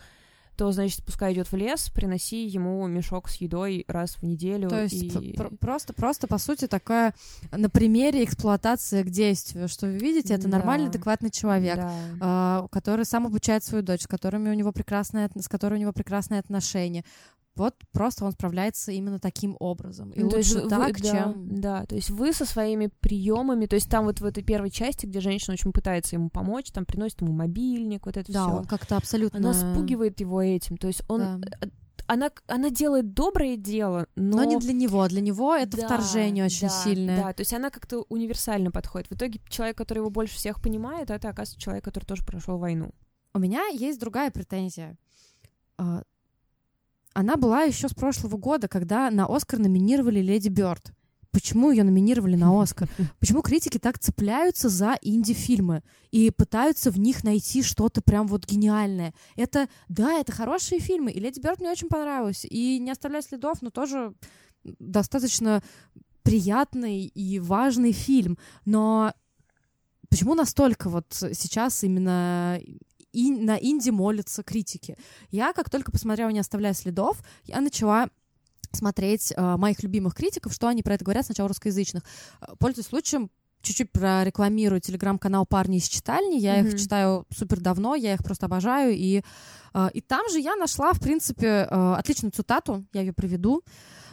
то, 0.57 0.71
значит, 0.71 1.03
пускай 1.05 1.33
идет 1.33 1.49
в 1.51 1.55
лес, 1.55 1.89
приноси 1.89 2.45
ему 2.45 2.85
мешок 2.85 3.29
с 3.29 3.37
едой 3.37 3.85
раз 3.87 4.11
в 4.15 4.23
неделю. 4.23 4.69
То 4.69 4.83
есть 4.83 5.01
и... 5.01 5.33
пр- 5.33 5.55
просто, 5.57 5.93
просто, 5.93 6.27
по 6.27 6.37
сути, 6.37 6.67
такая 6.67 7.15
на 7.51 7.69
примере 7.69 8.23
эксплуатация 8.23 9.03
к 9.03 9.09
действию, 9.09 9.67
что 9.69 9.87
вы 9.87 9.97
видите, 9.97 10.33
это 10.33 10.43
Да. 10.43 10.57
нормальный, 10.57 10.89
адекватный 10.89 11.31
человек. 11.31 11.77
Да. 11.77 11.93
а, 12.19 12.67
который 12.69 13.05
сам 13.05 13.25
обучает 13.25 13.63
свою 13.63 13.83
дочь, 13.83 14.03
с 14.03 14.07
которыми 14.07 14.49
у 14.49 14.53
него 14.53 14.71
прекрасные, 14.71 15.29
с 15.35 15.47
которой 15.47 15.75
у 15.75 15.81
него 15.81 15.93
прекрасные 15.93 16.41
отношения. 16.41 17.05
Вот 17.55 17.75
просто 17.91 18.23
он 18.25 18.31
справляется 18.31 18.91
именно 18.91 19.19
таким 19.19 19.57
образом. 19.59 20.11
И 20.11 20.21
Ну, 20.21 20.29
лучше 20.29 20.61
вы- 20.61 20.69
так, 20.69 21.01
да, 21.01 21.09
чем... 21.11 21.59
Да, 21.59 21.85
то 21.85 21.95
есть 21.95 22.09
вы 22.09 22.31
со 22.33 22.45
своими 22.45 22.89
приемами, 23.01 23.65
то 23.65 23.75
есть 23.75 23.89
там 23.89 24.05
вот 24.05 24.21
в 24.21 24.25
этой 24.25 24.41
первой 24.43 24.71
части, 24.71 25.05
где 25.05 25.19
женщина 25.19 25.53
очень 25.53 25.73
пытается 25.73 26.15
ему 26.15 26.29
помочь, 26.29 26.71
там 26.71 26.85
приносит 26.85 27.21
ему 27.21 27.33
мобильник, 27.33 28.05
вот 28.05 28.15
это 28.15 28.31
Да, 28.31 28.47
все. 28.47 28.55
он 28.57 28.65
как-то 28.65 28.95
абсолютно... 28.95 29.37
Она 29.39 29.53
спугивает 29.53 30.19
его 30.21 30.41
этим, 30.41 30.77
то 30.77 30.87
есть 30.87 31.03
он, 31.09 31.19
Да. 31.19 31.39
э, 31.61 31.67
она, 32.07 32.31
она 32.47 32.69
делает 32.69 33.13
доброе 33.13 33.57
дело, 33.57 34.07
но, 34.15 34.37
Но 34.37 34.43
не 34.45 34.57
для 34.57 34.73
него. 34.73 35.07
Для 35.07 35.21
него 35.21 35.53
это 35.55 35.77
Да, 35.77 35.85
вторжение 35.85 36.45
очень 36.45 36.67
да, 36.67 36.73
сильное. 36.83 37.17
Да, 37.23 37.33
то 37.33 37.41
есть 37.41 37.53
она 37.53 37.69
как-то 37.69 38.05
универсально 38.09 38.71
подходит. 38.71 39.09
В 39.09 39.13
итоге 39.15 39.39
человек, 39.49 39.77
который 39.77 39.99
его 39.99 40.09
больше 40.09 40.35
всех 40.35 40.61
понимает, 40.61 41.09
это 41.09 41.29
оказывается 41.29 41.59
человек, 41.59 41.83
который 41.83 42.05
тоже 42.05 42.25
прошел 42.25 42.57
войну. 42.57 42.91
У 43.33 43.39
меня 43.39 43.67
есть 43.67 43.99
другая 43.99 44.31
претензия. 44.31 44.97
Она 47.13 47.35
была 47.35 47.63
еще 47.63 47.89
с 47.89 47.93
прошлого 47.93 48.37
года, 48.37 48.67
когда 48.67 49.09
на 49.09 49.25
Оскар 49.25 49.59
номинировали 49.59 50.19
Леди 50.19 50.49
Бёрд. 50.49 50.93
Почему 51.31 51.71
ее 51.71 51.83
номинировали 51.83 52.35
на 52.35 52.61
Оскар? 52.61 52.89
Почему 53.19 53.41
критики 53.41 53.77
так 53.77 53.99
цепляются 53.99 54.69
за 54.69 54.97
инди-фильмы 55.01 55.81
и 56.11 56.29
пытаются 56.29 56.91
в 56.91 56.99
них 56.99 57.23
найти 57.23 57.63
что-то 57.63 58.01
прям 58.01 58.27
вот 58.27 58.45
гениальное? 58.45 59.13
Это, 59.35 59.67
да, 59.87 60.19
это 60.19 60.31
хорошие 60.31 60.79
фильмы, 60.79 61.11
и 61.11 61.19
Леди 61.19 61.39
Бёрд 61.39 61.59
мне 61.59 61.71
очень 61.71 61.87
понравилась. 61.87 62.45
И 62.45 62.79
«Не 62.79 62.91
оставляй 62.91 63.21
следов», 63.21 63.61
но 63.61 63.69
тоже 63.69 64.13
достаточно 64.63 65.63
приятный 66.23 67.05
и 67.05 67.39
важный 67.39 67.93
фильм. 67.93 68.37
Но 68.65 69.13
почему 70.09 70.35
настолько 70.35 70.89
вот 70.89 71.07
сейчас 71.11 71.83
именно 71.83 72.59
и 73.13 73.31
на 73.31 73.57
инди 73.57 73.89
молятся 73.89 74.43
критики? 74.43 74.97
Я, 75.29 75.53
как 75.53 75.69
только 75.69 75.91
посмотрела 75.91 76.29
«Не 76.29 76.39
оставляя 76.39 76.73
следов», 76.73 77.21
я 77.45 77.61
начала 77.61 78.09
смотреть 78.71 79.33
э, 79.35 79.57
моих 79.57 79.83
любимых 79.83 80.15
критиков, 80.15 80.53
что 80.53 80.67
они 80.67 80.81
про 80.81 80.93
это 80.95 81.03
говорят, 81.03 81.25
сначала 81.25 81.47
русскоязычных. 81.49 82.03
Э, 82.41 82.53
Пользуясь 82.57 82.87
случаем, 82.87 83.29
чуть-чуть 83.61 83.91
прорекламирую 83.91 84.81
телеграм-канал 84.81 85.45
«Парни 85.45 85.77
из 85.77 85.87
читальни». 85.87 86.39
Я 86.39 86.57
Мгм. 86.57 86.67
их 86.67 86.79
читаю 86.79 87.25
супер 87.35 87.59
давно, 87.59 87.95
я 87.95 88.13
их 88.13 88.23
просто 88.23 88.45
обожаю. 88.47 88.95
И, 88.95 89.23
э, 89.73 89.89
и 89.93 90.01
там 90.01 90.27
же 90.29 90.39
я 90.39 90.55
нашла, 90.55 90.93
в 90.93 90.99
принципе, 90.99 91.67
э, 91.69 91.93
отличную 91.97 92.31
цитату, 92.31 92.85
я 92.93 93.01
ее 93.01 93.13
приведу. 93.13 93.61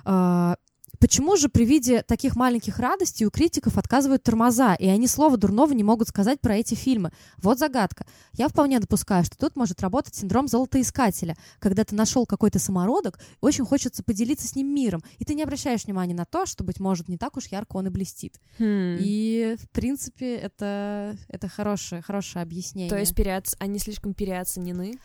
Э, 0.04 0.54
Почему 1.00 1.36
же 1.36 1.48
при 1.48 1.64
виде 1.64 2.02
таких 2.02 2.36
маленьких 2.36 2.78
радостей 2.78 3.26
у 3.26 3.30
критиков 3.30 3.78
отказывают 3.78 4.22
тормоза, 4.22 4.74
и 4.74 4.88
они 4.88 5.06
слова 5.06 5.36
дурного 5.36 5.72
не 5.72 5.84
могут 5.84 6.08
сказать 6.08 6.40
про 6.40 6.56
эти 6.56 6.74
фильмы? 6.74 7.12
Вот 7.36 7.58
загадка. 7.58 8.06
Я 8.32 8.48
вполне 8.48 8.80
допускаю, 8.80 9.24
что 9.24 9.36
тут 9.36 9.56
может 9.56 9.80
работать 9.80 10.14
синдром 10.14 10.48
золотоискателя, 10.48 11.36
когда 11.60 11.84
ты 11.84 11.94
нашел 11.94 12.26
какой-то 12.26 12.58
самородок, 12.58 13.18
и 13.18 13.44
очень 13.44 13.64
хочется 13.64 14.02
поделиться 14.02 14.48
с 14.48 14.56
ним 14.56 14.74
миром, 14.74 15.02
и 15.18 15.24
ты 15.24 15.34
не 15.34 15.42
обращаешь 15.42 15.84
внимания 15.84 16.14
на 16.14 16.24
то, 16.24 16.46
что, 16.46 16.64
быть 16.64 16.80
может, 16.80 17.08
не 17.08 17.16
так 17.16 17.36
уж 17.36 17.46
ярко 17.46 17.76
он 17.76 17.86
и 17.86 17.90
блестит. 17.90 18.40
И, 18.58 19.56
в 19.60 19.68
принципе, 19.70 20.36
это, 20.36 21.16
это 21.28 21.48
хорошее, 21.48 22.02
хорошее 22.02 22.42
объяснение. 22.42 22.90
То 22.90 22.98
есть 22.98 23.14
переоц... 23.14 23.54
они 23.58 23.78
слишком 23.78 24.14
переоценены. 24.14 24.98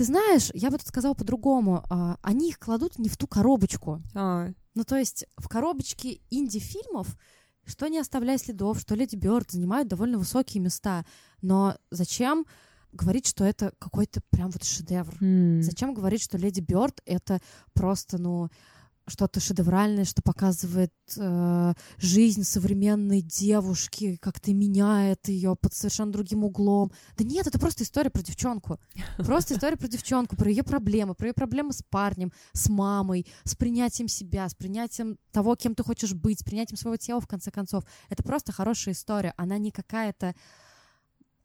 Ты 0.00 0.04
знаешь, 0.04 0.50
я 0.54 0.70
бы 0.70 0.78
тут 0.78 0.86
сказала 0.86 1.12
по-другому. 1.12 1.84
а, 1.90 2.16
Они 2.22 2.48
их 2.48 2.58
кладут 2.58 2.98
не 2.98 3.10
в 3.10 3.18
ту 3.18 3.26
коробочку. 3.26 4.00
А, 4.14 4.50
Ну, 4.74 4.84
то 4.84 4.96
есть 4.96 5.26
в 5.36 5.46
коробочке 5.46 6.22
инди-фильмов, 6.30 7.18
что 7.66 7.86
не 7.88 7.98
оставляя 7.98 8.38
следов, 8.38 8.80
что 8.80 8.94
Леди 8.94 9.16
Бёрд 9.16 9.50
занимают 9.50 9.88
довольно 9.88 10.16
высокие 10.16 10.62
места. 10.62 11.04
Но 11.42 11.76
зачем 11.90 12.46
говорить, 12.92 13.26
что 13.26 13.44
это 13.44 13.74
какой-то 13.78 14.22
прям 14.30 14.48
вот 14.48 14.64
шедевр? 14.64 15.14
м. 15.22 15.62
Зачем 15.62 15.92
говорить, 15.92 16.22
что 16.22 16.38
Леди 16.38 16.60
Бёрд 16.60 17.02
это 17.04 17.42
просто, 17.74 18.16
ну, 18.16 18.48
что-то 19.10 19.40
шедевральное, 19.40 20.04
что 20.04 20.22
показывает 20.22 20.92
э, 21.16 21.74
жизнь 21.98 22.44
современной 22.44 23.20
девушки, 23.20 24.16
как-то 24.16 24.52
меняет 24.54 25.28
ее 25.28 25.56
под 25.56 25.74
совершенно 25.74 26.12
другим 26.12 26.44
углом. 26.44 26.92
Да 27.18 27.24
нет, 27.24 27.46
это 27.46 27.58
просто 27.58 27.84
история 27.84 28.10
про 28.10 28.22
девчонку. 28.22 28.78
Просто 29.18 29.54
история 29.54 29.76
про 29.76 29.88
девчонку, 29.88 30.36
про 30.36 30.48
ее 30.48 30.62
проблемы, 30.62 31.14
про 31.14 31.28
ее 31.28 31.34
проблемы 31.34 31.72
с 31.72 31.82
парнем, 31.82 32.32
с 32.52 32.68
мамой, 32.68 33.26
с 33.44 33.54
принятием 33.54 34.08
себя, 34.08 34.48
с 34.48 34.54
принятием 34.54 35.18
того, 35.32 35.56
кем 35.56 35.74
ты 35.74 35.82
хочешь 35.82 36.14
быть, 36.14 36.40
с 36.40 36.42
принятием 36.42 36.76
своего 36.76 36.96
тела, 36.96 37.20
в 37.20 37.26
конце 37.26 37.50
концов. 37.50 37.84
Это 38.08 38.22
просто 38.22 38.52
хорошая 38.52 38.94
история. 38.94 39.34
Она 39.36 39.58
не 39.58 39.70
какая-то 39.70 40.34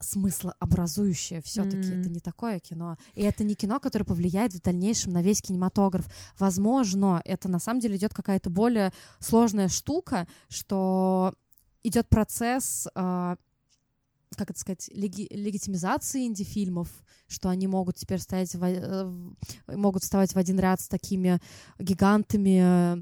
смыслообразующее 0.05 1.41
все-таки. 1.41 1.91
М. 1.91 1.99
Это 2.01 2.09
не 2.09 2.19
такое 2.19 2.59
кино. 2.59 2.97
И 3.13 3.23
это 3.23 3.43
не 3.43 3.55
кино, 3.55 3.79
которое 3.79 4.05
повлияет 4.05 4.53
в 4.53 4.61
дальнейшем 4.61 5.13
на 5.13 5.21
весь 5.21 5.41
кинематограф. 5.41 6.05
Возможно, 6.39 7.21
это 7.25 7.49
на 7.49 7.59
самом 7.59 7.79
деле 7.79 7.97
идет 7.97 8.13
какая-то 8.13 8.49
более 8.49 8.91
сложная 9.19 9.67
штука, 9.67 10.27
что 10.49 11.33
идет 11.83 12.07
процесс, 12.09 12.87
а, 12.95 13.37
как 14.35 14.51
это 14.51 14.59
сказать, 14.59 14.89
леги- 14.93 15.27
легитимизации 15.31 16.25
инди-фильмов, 16.25 16.89
что 17.27 17.49
они 17.49 17.67
могут 17.67 17.95
теперь 17.95 18.19
стоять 18.19 18.53
в, 18.53 18.63
э, 18.63 19.11
могут 19.67 20.03
вставать 20.03 20.33
в 20.33 20.37
один 20.37 20.59
ряд 20.59 20.81
с 20.81 20.87
такими 20.87 21.39
гигантами, 21.79 22.97
э, 22.99 23.01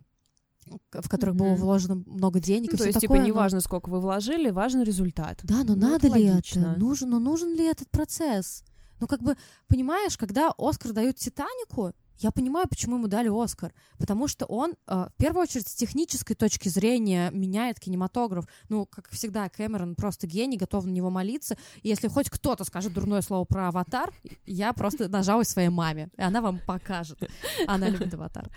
в 0.92 1.10
которых 1.10 1.36
было 1.36 1.50
Мгм. 1.52 1.56
вложено 1.58 1.96
много 2.06 2.40
денег. 2.40 2.72
Ну, 2.72 2.76
и 2.76 2.78
то 2.78 2.84
есть, 2.86 2.94
такое, 3.00 3.02
типа, 3.02 3.16
но- 3.22 3.26
не 3.26 3.32
важно, 3.32 3.60
сколько 3.62 3.90
вы 3.90 4.00
вложили, 4.00 4.50
важен 4.52 4.82
результат. 4.84 5.40
да, 5.44 5.64
но 5.64 5.76
Ну, 5.76 5.82
надо 5.92 6.08
это 6.08 6.18
ли 6.18 6.30
логично. 6.32 6.72
это? 6.72 6.80
Нужен, 6.80 7.10
но 7.10 7.20
нужен 7.20 7.54
ли 7.56 7.66
этот 7.66 7.90
процесс? 7.90 8.64
Ну, 9.00 9.08
как 9.08 9.22
бы, 9.22 9.36
понимаешь, 9.68 10.18
когда 10.18 10.54
Оскар 10.58 10.94
дают 10.94 11.18
Титанику, 11.18 11.94
я 12.24 12.32
понимаю, 12.32 12.68
почему 12.70 12.96
ему 12.96 13.08
дали 13.08 13.30
Оскар. 13.30 13.74
Потому 13.98 14.28
что 14.28 14.46
он, 14.46 14.74
э, 14.88 14.94
в 14.94 15.14
первую 15.18 15.44
очередь, 15.44 15.68
с 15.68 15.76
технической 15.76 16.36
точки 16.36 16.70
зрения 16.70 17.30
меняет 17.32 17.80
кинематограф. 17.80 18.48
Ну, 18.70 18.86
как 18.86 19.10
всегда, 19.10 19.50
Кэмерон 19.50 19.96
просто 19.96 20.26
гений, 20.26 20.58
готов 20.58 20.86
на 20.86 20.92
него 20.92 21.10
молиться. 21.10 21.58
И 21.82 21.90
если 21.90 22.08
хоть 22.08 22.30
кто-то 22.30 22.64
скажет 22.64 22.94
дурное 22.94 23.22
слово 23.22 23.46
про 23.46 23.68
«Аватар», 23.68 24.14
я 24.46 24.74
просто 24.74 25.08
нажалась 25.10 25.50
своей 25.50 25.70
маме, 25.70 26.10
и 26.18 26.22
она 26.22 26.42
вам 26.42 26.60
покажет. 26.66 27.20
Она 27.68 27.90
любит 27.90 28.14
«Аватар». 28.14 28.50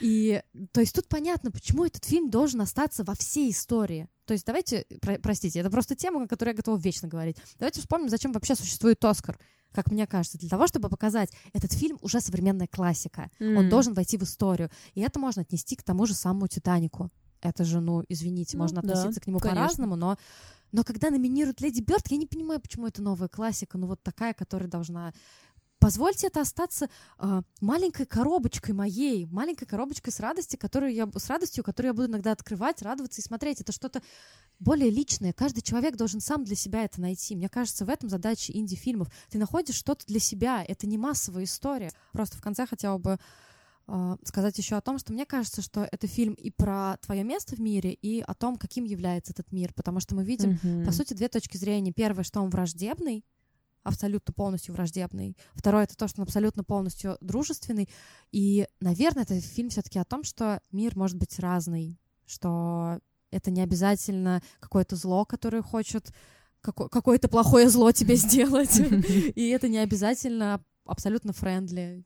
И, 0.00 0.42
то 0.72 0.80
есть, 0.80 0.94
тут 0.94 1.08
понятно, 1.08 1.50
почему 1.50 1.84
этот 1.84 2.04
фильм 2.04 2.30
должен 2.30 2.60
остаться 2.60 3.04
во 3.04 3.14
всей 3.14 3.50
истории. 3.50 4.08
То 4.24 4.34
есть 4.34 4.46
давайте, 4.46 4.86
про- 5.00 5.18
простите, 5.18 5.58
это 5.58 5.70
просто 5.70 5.96
тема, 5.96 6.22
о 6.22 6.28
которой 6.28 6.50
я 6.50 6.54
готова 6.54 6.78
вечно 6.78 7.08
говорить. 7.08 7.36
Давайте 7.58 7.80
вспомним, 7.80 8.08
зачем 8.08 8.32
вообще 8.32 8.54
существует 8.54 9.04
Оскар. 9.04 9.38
Как 9.72 9.90
мне 9.90 10.06
кажется, 10.06 10.38
для 10.38 10.48
того, 10.48 10.66
чтобы 10.66 10.88
показать, 10.88 11.30
этот 11.52 11.72
фильм 11.72 11.98
уже 12.02 12.20
современная 12.20 12.66
классика. 12.66 13.30
Он 13.40 13.68
должен 13.68 13.94
войти 13.94 14.16
в 14.16 14.22
историю. 14.22 14.70
И 14.94 15.00
это 15.00 15.18
можно 15.18 15.42
отнести 15.42 15.76
к 15.76 15.82
тому 15.82 16.06
же 16.06 16.14
самому 16.14 16.48
Титанику. 16.48 17.10
Это 17.40 17.64
же, 17.64 17.80
ну, 17.80 18.04
извините, 18.08 18.56
Ну, 18.56 18.64
можно 18.64 18.82
да, 18.82 18.88
относиться 18.88 19.20
к 19.20 19.26
нему 19.26 19.38
по-разному, 19.38 19.96
но, 19.96 20.18
но 20.72 20.84
когда 20.84 21.10
номинируют 21.10 21.60
Леди 21.60 21.80
Бёрд, 21.80 22.06
я 22.10 22.16
не 22.16 22.26
понимаю, 22.26 22.60
почему 22.60 22.86
это 22.86 23.02
новая 23.02 23.28
классика, 23.28 23.78
ну 23.78 23.86
вот 23.86 24.02
такая, 24.02 24.34
которая 24.34 24.68
должна... 24.68 25.12
Позвольте 25.80 26.26
это 26.26 26.42
остаться 26.42 26.90
а, 27.16 27.40
маленькой 27.62 28.04
коробочкой 28.04 28.74
моей, 28.74 29.24
маленькой 29.24 29.64
коробочкой 29.64 30.12
с 30.12 30.20
радостью, 30.20 30.58
которую 30.58 30.92
я, 30.92 31.08
с 31.12 31.26
радостью, 31.28 31.64
которую 31.64 31.90
я 31.90 31.94
буду 31.94 32.08
иногда 32.08 32.32
открывать, 32.32 32.82
радоваться 32.82 33.22
и 33.22 33.24
смотреть. 33.24 33.62
Это 33.62 33.72
что-то 33.72 34.02
более 34.58 34.90
личное. 34.90 35.32
Каждый 35.32 35.62
человек 35.62 35.96
должен 35.96 36.20
сам 36.20 36.44
для 36.44 36.54
себя 36.54 36.84
это 36.84 37.00
найти. 37.00 37.34
Мне 37.34 37.48
кажется, 37.48 37.86
в 37.86 37.88
этом 37.88 38.10
задача 38.10 38.52
инди-фильмов. 38.52 39.08
Ты 39.30 39.38
находишь 39.38 39.74
что-то 39.74 40.04
для 40.06 40.20
себя. 40.20 40.62
Это 40.62 40.86
не 40.86 40.98
массовая 40.98 41.44
история. 41.44 41.90
Просто 42.12 42.36
в 42.36 42.42
конце 42.42 42.66
хотела 42.66 42.98
бы 42.98 43.18
а, 43.86 44.18
сказать 44.24 44.58
еще 44.58 44.76
о 44.76 44.82
том, 44.82 44.98
что 44.98 45.14
мне 45.14 45.24
кажется, 45.24 45.62
что 45.62 45.88
это 45.90 46.06
фильм 46.06 46.34
и 46.34 46.50
про 46.50 46.98
твое 46.98 47.24
место 47.24 47.56
в 47.56 47.58
мире, 47.58 47.94
и 47.94 48.20
о 48.20 48.34
том, 48.34 48.56
каким 48.56 48.84
является 48.84 49.32
этот 49.32 49.50
мир. 49.50 49.72
Потому 49.72 50.00
что 50.00 50.14
мы 50.14 50.24
видим, 50.24 50.58
по 50.84 50.92
сути, 50.92 51.14
две 51.14 51.28
точки 51.28 51.56
зрения. 51.56 51.90
Первое, 51.90 52.22
что 52.22 52.42
он 52.42 52.50
враждебный, 52.50 53.24
абсолютно 53.82 54.32
полностью 54.32 54.74
враждебный. 54.74 55.36
Второе, 55.54 55.84
это 55.84 55.96
то, 55.96 56.08
что 56.08 56.20
он 56.20 56.24
абсолютно 56.24 56.64
полностью 56.64 57.16
дружественный. 57.20 57.88
И, 58.32 58.66
наверное, 58.80 59.22
это 59.22 59.40
фильм 59.40 59.70
все-таки 59.70 59.98
о 59.98 60.04
том, 60.04 60.24
что 60.24 60.60
мир 60.70 60.96
может 60.96 61.16
быть 61.16 61.38
разный, 61.38 61.98
что 62.26 62.98
это 63.30 63.50
не 63.50 63.62
обязательно 63.62 64.42
какое-то 64.60 64.96
зло, 64.96 65.24
которое 65.24 65.62
хочет 65.62 66.12
како- 66.60 66.88
какое-то 66.88 67.28
плохое 67.28 67.68
зло 67.68 67.92
тебе 67.92 68.16
сделать. 68.16 68.78
И 69.34 69.48
это 69.48 69.68
не 69.68 69.78
обязательно 69.78 70.62
абсолютно 70.84 71.32
френдли. 71.32 72.04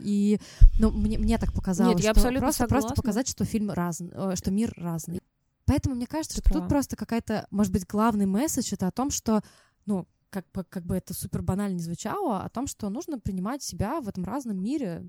И 0.00 0.40
ну, 0.78 0.90
мне, 0.90 1.18
мне 1.18 1.38
так 1.38 1.52
показалось, 1.52 1.96
Нет, 1.96 2.04
я 2.04 2.14
что 2.14 2.32
просто, 2.32 2.66
просто 2.66 2.94
показать, 2.94 3.28
что 3.28 3.44
фильм 3.44 3.70
разный, 3.70 4.10
э, 4.14 4.34
что 4.36 4.50
мир 4.50 4.72
разный. 4.76 5.20
Поэтому 5.66 5.94
мне 5.94 6.06
кажется, 6.06 6.38
что 6.38 6.52
тут 6.52 6.68
просто 6.68 6.96
какая-то, 6.96 7.46
может 7.50 7.72
быть, 7.72 7.86
главный 7.86 8.26
месседж 8.26 8.74
это 8.74 8.86
о 8.86 8.90
том, 8.90 9.10
что, 9.10 9.42
ну, 9.86 10.06
как 10.34 10.50
бы, 10.52 10.64
как 10.64 10.84
бы 10.84 10.96
это 10.96 11.14
супер 11.14 11.42
банально 11.42 11.74
не 11.74 11.82
звучало, 11.82 12.42
о 12.42 12.48
том, 12.48 12.66
что 12.66 12.90
нужно 12.90 13.20
принимать 13.20 13.62
себя 13.62 14.00
в 14.00 14.08
этом 14.08 14.24
разном 14.24 14.60
мире, 14.60 15.08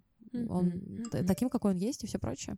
он 0.49 0.71
т- 1.11 1.23
таким, 1.23 1.49
какой 1.49 1.71
он 1.71 1.78
есть, 1.78 2.03
и 2.03 2.07
все 2.07 2.19
прочее. 2.19 2.57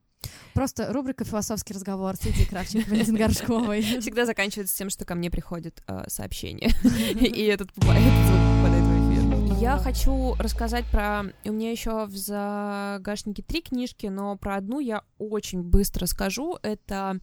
Просто 0.54 0.92
рубрика 0.92 1.24
«Философский 1.24 1.74
разговор» 1.74 2.16
с 2.16 2.26
Лидией 2.26 2.46
Кравченко, 2.48 2.90
Валентиной 2.90 3.20
Горшковой. 3.20 3.82
Всегда 3.82 4.26
заканчивается 4.26 4.76
тем, 4.76 4.90
что 4.90 5.06
ко 5.06 5.16
мне 5.16 5.32
приходит 5.32 5.82
э, 5.88 6.04
сообщение, 6.10 6.72
и 7.14 7.44
этот 7.44 7.72
попадает 7.74 8.02
в 8.02 8.26
эфир. 8.26 9.58
Я 9.60 9.78
хочу 9.78 10.36
рассказать 10.36 10.86
про... 10.92 11.24
У 11.46 11.52
меня 11.52 11.72
еще 11.72 12.06
в 12.06 12.16
загашнике 12.16 13.42
три 13.42 13.62
книжки, 13.62 14.06
но 14.06 14.38
про 14.38 14.56
одну 14.58 14.80
я 14.80 15.02
очень 15.18 15.64
быстро 15.64 16.06
скажу. 16.06 16.60
Это 16.62 17.20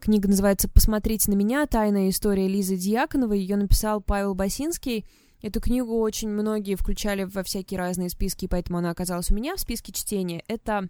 книга 0.00 0.28
называется 0.28 0.68
«Посмотрите 0.68 1.30
на 1.30 1.36
меня. 1.36 1.66
Тайная 1.66 2.08
история 2.08 2.48
Лизы 2.48 2.76
Дьяконовой». 2.76 3.38
Ее 3.38 3.56
написал 3.56 4.00
Павел 4.00 4.34
Басинский. 4.34 5.06
Эту 5.42 5.60
книгу 5.60 5.98
очень 6.00 6.30
многие 6.30 6.74
включали 6.74 7.24
во 7.24 7.42
всякие 7.42 7.78
разные 7.78 8.08
списки, 8.08 8.48
поэтому 8.48 8.78
она 8.78 8.90
оказалась 8.90 9.30
у 9.30 9.34
меня 9.34 9.56
в 9.56 9.60
списке 9.60 9.92
чтения. 9.92 10.42
Это 10.48 10.88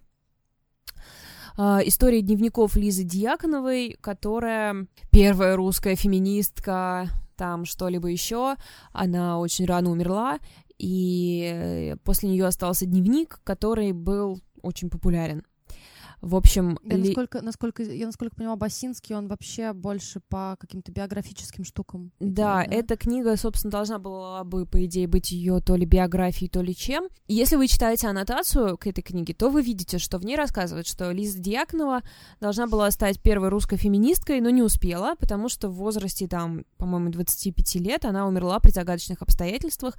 а, 1.57 1.81
история 1.85 2.21
дневников 2.21 2.75
Лизы 2.75 3.03
Дьяконовой, 3.03 3.97
которая 4.01 4.87
первая 5.11 5.55
русская 5.55 5.95
феминистка, 5.95 7.09
там 7.35 7.65
что-либо 7.65 8.07
еще. 8.07 8.55
Она 8.91 9.39
очень 9.39 9.65
рано 9.65 9.91
умерла, 9.91 10.39
и 10.77 11.51
э, 11.53 11.95
после 11.97 12.29
нее 12.29 12.45
остался 12.45 12.85
дневник, 12.85 13.41
который 13.43 13.91
был 13.91 14.41
очень 14.61 14.89
популярен. 14.89 15.43
В 16.25 16.35
общем, 16.35 16.79
Я 16.83 16.95
Ли- 16.95 17.03
насколько, 17.03 17.41
насколько, 17.43 17.83
я 17.83 18.07
насколько 18.07 18.35
понимаю, 18.35 18.57
Басинский, 18.57 19.13
он 19.15 19.27
вообще 19.27 19.73
больше 19.73 20.21
по 20.27 20.57
каким-то 20.59 20.91
биографическим 20.91 21.63
штукам. 21.63 22.11
Да, 22.19 22.65
идет, 22.65 22.73
эта 22.73 22.97
книга, 22.97 23.37
собственно, 23.37 23.69
должна 23.69 23.99
была 23.99 24.43
бы, 24.43 24.65
по 24.65 24.83
идее, 24.85 25.07
быть 25.07 25.29
ее 25.29 25.59
то 25.59 25.75
ли 25.75 25.85
биографией, 25.85 26.49
то 26.49 26.63
ли 26.63 26.75
чем. 26.75 27.09
И 27.27 27.35
если 27.35 27.57
вы 27.57 27.67
читаете 27.67 28.07
аннотацию 28.07 28.75
к 28.75 28.87
этой 28.87 29.03
книге, 29.03 29.35
то 29.35 29.51
вы 29.51 29.61
видите, 29.61 29.99
что 29.99 30.17
в 30.17 30.25
ней 30.25 30.35
рассказывают, 30.35 30.87
что 30.87 31.11
Лиза 31.11 31.37
Дьяконова 31.37 32.01
должна 32.41 32.65
была 32.65 32.89
стать 32.89 33.21
первой 33.21 33.49
русской 33.49 33.77
феминисткой, 33.77 34.41
но 34.41 34.49
не 34.49 34.63
успела, 34.63 35.13
потому 35.19 35.47
что 35.47 35.69
в 35.69 35.75
возрасте, 35.75 36.27
там, 36.27 36.65
по-моему, 36.77 37.11
25 37.11 37.75
лет 37.75 38.03
она 38.03 38.27
умерла 38.27 38.59
при 38.59 38.71
загадочных 38.71 39.21
обстоятельствах. 39.21 39.95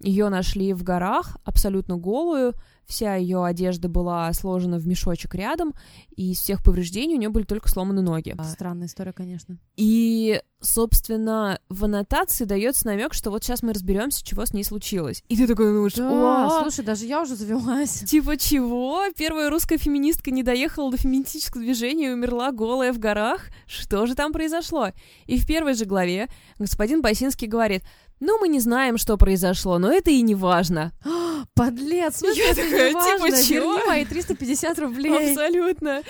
Ее 0.00 0.28
нашли 0.28 0.72
в 0.72 0.82
горах, 0.82 1.36
абсолютно 1.44 1.96
голую, 1.98 2.54
вся 2.88 3.16
ее 3.16 3.44
одежда 3.44 3.88
была 3.88 4.32
сложена 4.32 4.78
в 4.78 4.86
мешочек 4.86 5.34
рядом, 5.34 5.74
и 6.16 6.32
из 6.32 6.38
всех 6.38 6.64
повреждений 6.64 7.14
у 7.14 7.18
нее 7.18 7.28
были 7.28 7.44
только 7.44 7.68
сломаны 7.68 8.00
ноги. 8.00 8.34
Странная 8.42 8.86
история, 8.86 9.12
конечно. 9.12 9.58
И, 9.76 10.40
собственно, 10.60 11.60
в 11.68 11.84
аннотации 11.84 12.44
дается 12.44 12.86
намек, 12.86 13.12
что 13.12 13.30
вот 13.30 13.44
сейчас 13.44 13.62
мы 13.62 13.74
разберемся, 13.74 14.24
чего 14.24 14.44
с 14.46 14.54
ней 14.54 14.64
случилось. 14.64 15.22
И 15.28 15.36
ты 15.36 15.46
такой 15.46 15.66
думаешь, 15.72 15.92
Да, 15.94 16.46
«О, 16.46 16.62
слушай, 16.62 16.84
даже 16.84 17.04
я 17.04 17.20
уже 17.22 17.36
завелась. 17.36 18.00
типа 18.06 18.36
чего? 18.38 19.04
Первая 19.16 19.50
русская 19.50 19.76
феминистка 19.78 20.30
не 20.30 20.42
доехала 20.42 20.90
до 20.90 20.96
феминистического 20.96 21.62
движения 21.62 22.08
и 22.08 22.12
умерла 22.12 22.52
голая 22.52 22.92
в 22.92 22.98
горах? 22.98 23.42
Что 23.66 24.06
же 24.06 24.14
там 24.14 24.32
произошло? 24.32 24.88
И 25.26 25.38
в 25.38 25.46
первой 25.46 25.74
же 25.74 25.84
главе 25.84 26.28
господин 26.58 27.02
Басинский 27.02 27.46
говорит, 27.46 27.82
ну, 28.20 28.38
мы 28.38 28.48
не 28.48 28.60
знаем, 28.60 28.98
что 28.98 29.16
произошло, 29.16 29.78
но 29.78 29.92
это 29.92 30.10
и 30.10 30.22
не 30.22 30.34
важно. 30.34 30.92
Подлец, 31.54 32.16
смысле, 32.16 32.44
Я 32.44 32.50
это 32.50 32.62
такая, 32.62 32.88
не 32.88 32.94
важно, 32.94 33.36
типа, 33.36 33.42
чего? 33.42 33.72
верни 33.74 33.86
мои 33.86 34.04
350 34.04 34.78
рублей. 34.78 35.30
Абсолютно. 35.30 36.02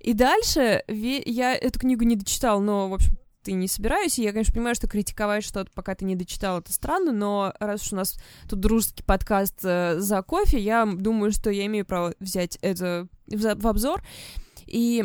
И 0.00 0.12
дальше 0.12 0.82
я 0.88 1.54
эту 1.54 1.78
книгу 1.80 2.04
не 2.04 2.16
дочитала, 2.16 2.60
но, 2.60 2.88
в 2.88 2.94
общем, 2.94 3.16
ты 3.42 3.52
не 3.52 3.68
собираюсь, 3.68 4.18
и 4.18 4.22
я, 4.22 4.32
конечно, 4.32 4.54
понимаю, 4.54 4.74
что 4.74 4.88
критиковать 4.88 5.44
что-то, 5.44 5.70
пока 5.74 5.94
ты 5.94 6.04
не 6.04 6.16
дочитал, 6.16 6.60
это 6.60 6.72
странно, 6.72 7.12
но 7.12 7.52
раз 7.58 7.82
уж 7.82 7.92
у 7.92 7.96
нас 7.96 8.16
тут 8.48 8.60
дружеский 8.60 9.02
подкаст 9.02 9.58
э, 9.64 9.98
за 9.98 10.22
кофе, 10.22 10.58
я 10.58 10.86
думаю, 10.86 11.32
что 11.32 11.50
я 11.50 11.66
имею 11.66 11.84
право 11.84 12.14
взять 12.20 12.58
это 12.62 13.08
в, 13.26 13.54
в 13.56 13.66
обзор. 13.66 14.02
И, 14.66 15.04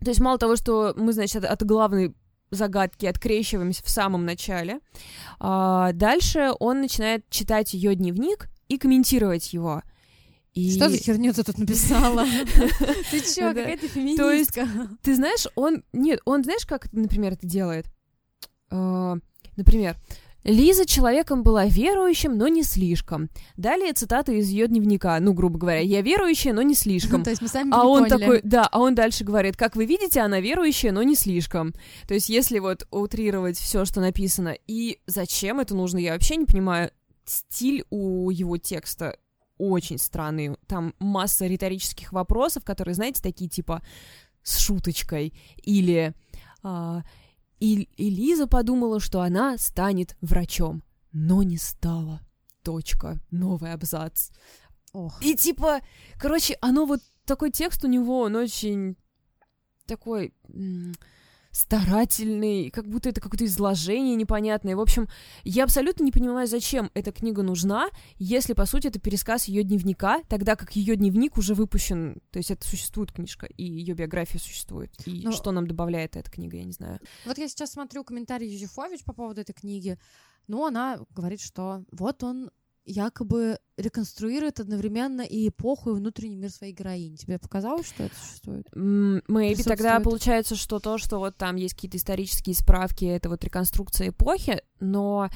то 0.00 0.08
есть, 0.08 0.20
мало 0.20 0.38
того, 0.38 0.56
что 0.56 0.94
мы, 0.96 1.12
значит, 1.12 1.44
от 1.44 1.62
главной 1.64 2.14
загадки 2.50 3.06
открещиваемся 3.06 3.82
в 3.84 3.90
самом 3.90 4.24
начале, 4.24 4.80
а, 5.38 5.92
дальше 5.92 6.52
он 6.58 6.80
начинает 6.80 7.28
читать 7.30 7.74
ее 7.74 7.94
дневник 7.94 8.48
и 8.68 8.78
комментировать 8.78 9.52
его. 9.52 9.82
И... 10.52 10.72
Что 10.76 10.88
за 10.88 10.96
херню 10.96 11.32
ты 11.32 11.44
тут 11.44 11.58
написала? 11.58 12.24
Ты 13.10 13.20
чё, 13.20 13.52
Да. 13.52 13.54
какая 13.54 13.76
ты 13.76 13.88
То 14.16 14.32
есть 14.32 14.52
феминистка? 14.54 14.68
Ты 15.02 15.14
знаешь, 15.14 15.46
он... 15.54 15.84
Нет, 15.92 16.20
он, 16.24 16.42
знаешь, 16.42 16.66
как, 16.66 16.92
например, 16.92 17.34
это 17.34 17.46
делает? 17.46 17.86
Э, 18.70 19.16
Например, 19.56 19.96
Лиза 20.42 20.86
человеком 20.86 21.42
была 21.42 21.66
верующим, 21.66 22.36
но 22.38 22.48
не 22.48 22.62
слишком. 22.62 23.28
Далее 23.56 23.92
цитата 23.92 24.32
из 24.32 24.48
ее 24.48 24.68
дневника, 24.68 25.18
ну, 25.20 25.34
грубо 25.34 25.58
говоря, 25.58 25.80
я 25.80 26.00
верующая, 26.00 26.52
но 26.52 26.62
не 26.62 26.74
слишком. 26.74 27.22
То 27.24 27.30
есть 27.30 27.42
мы 27.42 27.48
сами 27.48 27.70
А 27.72 27.86
он 27.86 28.04
поняли. 28.04 28.18
такой, 28.18 28.40
да, 28.42 28.66
а 28.70 28.80
он 28.80 28.94
дальше 28.94 29.24
говорит, 29.24 29.56
как 29.56 29.76
вы 29.76 29.84
видите, 29.84 30.20
она 30.20 30.40
верующая, 30.40 30.92
но 30.92 31.02
не 31.02 31.14
слишком. 31.14 31.74
То 32.08 32.14
есть, 32.14 32.28
если 32.30 32.58
вот 32.58 32.86
утрировать 32.90 33.58
все, 33.58 33.84
что 33.84 34.00
написано, 34.00 34.56
и 34.66 34.98
зачем 35.06 35.60
это 35.60 35.74
нужно, 35.74 35.98
я 35.98 36.12
вообще 36.12 36.36
не 36.36 36.46
понимаю. 36.46 36.90
Стиль 37.24 37.84
у 37.90 38.30
его 38.30 38.56
текста 38.56 39.16
очень 39.58 39.98
странный. 39.98 40.56
Там 40.66 40.94
масса 40.98 41.46
риторических 41.46 42.12
вопросов, 42.12 42.64
которые, 42.64 42.94
знаете, 42.94 43.22
такие 43.22 43.48
типа 43.48 43.82
с 44.42 44.58
шуточкой. 44.58 45.34
Или, 45.62 46.14
а, 46.62 47.02
и, 47.60 47.88
и 47.96 48.10
Лиза 48.10 48.46
подумала, 48.46 49.00
что 49.00 49.20
она 49.20 49.56
станет 49.58 50.16
врачом, 50.20 50.82
но 51.12 51.42
не 51.42 51.58
стала. 51.58 52.20
Точка. 52.62 53.20
Новый 53.30 53.72
абзац. 53.72 54.30
Ох. 54.92 55.22
И 55.22 55.36
типа, 55.36 55.80
короче, 56.18 56.56
оно 56.60 56.86
вот 56.86 57.00
такой 57.24 57.50
текст 57.50 57.84
у 57.84 57.86
него, 57.86 58.20
он 58.20 58.36
очень 58.36 58.96
такой 59.86 60.34
старательный, 61.50 62.70
как 62.70 62.88
будто 62.88 63.08
это 63.08 63.20
какое-то 63.20 63.44
изложение 63.44 64.14
непонятное. 64.14 64.76
В 64.76 64.80
общем, 64.80 65.08
я 65.44 65.64
абсолютно 65.64 66.04
не 66.04 66.12
понимаю, 66.12 66.46
зачем 66.46 66.90
эта 66.94 67.12
книга 67.12 67.42
нужна, 67.42 67.88
если, 68.16 68.52
по 68.52 68.66
сути, 68.66 68.86
это 68.86 69.00
пересказ 69.00 69.44
ее 69.46 69.62
дневника, 69.62 70.22
тогда 70.28 70.56
как 70.56 70.76
ее 70.76 70.96
дневник 70.96 71.36
уже 71.38 71.54
выпущен, 71.54 72.20
то 72.30 72.38
есть 72.38 72.50
это 72.50 72.66
существует 72.66 73.12
книжка, 73.12 73.46
и 73.46 73.64
ее 73.64 73.94
биография 73.94 74.40
существует. 74.40 74.90
И 75.06 75.22
Ну, 75.24 75.32
что 75.32 75.52
нам 75.52 75.66
добавляет 75.66 76.16
эта 76.16 76.30
книга, 76.30 76.56
я 76.56 76.64
не 76.64 76.72
знаю. 76.72 77.00
Вот 77.26 77.38
я 77.38 77.48
сейчас 77.48 77.72
смотрю 77.72 78.04
комментарий 78.04 78.48
Юзефович 78.48 79.04
по 79.04 79.12
поводу 79.12 79.40
этой 79.40 79.52
книги. 79.52 79.98
Ну, 80.46 80.66
она 80.66 80.98
говорит, 81.10 81.40
что 81.40 81.84
вот 81.92 82.22
он 82.22 82.50
якобы 82.84 83.58
реконструирует 83.76 84.60
одновременно 84.60 85.22
и 85.22 85.48
эпоху, 85.48 85.90
и 85.90 85.94
внутренний 85.94 86.36
мир 86.36 86.50
своей 86.50 86.72
героини. 86.72 87.16
Тебе 87.16 87.38
показалось, 87.38 87.86
что 87.88 88.04
это 88.04 88.14
существует? 88.16 88.66
М, 88.74 89.18
Maybe 89.28 89.62
тогда 89.62 90.00
получается, 90.00 90.56
что 90.56 90.80
то, 90.80 90.98
что 90.98 91.18
вот 91.18 91.36
там 91.36 91.56
есть 91.56 91.74
какие-то 91.74 91.96
исторические 91.96 92.54
справки, 92.54 93.04
это 93.04 93.28
вот 93.28 93.44
реконструкция 93.44 94.08
эпохи, 94.08 94.62
но 94.80 95.30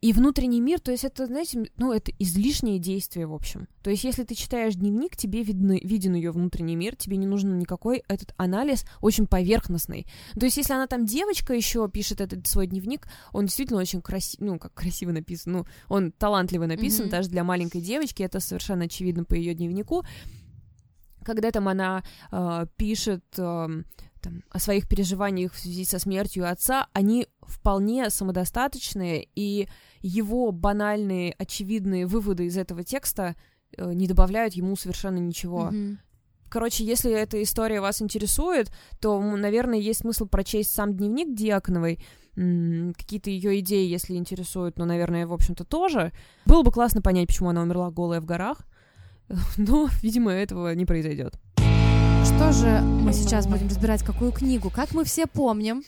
и 0.00 0.14
внутренний 0.14 0.62
мир, 0.62 0.80
то 0.80 0.90
есть 0.90 1.04
это, 1.04 1.26
знаете, 1.26 1.70
ну, 1.76 1.92
это 1.92 2.10
излишнее 2.18 2.78
действие, 2.78 3.26
в 3.26 3.34
общем. 3.34 3.68
То 3.82 3.90
есть 3.90 4.02
если 4.02 4.24
ты 4.24 4.34
читаешь 4.34 4.74
дневник, 4.74 5.14
тебе 5.14 5.42
видны, 5.42 5.78
виден 5.84 6.14
ее 6.14 6.30
внутренний 6.30 6.74
мир, 6.74 6.96
тебе 6.96 7.18
не 7.18 7.26
нужен 7.26 7.58
никакой 7.58 8.02
этот 8.08 8.32
анализ 8.38 8.86
очень 9.02 9.26
поверхностный. 9.26 10.06
То 10.38 10.46
есть 10.46 10.56
если 10.56 10.72
она 10.72 10.86
там 10.86 11.04
девочка 11.04 11.52
еще 11.52 11.86
пишет 11.90 12.22
этот 12.22 12.46
свой 12.46 12.66
дневник, 12.66 13.08
он 13.32 13.44
действительно 13.44 13.78
очень 13.78 14.00
красиво, 14.00 14.44
ну, 14.44 14.58
как 14.58 14.72
красиво 14.72 15.12
написан, 15.12 15.52
ну, 15.52 15.66
он 15.88 16.12
талантливо 16.12 16.64
написан, 16.64 17.06
mm-hmm. 17.06 17.10
даже 17.10 17.28
для 17.28 17.44
маленькой 17.44 17.82
девочки, 17.82 18.22
это 18.22 18.40
совершенно 18.40 18.84
очевидно 18.84 19.24
по 19.24 19.34
ее 19.34 19.52
дневнику. 19.52 20.04
Когда 21.34 21.50
там 21.50 21.68
она 21.68 22.02
э, 22.32 22.66
пишет... 22.76 23.24
Э, 23.38 23.68
там, 24.20 24.42
о 24.50 24.58
своих 24.58 24.86
переживаниях 24.86 25.54
в 25.54 25.58
связи 25.58 25.84
со 25.84 25.98
смертью 25.98 26.46
отца, 26.46 26.88
они 26.92 27.26
вполне 27.40 28.10
самодостаточные, 28.10 29.26
и 29.34 29.66
его 30.02 30.52
банальные, 30.52 31.34
очевидные 31.38 32.06
выводы 32.06 32.44
из 32.44 32.58
этого 32.58 32.84
текста 32.84 33.34
э, 33.76 33.92
не 33.94 34.06
добавляют 34.06 34.54
ему 34.54 34.76
совершенно 34.76 35.16
ничего. 35.16 35.70
Mm-hmm. 35.72 35.96
Короче, 36.50 36.84
если 36.84 37.12
эта 37.12 37.40
история 37.42 37.80
вас 37.80 38.02
интересует, 38.02 38.72
то, 39.00 39.20
наверное, 39.20 39.78
есть 39.78 40.00
смысл 40.00 40.26
прочесть 40.26 40.72
сам 40.72 40.96
дневник 40.96 41.34
Диаконовой, 41.34 42.00
какие-то 42.34 43.30
ее 43.30 43.60
идеи, 43.60 43.88
если 43.88 44.14
интересуют, 44.14 44.76
но, 44.76 44.84
наверное, 44.84 45.26
в 45.26 45.32
общем-то, 45.32 45.64
тоже. 45.64 46.12
Было 46.46 46.62
бы 46.62 46.72
классно 46.72 47.02
понять, 47.02 47.28
почему 47.28 47.50
она 47.50 47.62
умерла 47.62 47.90
голая 47.90 48.20
в 48.20 48.24
горах, 48.24 48.66
но, 49.56 49.88
видимо, 50.02 50.30
этого 50.32 50.74
не 50.74 50.86
произойдет. 50.86 51.34
Что 52.24 52.52
же 52.52 52.80
мы 52.80 53.12
сейчас 53.12 53.46
будем 53.46 53.68
разбирать, 53.68 54.02
какую 54.02 54.32
книгу? 54.32 54.70
Как 54.70 54.92
мы 54.92 55.04
все 55.04 55.26
помним, 55.26 55.82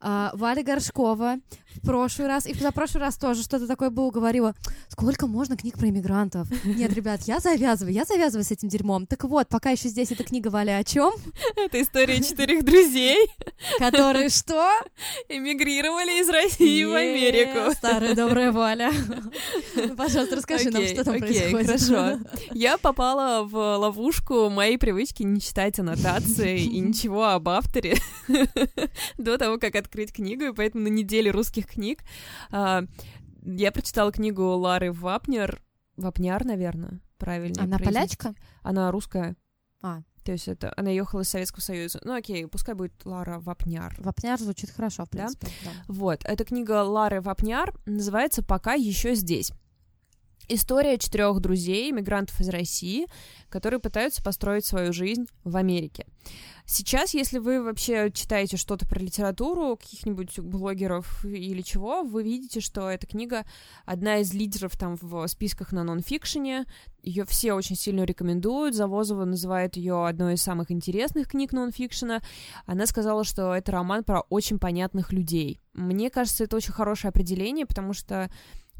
а, 0.00 0.32
Валя 0.34 0.62
Горшкова 0.62 1.38
в 1.74 1.86
прошлый 1.86 2.28
раз, 2.28 2.46
и 2.46 2.52
в 2.52 2.72
прошлый 2.72 3.02
раз 3.02 3.16
тоже 3.16 3.42
что-то 3.42 3.66
такое 3.66 3.90
было, 3.90 4.10
говорила, 4.10 4.54
сколько 4.88 5.26
можно 5.26 5.56
книг 5.56 5.78
про 5.78 5.88
иммигрантов? 5.88 6.48
Нет, 6.64 6.92
ребят, 6.92 7.22
я 7.22 7.38
завязываю, 7.38 7.94
я 7.94 8.04
завязываю 8.04 8.44
с 8.44 8.50
этим 8.50 8.68
дерьмом. 8.68 9.06
Так 9.06 9.24
вот, 9.24 9.48
пока 9.48 9.70
еще 9.70 9.88
здесь 9.88 10.10
эта 10.10 10.24
книга 10.24 10.48
Валя 10.48 10.78
о 10.78 10.84
чем? 10.84 11.12
Это 11.56 11.80
история 11.80 12.20
четырех 12.22 12.64
друзей. 12.64 13.30
Которые 13.78 14.30
что? 14.30 14.70
Эмигрировали 15.28 16.20
из 16.20 16.28
России 16.28 16.84
в 16.84 16.94
Америку. 16.94 17.72
Старая 17.74 18.14
добрая 18.14 18.52
Валя. 18.52 18.92
Пожалуйста, 19.96 20.36
расскажи 20.36 20.70
нам, 20.70 20.84
что 20.86 21.04
там 21.04 21.18
происходит. 21.18 21.66
хорошо. 21.66 22.18
Я 22.52 22.78
попала 22.78 23.44
в 23.44 23.54
ловушку 23.54 24.50
моей 24.50 24.78
привычки 24.78 25.22
не 25.22 25.40
читать 25.40 25.78
аннотации 25.78 26.60
и 26.60 26.80
ничего 26.80 27.26
об 27.26 27.48
авторе 27.48 27.96
до 29.18 29.38
того, 29.38 29.58
как 29.58 29.76
открыть 29.90 30.12
книгу, 30.12 30.44
и 30.44 30.52
поэтому 30.52 30.84
на 30.84 30.88
неделе 30.88 31.32
русских 31.32 31.66
книг 31.66 32.04
а, 32.50 32.84
я 33.42 33.72
прочитала 33.72 34.12
книгу 34.12 34.42
Лары 34.42 34.92
Вапнер, 34.92 35.60
Вапняр, 35.96 36.44
наверное, 36.44 37.00
правильно. 37.18 37.64
Она 37.64 37.78
полячка? 37.78 38.34
Она 38.62 38.90
русская. 38.92 39.36
А. 39.82 40.02
То 40.24 40.32
есть 40.32 40.48
это 40.48 40.72
она 40.76 40.90
ехала 40.90 41.22
из 41.22 41.28
Советского 41.28 41.60
Союза. 41.60 42.00
Ну 42.04 42.14
окей, 42.14 42.46
пускай 42.46 42.74
будет 42.74 42.92
Лара 43.04 43.40
Вапняр. 43.40 43.94
Вапняр 43.98 44.38
звучит 44.38 44.70
хорошо, 44.70 45.06
в 45.06 45.10
принципе. 45.10 45.48
Да? 45.64 45.70
Да. 45.70 45.92
Вот, 45.92 46.20
эта 46.24 46.44
книга 46.44 46.82
Лары 46.84 47.20
Вапняр 47.20 47.74
называется 47.86 48.42
«Пока 48.42 48.74
еще 48.74 49.14
здесь». 49.14 49.52
История 50.52 50.98
четырех 50.98 51.38
друзей, 51.38 51.92
мигрантов 51.92 52.40
из 52.40 52.48
России, 52.48 53.06
которые 53.50 53.78
пытаются 53.78 54.20
построить 54.20 54.64
свою 54.64 54.92
жизнь 54.92 55.26
в 55.44 55.56
Америке. 55.56 56.06
Сейчас, 56.66 57.14
если 57.14 57.38
вы 57.38 57.62
вообще 57.62 58.10
читаете 58.12 58.56
что-то 58.56 58.84
про 58.84 58.98
литературу, 58.98 59.76
каких-нибудь 59.76 60.40
блогеров 60.40 61.24
или 61.24 61.62
чего, 61.62 62.02
вы 62.02 62.24
видите, 62.24 62.58
что 62.58 62.90
эта 62.90 63.06
книга 63.06 63.44
одна 63.84 64.18
из 64.18 64.34
лидеров 64.34 64.76
там 64.76 64.96
в 65.00 65.24
списках 65.28 65.70
на 65.70 65.84
нонфикшене. 65.84 66.64
Ее 67.00 67.24
все 67.26 67.52
очень 67.52 67.76
сильно 67.76 68.02
рекомендуют. 68.02 68.74
Завозова 68.74 69.24
называет 69.24 69.76
ее 69.76 70.04
одной 70.04 70.34
из 70.34 70.42
самых 70.42 70.72
интересных 70.72 71.28
книг 71.28 71.52
нонфикшена. 71.52 72.22
Она 72.66 72.86
сказала, 72.86 73.22
что 73.22 73.54
это 73.54 73.70
роман 73.70 74.02
про 74.02 74.22
очень 74.22 74.58
понятных 74.58 75.12
людей. 75.12 75.60
Мне 75.74 76.10
кажется, 76.10 76.42
это 76.42 76.56
очень 76.56 76.72
хорошее 76.72 77.10
определение, 77.10 77.66
потому 77.66 77.92
что 77.92 78.30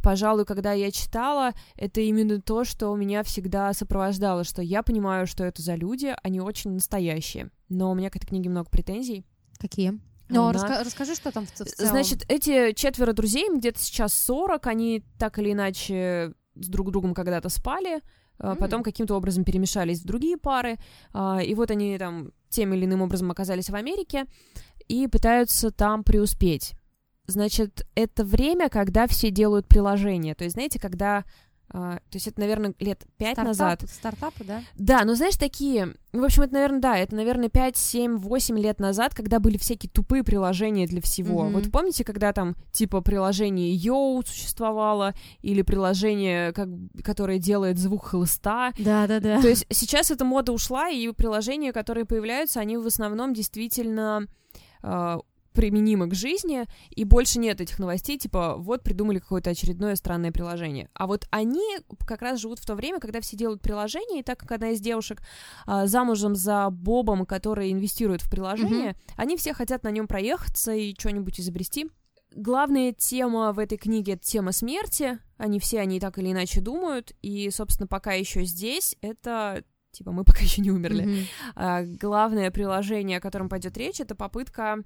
пожалуй, 0.03 0.45
когда 0.45 0.73
я 0.73 0.91
читала, 0.91 1.53
это 1.77 2.01
именно 2.01 2.41
то, 2.41 2.65
что 2.65 2.95
меня 2.97 3.23
всегда 3.23 3.73
сопровождало, 3.73 4.45
что 4.45 4.63
я 4.63 4.83
понимаю, 4.83 5.27
что 5.27 5.45
это 5.45 5.63
за 5.63 5.75
люди, 5.75 6.15
они 6.23 6.41
очень 6.41 6.73
настоящие. 6.73 7.51
Но 7.69 7.91
у 7.91 7.95
меня 7.95 8.11
к 8.11 8.17
этой 8.17 8.27
книге 8.27 8.51
много 8.51 8.69
претензий. 8.71 9.25
Какие? 9.59 10.01
Ну, 10.31 10.47
Она... 10.47 10.59
раска- 10.59 10.85
расскажи, 10.85 11.15
что 11.15 11.33
там 11.33 11.47
в, 11.47 11.51
целом. 11.51 11.73
Значит, 11.77 12.25
эти 12.29 12.73
четверо 12.73 13.13
друзей, 13.13 13.49
где-то 13.55 13.79
сейчас 13.81 14.15
40, 14.15 14.67
они 14.67 15.03
так 15.19 15.39
или 15.39 15.53
иначе 15.53 16.33
с 16.55 16.69
друг 16.69 16.91
другом 16.93 17.15
когда-то 17.15 17.49
спали, 17.49 18.01
mm-hmm. 18.39 18.57
потом 18.57 18.83
каким-то 18.83 19.17
образом 19.17 19.45
перемешались 19.45 20.01
в 20.01 20.07
другие 20.07 20.37
пары, 20.37 20.79
а, 21.13 21.41
и 21.43 21.55
вот 21.55 21.71
они 21.71 21.99
там 21.99 22.33
тем 22.49 22.73
или 22.75 22.85
иным 22.85 23.03
образом 23.03 23.31
оказались 23.31 23.71
в 23.71 23.75
Америке 23.75 24.27
и 24.89 25.07
пытаются 25.07 25.71
там 25.71 26.05
преуспеть. 26.05 26.75
Значит, 27.31 27.87
это 27.95 28.25
время, 28.25 28.69
когда 28.69 29.07
все 29.07 29.31
делают 29.31 29.67
приложения. 29.67 30.35
То 30.35 30.45
есть, 30.45 30.55
знаете, 30.55 30.79
когда 30.79 31.25
Uh, 31.73 31.99
то 31.99 32.15
есть 32.15 32.27
это, 32.27 32.41
наверное, 32.41 32.75
лет 32.81 33.05
пять 33.17 33.37
назад. 33.37 33.85
Стартапы, 33.89 34.43
да? 34.43 34.63
Да, 34.75 35.05
ну 35.05 35.15
знаешь, 35.15 35.37
такие... 35.37 35.95
В 36.13 36.25
общем, 36.25 36.43
это, 36.43 36.55
наверное, 36.55 36.81
да, 36.81 36.99
это, 36.99 37.15
наверное, 37.15 37.49
5, 37.49 37.77
7, 37.77 38.17
8 38.17 38.59
лет 38.59 38.81
назад, 38.81 39.15
когда 39.15 39.39
были 39.39 39.57
всякие 39.57 39.89
тупые 39.89 40.25
приложения 40.25 40.89
для 40.89 41.01
всего. 41.01 41.45
Mm-hmm. 41.45 41.53
Вот 41.53 41.71
помните, 41.71 42.03
когда 42.03 42.33
там, 42.33 42.57
типа, 42.73 43.03
приложение 43.03 43.73
Йоу 43.73 44.21
существовало, 44.27 45.15
или 45.43 45.63
приложение, 45.63 46.53
как, 46.53 46.69
которое 47.05 47.39
делает 47.39 47.79
звук 47.79 48.07
хлыста? 48.07 48.73
Да-да-да. 48.77 49.41
То 49.41 49.49
есть 49.49 49.65
сейчас 49.71 50.11
эта 50.11 50.25
мода 50.25 50.51
ушла, 50.51 50.89
и 50.89 51.13
приложения, 51.13 51.73
которые 51.73 52.05
появляются, 52.05 52.59
они 52.59 52.79
в 52.79 52.87
основном 52.87 53.33
действительно 53.33 54.27
uh, 54.83 55.23
применимо 55.53 56.07
к 56.07 56.15
жизни, 56.15 56.67
и 56.91 57.05
больше 57.05 57.39
нет 57.39 57.61
этих 57.61 57.79
новостей, 57.79 58.19
типа, 58.19 58.57
вот 58.57 58.83
придумали 58.83 59.19
какое-то 59.19 59.51
очередное 59.51 59.97
странное 59.97 60.33
приложение. 60.33 60.89
А 60.95 61.07
вот 61.07 61.27
они 61.31 61.79
как 62.07 62.23
раз 62.23 62.41
живут 62.41 62.59
в 62.59 62.67
то 62.67 62.75
время, 62.75 63.01
когда 63.01 63.21
все 63.21 63.37
делают 63.37 63.61
приложения, 63.61 64.21
и 64.21 64.23
так 64.23 64.39
как 64.39 64.53
одна 64.53 64.71
из 64.71 64.81
девушек 64.81 65.23
а, 65.67 65.87
замужем 65.87 66.35
за 66.35 66.71
Бобом, 66.71 67.27
который 67.27 67.73
инвестирует 67.73 68.23
в 68.23 68.31
приложение, 68.31 68.91
mm-hmm. 68.91 69.15
они 69.17 69.37
все 69.37 69.53
хотят 69.53 69.83
на 69.83 69.91
нем 69.91 70.07
проехаться 70.07 70.73
и 70.73 70.95
что-нибудь 70.99 71.41
изобрести. 71.41 71.91
Главная 72.35 72.93
тема 72.93 73.53
в 73.53 73.59
этой 73.59 73.77
книге— 73.77 74.13
это 74.15 74.23
тема 74.23 74.53
смерти. 74.53 75.19
Они 75.37 75.59
все 75.59 75.81
они 75.81 75.99
так 75.99 76.17
или 76.19 76.31
иначе 76.31 76.61
думают. 76.61 77.13
И, 77.23 77.51
собственно, 77.51 77.89
пока 77.89 78.13
еще 78.13 78.45
здесь, 78.45 78.97
это 79.01 79.65
типа 79.93 80.13
мы 80.13 80.25
пока 80.25 80.41
еще 80.41 80.63
не 80.63 80.71
умерли. 80.71 81.05
Mm-hmm. 81.05 81.27
А, 81.57 81.83
главное 81.85 82.51
приложение, 82.51 83.19
о 83.19 83.21
котором 83.21 83.49
пойдет 83.49 83.77
речь, 83.77 84.01
это 84.01 84.15
попытка 84.15 84.79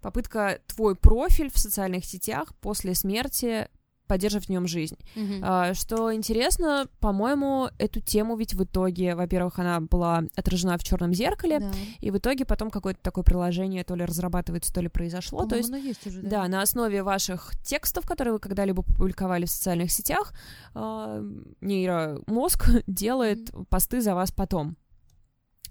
попытка 0.00 0.60
твой 0.66 0.96
профиль 0.96 1.50
в 1.50 1.58
социальных 1.58 2.04
сетях 2.04 2.52
после 2.60 2.94
смерти 2.94 3.68
поддерживать 4.12 4.48
в 4.48 4.50
нем 4.50 4.66
жизнь. 4.66 4.98
Mm-hmm. 5.16 5.40
А, 5.42 5.72
что 5.72 6.14
интересно, 6.14 6.86
по-моему, 7.00 7.70
эту 7.78 8.00
тему 8.00 8.36
ведь 8.36 8.52
в 8.52 8.62
итоге, 8.62 9.14
во-первых, 9.14 9.58
она 9.58 9.80
была 9.80 10.24
отражена 10.36 10.76
в 10.76 10.84
черном 10.84 11.14
зеркале, 11.14 11.60
да. 11.60 11.70
и 12.00 12.10
в 12.10 12.18
итоге 12.18 12.44
потом 12.44 12.70
какое-то 12.70 13.00
такое 13.00 13.24
приложение 13.24 13.84
то 13.84 13.94
ли 13.94 14.04
разрабатывается, 14.04 14.70
то 14.70 14.82
ли 14.82 14.88
произошло. 14.88 15.46
То 15.46 15.56
есть, 15.56 15.70
есть 15.70 16.06
уже, 16.06 16.20
да. 16.20 16.42
да, 16.42 16.48
на 16.48 16.60
основе 16.60 17.02
ваших 17.02 17.52
текстов, 17.64 18.04
которые 18.04 18.34
вы 18.34 18.38
когда-либо 18.38 18.82
публиковали 18.82 19.46
в 19.46 19.50
социальных 19.50 19.90
сетях, 19.90 20.34
э, 20.74 21.30
нейромозг 21.62 22.68
делает 22.86 23.48
mm-hmm. 23.48 23.64
посты 23.70 24.02
за 24.02 24.14
вас 24.14 24.30
потом. 24.30 24.76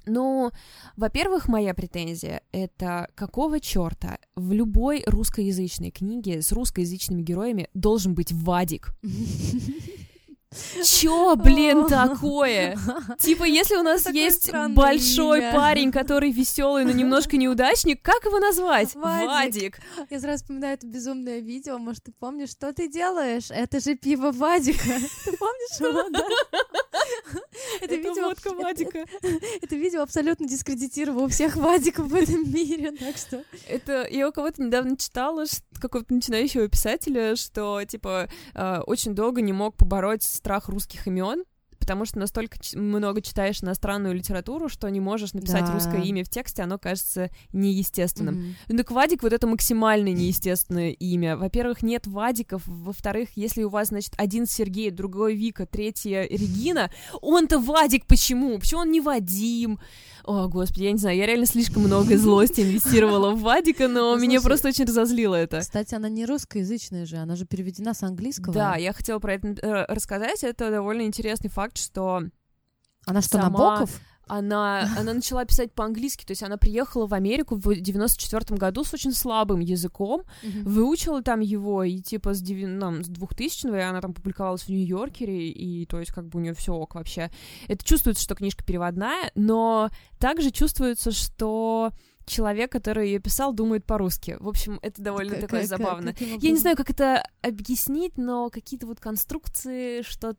Ну, 0.06 0.52
во-первых, 0.98 1.48
моя 1.48 1.74
претензия— 1.74 2.42
это 2.52 3.10
какого 3.16 3.60
черта 3.60 4.18
в 4.36 4.52
любой 4.52 5.04
русскоязычной 5.06 5.92
книге 5.92 6.42
с 6.42 6.52
русскоязычными 6.52 7.22
героями 7.22 7.70
должен 7.74 8.14
быть 8.16 8.32
Вадик? 8.32 8.94
Чё, 10.84 11.38
блин, 11.38 11.88
такое? 11.88 12.78
Типа, 13.20 13.46
если 13.46 13.76
у 13.78 13.84
нас 13.84 14.06
есть 14.08 14.52
большой 14.52 15.40
имя. 15.40 15.54
парень, 15.54 15.92
который 15.94 16.32
веселый, 16.32 16.84
но 16.84 16.92
немножко 16.92 17.38
неудачник, 17.38 18.02
как 18.02 18.26
его 18.26 18.38
назвать? 18.40 18.94
Вадик. 18.96 19.28
Вадик. 19.28 19.80
Я 20.10 20.20
сразу 20.20 20.44
вспоминаю 20.44 20.74
это 20.74 20.86
безумное 20.88 21.40
видео. 21.40 21.78
Может, 21.78 22.04
ты 22.04 22.12
помнишь, 22.12 22.50
что 22.50 22.74
ты 22.74 22.90
делаешь? 22.90 23.46
Это 23.50 23.80
же 23.80 23.96
пиво 23.96 24.32
Вадика. 24.32 24.80
Ты 25.26 25.38
помнишь 25.38 25.80
его? 25.80 26.26
Это 27.82 27.96
видео... 27.96 28.24
водка 28.24 28.54
Вадика. 28.54 29.06
Это 29.62 29.76
видео 29.76 30.02
абсолютно 30.02 30.48
дискредитировало 30.48 31.30
всех 31.30 31.56
Вадиков 31.56 32.08
в 32.08 32.16
этом 32.16 32.52
мире, 32.52 32.92
так 32.92 33.16
что... 33.16 33.44
Это... 33.68 34.08
Я 34.10 34.28
у 34.28 34.32
кого-то 34.32 34.62
недавно 34.62 34.98
читала, 34.98 35.46
какого-то 35.80 36.14
начинающего 36.14 36.68
писателя, 36.68 37.36
что, 37.36 37.84
типа, 37.84 38.30
э, 38.54 38.80
очень 38.86 39.16
долго 39.16 39.42
не 39.42 39.54
мог 39.54 39.76
побороть 39.76 40.24
страх 40.42 40.70
русских 40.70 41.08
имен, 41.08 41.46
потому 41.92 42.06
что 42.06 42.20
настолько 42.20 42.58
много 42.76 43.22
читаешь 43.22 43.62
иностранную 43.62 44.16
литературу, 44.16 44.70
что 44.70 44.88
не 44.88 45.02
можешь 45.02 45.34
написать 45.34 45.66
да. 45.66 45.74
русское 45.74 46.02
имя 46.02 46.24
в 46.24 46.30
тексте, 46.30 46.64
оно 46.64 46.78
кажется 46.78 47.30
неестественным. 47.52 48.36
Mm-hmm. 48.70 48.88
Ну 48.90 48.96
Вадик 48.96 49.24
вот 49.24 49.34
это 49.34 49.46
максимально 49.46 50.08
неестественное 50.14 50.92
имя. 50.92 51.36
Во-первых, 51.36 51.84
нет 51.84 52.08
Вадиков, 52.08 52.64
во-вторых, 52.66 53.32
если 53.36 53.64
у 53.64 53.70
вас, 53.70 53.90
значит, 53.90 54.14
один 54.16 54.46
Сергей, 54.46 54.90
другой 54.90 55.36
Вика, 55.36 55.66
третья 55.66 56.24
Регина, 56.24 56.90
он-то 57.20 57.60
Вадик 57.60 58.06
почему? 58.06 58.58
Почему 58.58 58.82
он 58.82 58.92
не 58.92 59.02
Вадим? 59.02 59.78
О, 60.24 60.48
господи, 60.48 60.84
я 60.84 60.92
не 60.92 60.98
знаю, 60.98 61.18
я 61.18 61.26
реально 61.26 61.46
слишком 61.46 61.84
много 61.84 62.18
злости 62.18 62.62
инвестировала 62.62 63.32
в 63.32 63.42
Вадика, 63.42 63.88
но 63.88 64.16
ну, 64.16 64.22
меня 64.22 64.40
просто 64.42 64.68
очень 64.68 64.86
разозлило 64.86 65.36
это. 65.36 65.60
Кстати, 65.60 65.96
она 65.96 66.10
не 66.10 66.26
русскоязычная 66.26 67.06
же, 67.06 67.18
она 67.18 67.36
же 67.36 67.46
переведена 67.46 67.94
с 67.94 68.04
английского. 68.04 68.54
Да, 68.54 68.76
я 68.76 68.94
хотела 68.94 69.20
про 69.20 69.34
это 69.34 69.48
э, 69.48 69.86
рассказать, 69.94 70.44
это 70.44 70.70
довольно 70.70 71.04
интересный 71.04 71.50
факт, 71.50 71.78
что... 71.82 72.24
Она 73.06 73.22
что, 73.22 73.40
сама... 73.40 73.50
Набоков? 73.50 74.00
она, 74.32 74.88
она 74.98 75.14
начала 75.14 75.44
писать 75.44 75.74
по-английски, 75.74 76.26
то 76.26 76.32
есть 76.32 76.42
она 76.42 76.56
приехала 76.56 77.06
в 77.06 77.14
Америку 77.14 77.56
в 77.56 77.76
94 77.76 78.58
году 78.58 78.86
с 78.86 78.94
очень 78.94 79.12
слабым 79.12 79.60
языком, 79.60 80.22
mm-hmm. 80.22 80.64
выучила 80.64 81.22
там 81.22 81.42
его, 81.42 81.84
и 81.84 82.00
типа 82.00 82.34
с, 82.34 82.42
9, 82.42 82.68
ну, 82.70 83.04
с 83.04 83.10
2000-го, 83.10 83.76
и 83.76 83.82
она 83.82 84.00
там 84.00 84.14
публиковалась 84.14 84.64
в 84.64 84.70
Нью-Йоркере, 84.70 85.50
и 85.50 85.86
то 85.86 86.00
есть 86.00 86.14
как 86.14 86.30
бы 86.30 86.40
у 86.40 86.42
нее 86.42 86.54
все 86.54 86.74
ок 86.74 86.96
вообще. 86.96 87.30
Это 87.68 87.84
чувствуется, 87.84 88.24
что 88.24 88.36
книжка 88.36 88.64
переводная, 88.64 89.32
но 89.36 89.90
также 90.18 90.52
чувствуется, 90.52 91.12
что 91.12 91.92
человек, 92.26 92.72
который 92.72 93.08
ее 93.08 93.20
писал, 93.20 93.52
думает 93.52 93.86
по-русски. 93.86 94.38
В 94.40 94.48
общем, 94.48 94.80
это 94.82 95.02
довольно 95.02 95.34
как, 95.34 95.42
такое 95.42 95.62
как, 95.62 95.70
забавно. 95.70 96.14
Как, 96.14 96.22
Я 96.22 96.52
не 96.52 96.58
знаю, 96.58 96.78
как 96.78 96.90
это 96.90 97.28
объяснить, 97.42 98.18
но 98.18 98.50
какие-то 98.50 98.88
вот 98.88 99.02
конструкции, 99.02 100.04
что 100.04 100.38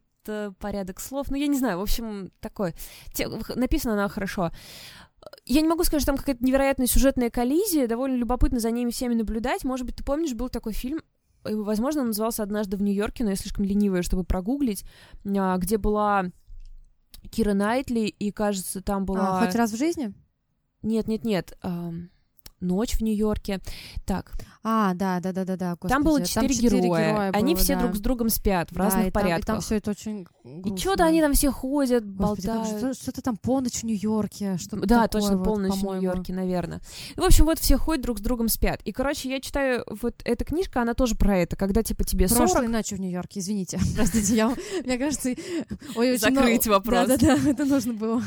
порядок 0.58 1.00
слов. 1.00 1.30
Ну, 1.30 1.36
я 1.36 1.46
не 1.46 1.58
знаю, 1.58 1.78
в 1.78 1.82
общем, 1.82 2.30
такое. 2.40 2.74
Написано 3.54 3.94
она 3.94 4.08
хорошо. 4.08 4.50
Я 5.46 5.60
не 5.60 5.68
могу 5.68 5.84
сказать, 5.84 6.02
что 6.02 6.12
там 6.12 6.18
какая-то 6.18 6.44
невероятная 6.44 6.86
сюжетная 6.86 7.30
коллизия, 7.30 7.86
довольно 7.86 8.16
любопытно 8.16 8.60
за 8.60 8.70
ними 8.70 8.90
всеми 8.90 9.14
наблюдать. 9.14 9.64
Может 9.64 9.86
быть, 9.86 9.96
ты 9.96 10.04
помнишь, 10.04 10.34
был 10.34 10.48
такой 10.48 10.72
фильм, 10.72 11.00
э, 11.44 11.54
возможно, 11.54 12.02
он 12.02 12.08
назывался 12.08 12.42
«Однажды 12.42 12.76
в 12.76 12.82
Нью-Йорке», 12.82 13.24
но 13.24 13.30
я 13.30 13.36
слишком 13.36 13.64
ленивая, 13.64 14.02
чтобы 14.02 14.24
прогуглить, 14.24 14.84
а, 15.24 15.56
где 15.58 15.78
была 15.78 16.26
Кира 17.30 17.54
Найтли, 17.54 18.00
и, 18.00 18.32
кажется, 18.32 18.82
там 18.82 19.04
была... 19.04 19.38
А, 19.38 19.44
хоть 19.44 19.54
раз 19.54 19.72
в 19.72 19.76
жизни? 19.76 20.12
Нет, 20.82 21.06
нет, 21.06 21.24
нет. 21.24 21.56
Ночь 22.62 22.94
в 22.94 23.00
Нью-Йорке. 23.02 23.60
Так. 24.06 24.32
А, 24.64 24.94
да, 24.94 25.18
да, 25.20 25.32
да, 25.32 25.44
да, 25.44 25.56
да. 25.56 25.70
Господи. 25.72 25.92
Там 25.92 26.02
было 26.04 26.24
четыре 26.24 26.54
героя. 26.54 26.82
героя 26.82 27.12
было, 27.12 27.38
они 27.38 27.56
все 27.56 27.74
да. 27.74 27.82
друг 27.82 27.96
с 27.96 28.00
другом 28.00 28.28
спят 28.28 28.70
в 28.70 28.76
разных 28.76 29.02
да, 29.02 29.08
и 29.08 29.10
порядках. 29.10 29.46
Там, 29.46 29.56
и 29.56 29.58
там 29.58 29.60
все 29.60 29.76
это 29.76 29.90
очень 29.90 30.22
грустно. 30.22 30.74
И 30.74 30.76
что-то 30.76 31.04
они 31.04 31.20
там 31.20 31.32
все 31.32 31.50
ходят, 31.50 32.04
Господи, 32.06 32.46
болтают. 32.46 32.96
Что-то 32.96 33.22
там 33.22 33.36
полночь 33.36 33.80
в 33.80 33.82
Нью-Йорке. 33.82 34.56
Что 34.58 34.76
да, 34.76 35.08
такое, 35.08 35.22
точно, 35.22 35.36
вот, 35.38 35.44
полночь 35.44 35.74
в 35.74 35.82
Нью-Йорке, 35.82 36.32
наверное. 36.32 36.80
В 37.16 37.24
общем, 37.24 37.44
вот 37.44 37.58
все 37.58 37.76
ходят 37.76 38.04
друг 38.04 38.18
с 38.18 38.22
другом 38.22 38.48
спят. 38.48 38.80
И, 38.84 38.92
короче, 38.92 39.28
я 39.28 39.40
читаю, 39.40 39.84
вот 39.88 40.14
эта 40.24 40.44
книжка, 40.44 40.80
она 40.82 40.94
тоже 40.94 41.16
про 41.16 41.38
это, 41.38 41.56
когда, 41.56 41.82
типа, 41.82 42.04
тебе 42.04 42.28
40... 42.28 42.52
Прошлой 42.52 42.68
ночью 42.68 42.98
в 42.98 43.00
Нью-Йорке, 43.00 43.40
извините. 43.40 43.80
Простите, 43.96 44.36
я, 44.36 44.54
мне 44.84 44.96
кажется... 44.96 45.34
Ой, 45.96 46.16
Закрыть 46.18 46.68
вопрос. 46.68 47.08
Да-да-да, 47.08 47.50
это 47.50 47.64
нужно 47.64 47.94
было. 47.94 48.22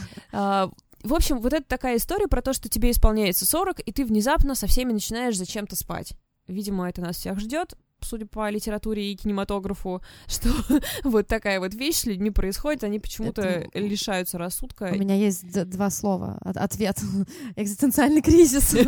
В 1.06 1.14
общем, 1.14 1.39
вот 1.39 1.53
это 1.53 1.64
такая 1.68 1.97
история 1.97 2.28
про 2.28 2.41
то, 2.41 2.51
что 2.51 2.68
тебе 2.68 2.89
исполняется 2.89 3.45
40, 3.45 3.80
и 3.80 3.91
ты 3.91 4.06
внезапно 4.06 4.56
со 4.56 4.66
всеми 4.66 4.91
начинаешь 4.91 5.38
зачем-то 5.38 5.76
спать. 5.76 6.14
Видимо, 6.47 6.89
это 6.89 6.99
нас 6.99 7.18
всех 7.18 7.39
ждет, 7.39 7.76
судя 8.06 8.26
по 8.26 8.49
литературе 8.49 9.12
и 9.12 9.16
кинематографу, 9.16 10.01
что 10.28 10.49
вот 11.03 11.28
такая 11.28 11.60
вот 11.60 11.74
вещь 11.74 11.97
с 11.97 12.06
людьми 12.06 12.32
происходит, 12.32 12.84
они 12.84 12.99
почему-то 12.99 13.41
это... 13.41 13.80
лишаются 13.80 14.38
рассудка. 14.38 14.91
У 14.93 14.97
меня 14.97 15.16
есть 15.16 15.51
два 15.70 15.89
слова. 15.89 16.39
Ответ. 16.43 16.99
Экзистенциальный 17.56 18.22
кризис. 18.22 18.76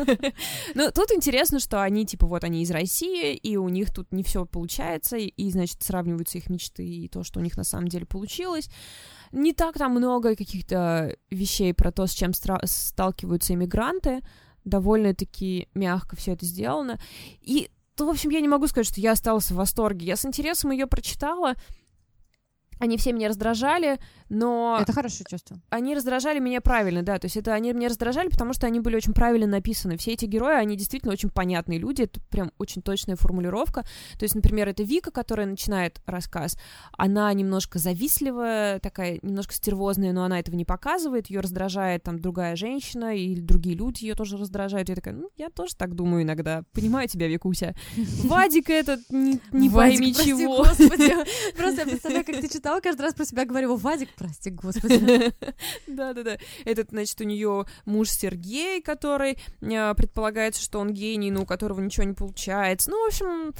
Ну, 0.75 0.91
тут 0.91 1.11
интересно, 1.11 1.59
что 1.59 1.81
они, 1.81 2.05
типа, 2.05 2.27
вот 2.27 2.43
они 2.43 2.61
из 2.61 2.71
России, 2.71 3.35
и 3.35 3.57
у 3.57 3.69
них 3.69 3.91
тут 3.91 4.11
не 4.11 4.23
все 4.23 4.45
получается, 4.45 5.17
и, 5.17 5.51
значит, 5.51 5.81
сравниваются 5.81 6.37
их 6.37 6.49
мечты 6.49 6.85
и 6.85 7.07
то, 7.07 7.23
что 7.23 7.39
у 7.39 7.43
них 7.43 7.57
на 7.57 7.63
самом 7.63 7.87
деле 7.87 8.05
получилось 8.05 8.69
не 9.31 9.53
так 9.53 9.77
там 9.77 9.91
много 9.93 10.35
каких-то 10.35 11.15
вещей 11.29 11.73
про 11.73 11.91
то, 11.91 12.07
с 12.07 12.11
чем 12.11 12.31
сталкиваются 12.33 13.53
иммигранты. 13.53 14.21
Довольно-таки 14.65 15.69
мягко 15.73 16.15
все 16.15 16.33
это 16.33 16.45
сделано. 16.45 16.99
И, 17.41 17.69
в 18.05 18.09
общем, 18.09 18.29
я 18.29 18.41
не 18.41 18.47
могу 18.47 18.67
сказать, 18.67 18.87
что 18.87 19.01
я 19.01 19.11
осталась 19.13 19.49
в 19.49 19.55
восторге. 19.55 20.05
Я 20.05 20.15
с 20.15 20.25
интересом 20.25 20.71
ее 20.71 20.87
прочитала, 20.87 21.55
они 22.79 22.97
все 22.97 23.11
меня 23.11 23.29
раздражали, 23.29 23.99
но... 24.29 24.77
Это 24.81 24.93
хорошее 24.93 25.25
чувство. 25.29 25.57
Они 25.69 25.95
раздражали 25.95 26.39
меня 26.39 26.61
правильно, 26.61 27.03
да, 27.03 27.17
то 27.17 27.25
есть 27.25 27.37
это 27.37 27.53
они 27.53 27.73
меня 27.73 27.89
раздражали, 27.89 28.29
потому 28.29 28.53
что 28.53 28.67
они 28.67 28.79
были 28.79 28.95
очень 28.95 29.13
правильно 29.13 29.47
написаны. 29.47 29.97
Все 29.97 30.13
эти 30.13 30.25
герои, 30.25 30.55
они 30.55 30.75
действительно 30.75 31.13
очень 31.13 31.29
понятные 31.29 31.79
люди, 31.79 32.03
это 32.03 32.19
прям 32.29 32.51
очень 32.57 32.81
точная 32.81 33.15
формулировка. 33.15 33.83
То 34.17 34.23
есть, 34.23 34.35
например, 34.35 34.69
это 34.69 34.83
Вика, 34.83 35.11
которая 35.11 35.47
начинает 35.47 36.01
рассказ, 36.05 36.57
она 36.91 37.33
немножко 37.33 37.79
завистливая, 37.79 38.79
такая 38.79 39.19
немножко 39.21 39.53
стервозная, 39.53 40.13
но 40.13 40.23
она 40.23 40.39
этого 40.39 40.55
не 40.55 40.65
показывает, 40.65 41.29
ее 41.29 41.39
раздражает 41.39 42.03
там 42.03 42.19
другая 42.19 42.55
женщина, 42.55 43.15
и 43.15 43.35
другие 43.35 43.75
люди 43.75 44.03
ее 44.03 44.15
тоже 44.15 44.37
раздражают. 44.37 44.89
Я 44.89 44.95
такая, 44.95 45.13
ну, 45.13 45.29
я 45.37 45.49
тоже 45.49 45.75
так 45.75 45.95
думаю 45.95 46.23
иногда, 46.23 46.63
понимаю 46.73 47.07
тебя, 47.07 47.27
Викуся. 47.27 47.75
Вадик 48.23 48.69
этот, 48.69 49.01
не, 49.09 49.39
не 49.51 49.69
пойми 49.69 50.13
чего. 50.13 50.57
Просто 51.57 51.81
я 51.81 51.85
представляю, 51.85 52.25
как 52.25 52.39
ты 52.41 52.47
читаешь 52.49 52.66
читала, 52.67 52.81
каждый 52.81 53.03
раз 53.03 53.13
про 53.13 53.23
себя 53.23 53.45
говорю, 53.45 53.75
Вадик, 53.77 54.09
прости, 54.17 54.49
господи. 54.49 55.33
Да-да-да. 55.87 56.37
Этот, 56.65 56.89
значит, 56.89 57.19
у 57.21 57.23
нее 57.23 57.65
муж 57.85 58.09
Сергей, 58.09 58.81
который 58.81 59.37
а, 59.61 59.93
предполагается, 59.93 60.61
что 60.61 60.79
он 60.79 60.91
гений, 60.91 61.31
но 61.31 61.43
у 61.43 61.45
которого 61.45 61.79
ничего 61.79 62.03
не 62.03 62.13
получается. 62.13 62.89
Ну, 62.89 63.05
в 63.05 63.07
общем, 63.07 63.53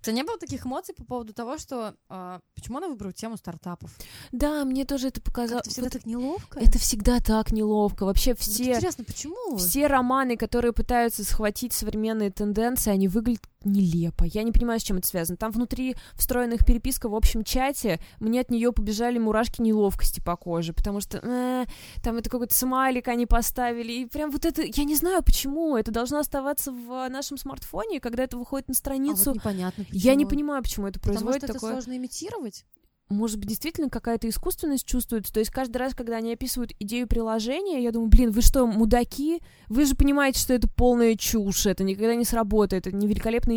тебя 0.00 0.12
не 0.14 0.22
было 0.24 0.38
таких 0.38 0.66
эмоций 0.66 0.94
по 0.94 1.04
поводу 1.04 1.32
того, 1.32 1.58
что 1.58 1.94
э, 2.08 2.40
почему 2.54 2.78
она 2.78 2.88
выбрала 2.88 3.12
тему 3.12 3.36
стартапов? 3.36 3.90
Да, 4.32 4.64
мне 4.64 4.84
тоже 4.84 5.08
это 5.08 5.20
показалось. 5.20 5.66
Это 5.66 5.70
всегда 5.70 5.86
вот, 5.86 5.92
так 5.92 6.06
неловко. 6.06 6.60
Это 6.60 6.78
всегда 6.78 7.20
так 7.20 7.52
неловко. 7.52 8.04
Вообще 8.04 8.34
все. 8.34 8.64
Вот 8.64 8.76
интересно, 8.76 9.04
почему? 9.04 9.56
Все 9.56 9.86
романы, 9.86 10.36
которые 10.36 10.72
пытаются 10.72 11.24
схватить 11.24 11.72
современные 11.72 12.30
тенденции, 12.30 12.90
они 12.90 13.08
выглядят 13.08 13.42
нелепо. 13.64 14.24
Я 14.24 14.42
не 14.42 14.52
понимаю, 14.52 14.80
с 14.80 14.82
чем 14.82 14.98
это 14.98 15.08
связано. 15.08 15.36
Там 15.36 15.50
внутри 15.50 15.96
встроенных 16.14 16.64
переписка 16.64 17.08
в 17.08 17.14
общем 17.14 17.44
чате, 17.44 18.00
мне 18.20 18.40
от 18.40 18.50
нее 18.50 18.72
побежали 18.72 19.18
мурашки 19.18 19.60
неловкости 19.60 20.20
по 20.20 20.36
коже, 20.36 20.72
потому 20.72 21.00
что 21.00 21.18
э, 21.18 21.66
там 22.02 22.16
это 22.16 22.30
какой-то 22.30 22.54
смайлик 22.54 23.08
они 23.08 23.26
поставили, 23.26 23.92
и 23.92 24.06
прям 24.06 24.30
вот 24.30 24.44
это, 24.44 24.62
я 24.62 24.84
не 24.84 24.94
знаю 24.94 25.22
почему, 25.22 25.76
это 25.76 25.90
должно 25.90 26.18
оставаться 26.18 26.72
в 26.72 27.08
нашем 27.08 27.36
смартфоне, 27.36 28.00
когда 28.00 28.24
это 28.24 28.36
выходит 28.36 28.68
на 28.68 28.74
страницу. 28.74 29.30
А 29.30 29.32
вот 29.32 29.36
непонятно 29.36 29.84
почему. 29.84 30.00
Я 30.00 30.14
не 30.14 30.26
понимаю, 30.26 30.62
почему 30.62 30.86
это 30.86 31.00
происходит. 31.00 31.26
Потому 31.26 31.38
что 31.38 31.52
такое... 31.54 31.70
это 31.70 31.82
сложно 31.82 31.96
имитировать? 31.96 32.64
Может 33.08 33.38
быть, 33.38 33.48
действительно 33.48 33.88
какая-то 33.88 34.28
искусственность 34.28 34.86
чувствуется. 34.86 35.32
То 35.32 35.40
есть 35.40 35.50
каждый 35.50 35.78
раз, 35.78 35.94
когда 35.94 36.16
они 36.16 36.32
описывают 36.32 36.72
идею 36.78 37.06
приложения, 37.06 37.82
я 37.82 37.90
думаю, 37.90 38.10
блин, 38.10 38.30
вы 38.30 38.42
что, 38.42 38.66
мудаки? 38.66 39.40
Вы 39.68 39.86
же 39.86 39.94
понимаете, 39.94 40.40
что 40.40 40.54
это 40.54 40.68
полная 40.68 41.16
чушь, 41.16 41.66
это 41.66 41.84
никогда 41.84 42.14
не 42.14 42.24
сработает, 42.24 42.86
это 42.86 42.96
не 42.96 43.06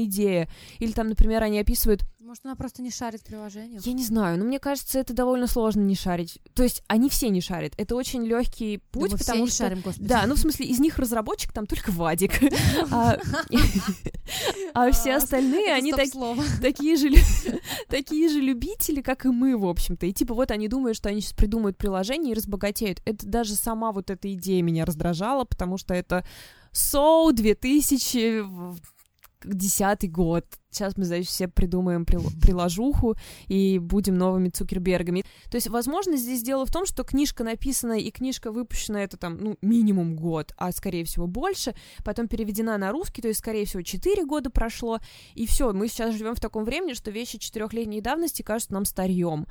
идея. 0.05 0.49
Или 0.79 0.91
там, 0.91 1.09
например, 1.09 1.43
они 1.43 1.59
описывают 1.59 2.03
может, 2.23 2.45
она 2.45 2.55
просто 2.55 2.81
не 2.81 2.91
шарит 2.91 3.23
приложение? 3.23 3.79
Я 3.83 3.93
не 3.93 4.03
знаю, 4.03 4.37
но 4.37 4.45
мне 4.45 4.59
кажется, 4.59 4.99
это 4.99 5.13
довольно 5.13 5.47
сложно 5.47 5.81
не 5.81 5.95
шарить. 5.95 6.39
То 6.53 6.63
есть 6.63 6.83
они 6.87 7.09
все 7.09 7.29
не 7.29 7.41
шарят. 7.41 7.73
Это 7.77 7.95
очень 7.95 8.23
легкий 8.25 8.77
путь, 8.91 9.11
мы 9.11 9.17
потому 9.17 9.45
все 9.45 9.55
что... 9.55 9.63
не 9.63 9.69
шарим, 9.69 9.81
господи. 9.81 10.07
Да, 10.07 10.25
ну 10.27 10.35
в 10.35 10.39
смысле, 10.39 10.67
из 10.67 10.79
них 10.79 10.99
разработчик 10.99 11.51
там 11.51 11.65
только 11.65 11.91
Вадик. 11.91 12.33
А, 12.91 13.17
а 14.73 14.91
все 14.91 15.15
остальные, 15.15 15.73
они 15.73 15.93
такие 16.61 16.95
же 16.95 17.09
такие 17.87 18.29
же 18.29 18.39
любители, 18.39 19.01
как 19.01 19.25
и 19.25 19.29
мы, 19.29 19.57
в 19.57 19.65
общем-то. 19.65 20.05
И 20.05 20.13
типа 20.13 20.33
вот 20.33 20.51
они 20.51 20.67
думают, 20.67 20.97
что 20.97 21.09
они 21.09 21.21
сейчас 21.21 21.33
придумают 21.33 21.77
приложение 21.77 22.33
и 22.33 22.35
разбогатеют. 22.35 23.01
Это 23.05 23.25
даже 23.25 23.55
сама 23.55 23.91
вот 23.91 24.09
эта 24.09 24.31
идея 24.33 24.61
меня 24.61 24.85
раздражала, 24.85 25.45
потому 25.45 25.77
что 25.77 25.93
это 25.93 26.25
Соу 26.71 27.31
2000 27.33 28.79
десятый 29.43 30.09
год. 30.09 30.45
Сейчас 30.69 30.95
мы, 30.95 31.03
значит, 31.03 31.27
все 31.27 31.47
придумаем 31.47 32.05
приложуху 32.05 33.15
и 33.47 33.77
будем 33.79 34.15
новыми 34.15 34.49
Цукербергами. 34.49 35.23
То 35.49 35.55
есть, 35.55 35.67
возможно, 35.67 36.15
здесь 36.15 36.43
дело 36.43 36.65
в 36.65 36.71
том, 36.71 36.85
что 36.85 37.03
книжка 37.03 37.43
написана 37.43 37.99
и 37.99 38.09
книжка 38.09 38.51
выпущена 38.51 39.03
это 39.03 39.17
там, 39.17 39.37
ну, 39.37 39.57
минимум 39.61 40.15
год, 40.15 40.53
а 40.57 40.71
скорее 40.71 41.03
всего 41.03 41.27
больше, 41.27 41.75
потом 42.05 42.27
переведена 42.27 42.77
на 42.77 42.91
русский, 42.91 43.21
то 43.21 43.27
есть, 43.27 43.39
скорее 43.39 43.65
всего, 43.65 43.81
4 43.81 44.25
года 44.25 44.49
прошло, 44.49 44.99
и 45.35 45.45
все, 45.45 45.73
мы 45.73 45.87
сейчас 45.87 46.15
живем 46.15 46.35
в 46.35 46.39
таком 46.39 46.63
времени, 46.63 46.93
что 46.93 47.11
вещи 47.11 47.37
четырехлетней 47.37 48.01
давности 48.01 48.41
кажутся 48.41 48.73
нам 48.73 48.85
старьем. 48.85 49.47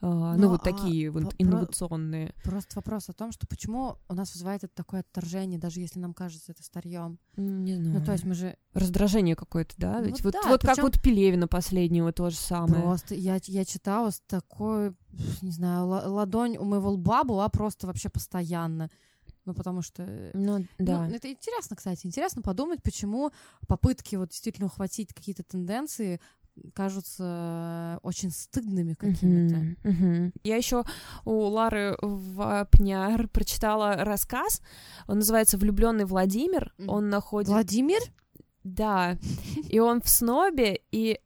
А, 0.00 0.34
ну, 0.34 0.42
Ну, 0.42 0.48
вот 0.50 0.60
а 0.60 0.64
такие 0.64 1.10
вот 1.10 1.34
инновационные. 1.38 2.34
Просто 2.44 2.76
вопрос 2.76 3.08
о 3.08 3.12
том, 3.14 3.32
что 3.32 3.46
почему 3.46 3.96
у 4.08 4.14
нас 4.14 4.34
вызывает 4.34 4.64
это 4.64 4.74
такое 4.74 5.00
отторжение, 5.00 5.58
даже 5.58 5.80
если 5.80 5.98
нам 5.98 6.12
кажется 6.12 6.52
это 6.52 6.62
старьем. 6.62 7.18
Не 7.36 7.76
знаю. 7.76 8.00
Ну, 8.00 8.04
то 8.04 8.12
есть 8.12 8.24
мы 8.24 8.34
же 8.34 8.56
Раздражение 8.74 9.36
какое-то, 9.36 9.74
да? 9.78 10.00
Ну 10.00 10.06
Ведь 10.06 10.22
вот, 10.22 10.32
да, 10.32 10.40
вот 10.48 10.60
как 10.62 10.76
причём- 10.76 10.84
вот 10.86 11.00
Пелевина 11.00 11.46
последнего 11.48 12.12
то 12.12 12.28
же 12.28 12.36
самое. 12.36 12.82
просто... 12.82 13.14
Я, 13.14 13.38
я 13.44 13.64
читала 13.64 14.10
с 14.10 14.20
такой, 14.26 14.94
не 15.42 15.52
знаю, 15.52 15.86
ла- 15.86 16.06
ладонь 16.08 16.56
у 16.58 16.64
моего 16.64 16.90
лба 16.90 17.24
была 17.24 17.48
просто 17.48 17.86
вообще 17.86 18.08
постоянно. 18.08 18.90
Ну, 19.46 19.54
потому 19.54 19.82
что... 19.82 20.02
э, 20.06 20.30
Ну, 20.34 20.66
да. 20.78 21.06
Ну, 21.06 21.14
это 21.14 21.30
интересно, 21.30 21.76
кстати. 21.76 22.06
Интересно 22.06 22.42
подумать, 22.42 22.82
почему 22.82 23.30
попытки 23.68 24.16
вот 24.16 24.30
действительно 24.30 24.66
ухватить 24.66 25.12
какие-то 25.14 25.42
тенденции 25.44 26.20
кажутся 26.74 27.98
очень 28.02 28.30
стыдными 28.30 28.94
какими-то. 28.94 29.56
Мгм, 29.56 29.76
мгм. 29.82 30.32
Я 30.42 30.56
еще 30.56 30.84
у 31.24 31.32
Лары 31.46 31.96
Вапняр 32.00 33.28
прочитала 33.28 33.96
рассказ. 34.04 34.60
Он 35.06 35.18
называется 35.18 35.58
Влюбленный 35.58 36.04
Владимир. 36.04 36.72
Он 36.86 37.08
находит. 37.10 37.48
Владимир? 37.48 38.00
Да. 38.62 39.18
И 39.68 39.78
он 39.78 40.00
в 40.00 40.08
снобе, 40.08 40.80
и 40.90 41.20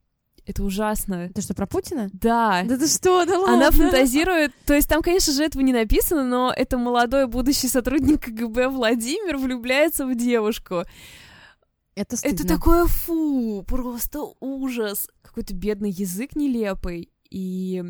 это 0.45 0.63
ужасно. 0.63 1.29
Ты 1.33 1.41
что, 1.41 1.53
про 1.53 1.67
Путина? 1.67 2.09
Да. 2.11 2.63
Да 2.65 2.77
ты 2.77 2.87
что, 2.87 3.23
да 3.25 3.37
ладно? 3.37 3.53
Она 3.53 3.71
фантазирует, 3.71 4.51
то 4.65 4.73
есть 4.73 4.89
там, 4.89 5.03
конечно 5.03 5.31
же, 5.31 5.43
этого 5.43 5.61
не 5.61 5.73
написано, 5.73 6.23
но 6.23 6.51
это 6.55 6.77
молодой 6.77 7.27
будущий 7.27 7.67
сотрудник 7.67 8.25
КГБ 8.25 8.69
Владимир 8.69 9.37
влюбляется 9.37 10.07
в 10.07 10.15
девушку. 10.15 10.85
Это 11.99 12.15
стыдно. 12.15 12.35
Это 12.35 12.47
такое 12.47 12.85
фу, 12.85 13.61
просто 13.67 14.21
ужас. 14.39 15.09
Какой-то 15.21 15.53
бедный 15.53 15.91
язык 15.91 16.33
нелепый. 16.33 17.11
И 17.29 17.83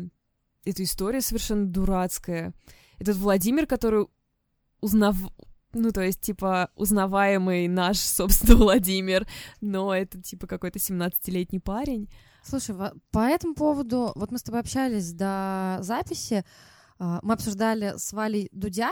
эта 0.64 0.82
история 0.82 1.20
совершенно 1.20 1.66
дурацкая. 1.66 2.52
Этот 2.98 3.16
Владимир, 3.16 3.66
который 3.68 4.08
узнав... 4.80 5.16
Ну, 5.72 5.92
то 5.92 6.00
есть, 6.00 6.20
типа, 6.22 6.70
узнаваемый 6.74 7.68
наш, 7.68 7.98
собственно, 7.98 8.56
Владимир, 8.64 9.28
но 9.60 9.94
это, 9.94 10.20
типа, 10.20 10.48
какой-то 10.48 10.80
17-летний 10.80 11.60
парень. 11.60 12.10
Слушай, 12.42 12.74
по 13.12 13.20
этому 13.20 13.54
поводу, 13.54 14.10
вот 14.16 14.32
мы 14.32 14.38
с 14.38 14.42
тобой 14.42 14.58
общались 14.58 15.12
до 15.12 15.78
записи, 15.82 16.44
а, 16.98 17.20
мы 17.22 17.34
обсуждали 17.34 17.94
с 17.96 18.12
Валей 18.12 18.48
Дудя, 18.50 18.90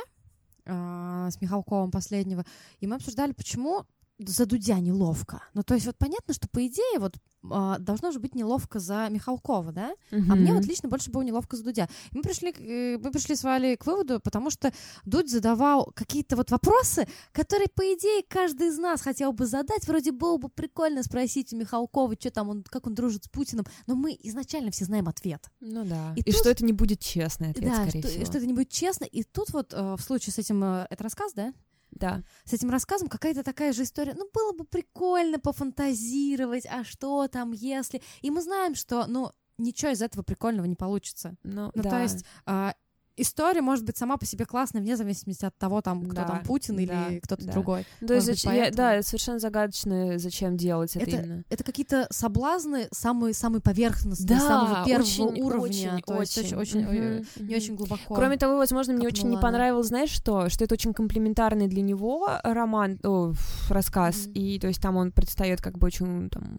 а, 0.65 1.29
с 1.29 1.41
Михалковым 1.41 1.91
последнего, 1.91 2.45
и 2.79 2.87
мы 2.87 2.95
обсуждали, 2.95 3.33
почему 3.33 3.85
за 4.19 4.47
Дудя 4.47 4.79
неловко. 4.81 5.43
Ну, 5.55 5.63
то 5.63 5.75
есть 5.75 5.87
вот 5.87 5.97
понятно, 5.97 6.35
что 6.35 6.49
по 6.49 6.67
идее 6.67 6.99
вот 6.99 7.15
а, 7.51 7.79
должно 7.79 8.11
же 8.11 8.19
быть 8.19 8.35
неловко 8.35 8.81
за 8.81 9.09
Михалкова, 9.09 9.71
да? 9.73 9.93
А 10.11 10.17
мне 10.17 10.53
вот 10.53 10.65
лично 10.65 10.89
больше 10.89 11.11
было 11.11 11.23
неловко 11.23 11.57
за 11.57 11.63
Дудя. 11.63 11.89
И 12.11 12.17
мы 12.17 12.23
пришли, 12.23 12.51
э, 12.51 12.99
мы 12.99 13.13
пришли 13.13 13.37
с 13.37 13.45
Валей 13.45 13.77
к 13.77 13.87
выводу, 13.87 14.19
потому 14.21 14.51
что 14.51 14.73
Дудь 15.05 15.31
задавал 15.31 15.93
какие-то 15.95 16.35
вот 16.35 16.51
вопросы, 16.51 17.07
которые, 17.33 17.69
по 17.69 17.83
идее, 17.83 18.25
каждый 18.29 18.69
из 18.69 18.79
нас 18.79 19.03
хотел 19.03 19.33
бы 19.33 19.47
задать. 19.47 19.87
Вроде 19.87 20.11
было 20.11 20.37
бы 20.37 20.49
прикольно 20.49 21.03
спросить 21.05 21.53
у 21.53 21.57
Михалкова, 21.57 22.15
что 22.19 22.31
там 22.33 22.49
он, 22.49 22.65
как 22.65 22.87
он 22.89 22.95
дружит 22.97 23.25
с 23.25 23.29
Путиным, 23.29 23.67
но 23.87 23.95
мы 23.95 24.19
изначально 24.25 24.73
все 24.73 24.85
знаем 24.85 25.09
ответ. 25.09 25.49
Ну 25.61 25.85
да. 25.85 26.13
И, 26.17 26.21
И 26.21 26.33
тут- 26.33 26.41
что 26.41 26.51
это 26.51 26.65
не 26.65 26.73
будет 26.73 26.99
честный 27.01 27.51
ответ, 27.51 27.71
да, 27.71 27.83
скорее 27.85 28.01
что, 28.01 28.09
всего. 28.09 28.25
что 28.25 28.39
это 28.39 28.47
не 28.47 28.53
будет 28.53 28.71
честно. 28.71 29.05
И 29.05 29.23
тут 29.23 29.51
вот 29.51 29.73
э, 29.73 29.95
в 29.97 30.01
случае 30.01 30.33
с 30.33 30.39
этим, 30.39 30.63
э, 30.65 30.87
это 30.91 31.05
рассказ, 31.05 31.33
да? 31.35 31.55
Да. 31.91 32.23
С 32.45 32.53
этим 32.53 32.71
рассказом 32.71 33.09
какая-то 33.09 33.43
такая 33.43 33.73
же 33.73 33.83
история. 33.83 34.15
Ну, 34.15 34.29
было 34.33 34.53
бы 34.53 34.65
прикольно 34.65 35.39
пофантазировать, 35.39 36.67
а 36.67 36.85
что 36.85 37.29
там, 37.29 37.53
если... 37.53 38.03
И 38.23 38.31
мы 38.31 38.43
знаем, 38.43 38.75
что, 38.75 39.07
ну, 39.07 39.33
ничего 39.59 39.91
из 39.91 40.03
этого 40.03 40.23
прикольного 40.23 40.67
не 40.67 40.77
получится. 40.77 41.37
Ну, 41.43 41.71
Ну, 41.75 41.83
да. 41.83 41.91
то 41.91 42.03
есть 42.03 42.25
а, 42.47 42.75
история 43.19 43.61
может 43.61 43.85
быть 43.85 43.97
сама 43.97 44.17
по 44.17 44.25
себе 44.27 44.45
классной, 44.47 44.81
вне 44.81 44.97
зависимости 44.97 45.45
от 45.45 45.57
того, 45.59 45.81
там, 45.83 46.05
кто 46.05 46.15
Да, 46.15 46.25
там 46.25 46.43
Путин 46.45 46.77
да, 46.77 46.83
или 46.83 47.19
кто-то 47.21 47.45
да. 47.47 47.53
другой. 47.53 47.85
То 48.07 48.15
есть, 48.15 48.29
зач- 48.29 48.55
я- 48.55 48.71
да, 48.71 49.03
совершенно 49.03 49.39
загадочно, 49.39 50.19
зачем 50.19 50.57
делать 50.57 50.97
это, 50.97 51.11
именно. 51.11 51.45
Это 51.51 51.65
какие-то 51.65 52.07
соблазны 52.11 52.89
самые, 52.93 53.35
самые 53.35 53.61
поверхностные, 53.61 54.27
Да, 54.29 54.41
самого 54.41 54.85
первого 54.85 55.03
очень, 55.05 55.43
уровня. 55.43 55.67
очень, 55.95 56.03
то 56.07 56.21
есть 56.21 56.39
очень. 56.39 56.57
очень, 56.57 56.81
Мгм, 56.81 56.93
э, 56.95 57.23
не 57.41 57.57
очень 57.57 57.75
глубоко. 57.77 58.15
Кроме 58.15 58.37
того, 58.37 58.57
возможно, 58.57 58.93
мне 58.95 59.07
очень 59.07 59.29
не 59.29 59.35
копнула 59.37 59.39
она. 59.41 59.49
понравилось, 59.49 59.87
знаешь 59.89 60.11
что? 60.11 60.49
Что 60.49 60.65
это 60.65 60.75
очень 60.75 60.93
комплиментарный 60.95 61.67
для 61.69 61.83
него 61.83 62.31
роман, 62.43 62.99
о, 63.05 63.33
рассказ, 63.69 64.27
Мгм. 64.27 64.33
и 64.35 64.59
то 64.59 64.69
есть 64.69 64.81
там 64.81 64.97
он 64.97 65.13
предстает 65.13 65.61
как 65.61 65.79
бы 65.79 65.87
очень 65.87 66.31
там 66.31 66.59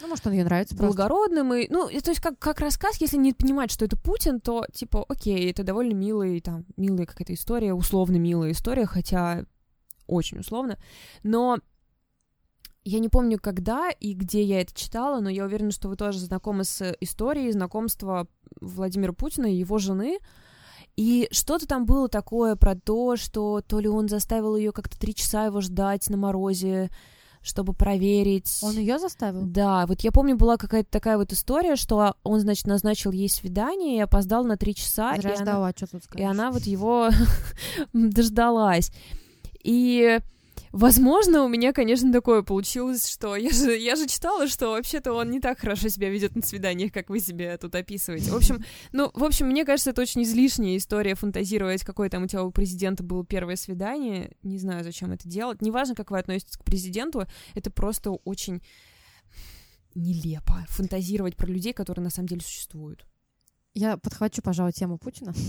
Ну, 0.00 0.08
может, 0.08 0.26
он 0.26 0.32
ей 0.32 0.44
нравится 0.44 0.76
просто. 0.76 0.96
благородным, 0.96 1.54
и, 1.54 1.68
ну, 1.68 1.88
то 1.88 2.10
есть 2.10 2.20
как, 2.20 2.38
как 2.38 2.60
рассказ, 2.60 3.00
если 3.00 3.16
не 3.16 3.32
понимать, 3.32 3.70
что 3.70 3.84
это 3.84 3.96
Путин, 3.96 4.40
то, 4.40 4.64
типа, 4.72 5.04
окей, 5.08 5.50
это 5.50 5.64
довольно 5.64 5.94
милый, 5.94 6.40
там, 6.40 6.64
милая 6.76 7.06
какая-то 7.06 7.34
история, 7.34 7.74
условно 7.74 8.16
милая 8.16 8.52
история, 8.52 8.86
хотя 8.86 9.44
очень 10.06 10.38
условно, 10.38 10.78
но 11.22 11.58
я 12.84 12.98
не 12.98 13.08
помню, 13.08 13.38
когда 13.38 13.90
и 13.90 14.12
где 14.14 14.42
я 14.42 14.60
это 14.60 14.74
читала, 14.74 15.20
но 15.20 15.30
я 15.30 15.44
уверена, 15.44 15.70
что 15.70 15.88
вы 15.88 15.96
тоже 15.96 16.18
знакомы 16.18 16.64
с 16.64 16.96
историей 17.00 17.52
знакомства 17.52 18.26
Владимира 18.60 19.12
Путина 19.12 19.46
и 19.46 19.56
его 19.56 19.78
жены. 19.78 20.18
И 20.96 21.28
что-то 21.30 21.66
там 21.66 21.86
было 21.86 22.08
такое 22.08 22.56
про 22.56 22.74
то, 22.74 23.16
что 23.16 23.62
то 23.62 23.78
ли 23.78 23.88
он 23.88 24.08
заставил 24.08 24.56
ее 24.56 24.72
как-то 24.72 24.98
три 24.98 25.14
часа 25.14 25.46
его 25.46 25.60
ждать 25.60 26.10
на 26.10 26.16
морозе, 26.16 26.90
чтобы 27.42 27.72
проверить. 27.74 28.60
Он 28.62 28.72
ее 28.76 28.98
заставил? 28.98 29.42
Да, 29.42 29.86
вот 29.86 30.00
я 30.02 30.12
помню, 30.12 30.36
была 30.36 30.56
какая-то 30.56 30.88
такая 30.90 31.16
вот 31.18 31.32
история, 31.32 31.76
что 31.76 32.14
он, 32.22 32.40
значит, 32.40 32.66
назначил 32.66 33.10
ей 33.10 33.28
свидание 33.28 33.96
и 33.96 34.00
опоздал 34.00 34.44
на 34.44 34.56
три 34.56 34.74
часа. 34.74 35.16
Зря 35.16 35.30
и 35.34 35.36
она- 35.36 35.72
что 35.76 35.86
тут 35.86 36.02
и 36.14 36.22
она 36.22 36.50
вот 36.52 36.62
его 36.62 37.08
дождалась. 37.92 38.90
И, 39.62 40.18
возможно, 40.72 41.44
у 41.44 41.48
меня, 41.48 41.72
конечно, 41.72 42.12
такое 42.12 42.42
получилось, 42.42 43.08
что 43.08 43.36
я 43.36 43.50
же, 43.50 43.76
я 43.76 43.96
же 43.96 44.06
читала, 44.06 44.48
что 44.48 44.70
вообще-то 44.70 45.12
он 45.12 45.30
не 45.30 45.40
так 45.40 45.60
хорошо 45.60 45.88
себя 45.88 46.10
ведет 46.10 46.34
на 46.34 46.42
свиданиях, 46.42 46.92
как 46.92 47.10
вы 47.10 47.20
себе 47.20 47.56
тут 47.58 47.74
описываете. 47.74 48.30
В 48.30 48.36
общем, 48.36 48.64
ну, 48.92 49.10
в 49.14 49.24
общем, 49.24 49.46
мне 49.46 49.64
кажется, 49.64 49.90
это 49.90 50.02
очень 50.02 50.22
излишняя 50.22 50.76
история 50.76 51.14
фантазировать, 51.14 51.84
какое 51.84 52.08
там 52.08 52.24
у 52.24 52.26
тебя 52.26 52.42
у 52.42 52.50
президента 52.50 53.02
было 53.02 53.24
первое 53.24 53.56
свидание. 53.56 54.32
Не 54.42 54.58
знаю, 54.58 54.82
зачем 54.82 55.12
это 55.12 55.28
делать. 55.28 55.62
Неважно, 55.62 55.94
как 55.94 56.10
вы 56.10 56.18
относитесь 56.18 56.56
к 56.56 56.64
президенту, 56.64 57.26
это 57.54 57.70
просто 57.70 58.10
очень 58.10 58.62
нелепо 59.94 60.64
фантазировать 60.68 61.36
про 61.36 61.46
людей, 61.46 61.72
которые 61.72 62.02
на 62.02 62.10
самом 62.10 62.28
деле 62.28 62.40
существуют. 62.40 63.06
Я 63.74 63.96
подхвачу, 63.96 64.42
пожалуй, 64.42 64.72
тему 64.72 64.98
Путина. 64.98 65.32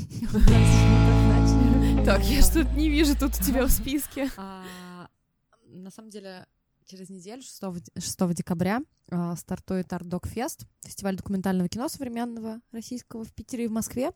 Так, 2.06 2.22
я 2.26 2.42
что-то 2.42 2.70
не 2.76 2.90
вижу 2.90 3.16
тут 3.18 3.32
у 3.40 3.44
тебя 3.44 3.66
в 3.66 3.72
списке. 3.72 4.30
На 5.74 5.92
самом 5.92 6.10
деле, 6.10 6.46
через 6.86 7.10
неделю, 7.10 7.42
6, 7.42 7.62
6 7.98 8.34
декабря, 8.34 8.82
а, 9.10 9.36
стартует 9.36 9.92
Art 9.92 10.08
Dog 10.08 10.24
Fest, 10.34 10.66
фестиваль 10.82 11.16
документального 11.16 11.70
кино 11.70 11.88
современного 11.90 12.62
российского 12.72 13.24
в 13.24 13.34
Питере 13.34 13.66
и 13.66 13.68
в 13.68 13.72
Москве. 13.72 14.12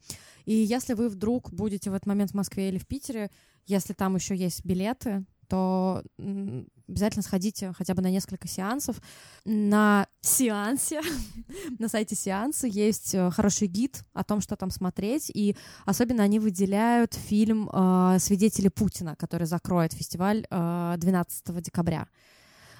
И 0.45 0.53
если 0.53 0.93
вы 0.93 1.09
вдруг 1.09 1.51
будете 1.51 1.89
в 1.89 1.93
этот 1.93 2.07
момент 2.07 2.31
в 2.31 2.35
Москве 2.35 2.69
или 2.69 2.77
в 2.77 2.87
Питере, 2.87 3.31
если 3.65 3.93
там 3.93 4.15
еще 4.15 4.35
есть 4.35 4.63
билеты, 4.65 5.25
то 5.47 6.03
обязательно 6.87 7.23
сходите 7.23 7.73
хотя 7.77 7.93
бы 7.93 8.01
на 8.01 8.09
несколько 8.09 8.47
сеансов. 8.47 9.01
На 9.45 10.07
сеансе, 10.21 11.01
на 11.79 11.87
сайте 11.89 12.15
сеанса 12.15 12.67
есть 12.67 13.13
э, 13.13 13.29
хороший 13.31 13.67
гид 13.67 14.03
о 14.13 14.23
том, 14.23 14.41
что 14.41 14.55
там 14.55 14.71
смотреть, 14.71 15.29
и 15.33 15.55
особенно 15.85 16.23
они 16.23 16.39
выделяют 16.39 17.13
фильм 17.13 17.69
э, 17.71 18.17
«Свидетели 18.19 18.69
Путина», 18.69 19.15
который 19.15 19.47
закроет 19.47 19.93
фестиваль 19.93 20.45
э, 20.49 20.95
12 20.97 21.61
декабря. 21.61 22.07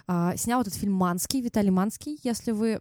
А, 0.08 0.36
Снял 0.38 0.62
этот 0.62 0.74
фильм 0.74 0.93
Манский, 0.93 1.41
Виталий 1.41 1.70
Манский. 1.70 2.20
Если 2.24 2.51
вы 2.51 2.80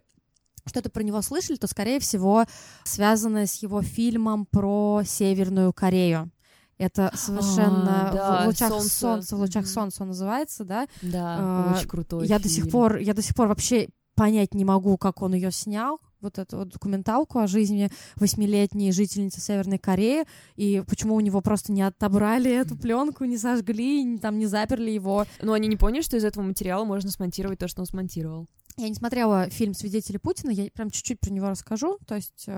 что-то 0.65 0.89
про 0.89 1.03
него 1.03 1.21
слышали, 1.21 1.57
то, 1.57 1.67
скорее 1.67 1.99
всего, 1.99 2.45
связано 2.83 3.47
с 3.47 3.61
его 3.61 3.81
фильмом 3.81 4.45
про 4.45 5.01
Северную 5.05 5.73
Корею. 5.73 6.31
Это 6.77 7.11
совершенно 7.15 8.09
А, 8.09 8.13
да, 8.13 8.43
в 8.43 8.47
лучах 8.47 8.69
«Солнце». 8.69 8.89
солнца, 8.99 9.35
в 9.35 9.39
лучах 9.39 9.67
солнца 9.67 10.03
он 10.03 10.09
называется, 10.09 10.63
да? 10.63 10.87
Да, 11.01 11.35
А, 11.39 11.75
очень 11.77 11.87
крутой 11.87 12.27
я 12.27 12.37
до 12.39 12.47
сих 12.49 12.65
фильм. 12.65 12.71
пор, 12.71 12.97
я 12.97 13.13
до 13.13 13.21
сих 13.21 13.35
пор 13.35 13.47
вообще 13.47 13.89
понять 14.15 14.53
не 14.53 14.65
могу, 14.65 14.97
как 14.97 15.21
он 15.21 15.33
ее 15.33 15.51
снял, 15.51 15.99
вот 16.21 16.39
эту 16.39 16.57
вот 16.57 16.69
документалку 16.69 17.37
о 17.39 17.45
жизни 17.47 17.89
восьмилетней 18.15 18.91
жительницы 18.91 19.39
Северной 19.39 19.77
Кореи, 19.77 20.25
и 20.55 20.83
почему 20.87 21.15
у 21.15 21.19
него 21.19 21.41
просто 21.41 21.71
не 21.71 21.83
отобрали 21.83 22.51
эту 22.51 22.75
пленку, 22.75 23.25
не 23.25 23.37
сожгли, 23.37 24.03
не- 24.03 24.17
там 24.17 24.37
не 24.39 24.45
заперли 24.47 24.89
его. 24.91 25.25
Но 25.41 25.53
они 25.53 25.67
не 25.67 25.77
поняли, 25.77 26.01
что 26.01 26.17
из 26.17 26.23
этого 26.25 26.43
материала 26.43 26.83
можно 26.85 27.11
смонтировать 27.11 27.59
то, 27.59 27.67
что 27.67 27.81
он 27.81 27.85
смонтировал. 27.87 28.47
Я 28.79 28.89
не 28.89 28.95
смотрела 28.95 29.49
фильм 29.49 29.73
«Свидетели 29.73 30.17
Путина», 30.17 30.51
я 30.51 30.69
прям 30.71 30.91
чуть-чуть 30.91 31.19
про 31.19 31.31
него 31.31 31.49
расскажу, 31.49 31.97
то 32.05 32.13
есть 32.15 32.43
э, 32.45 32.51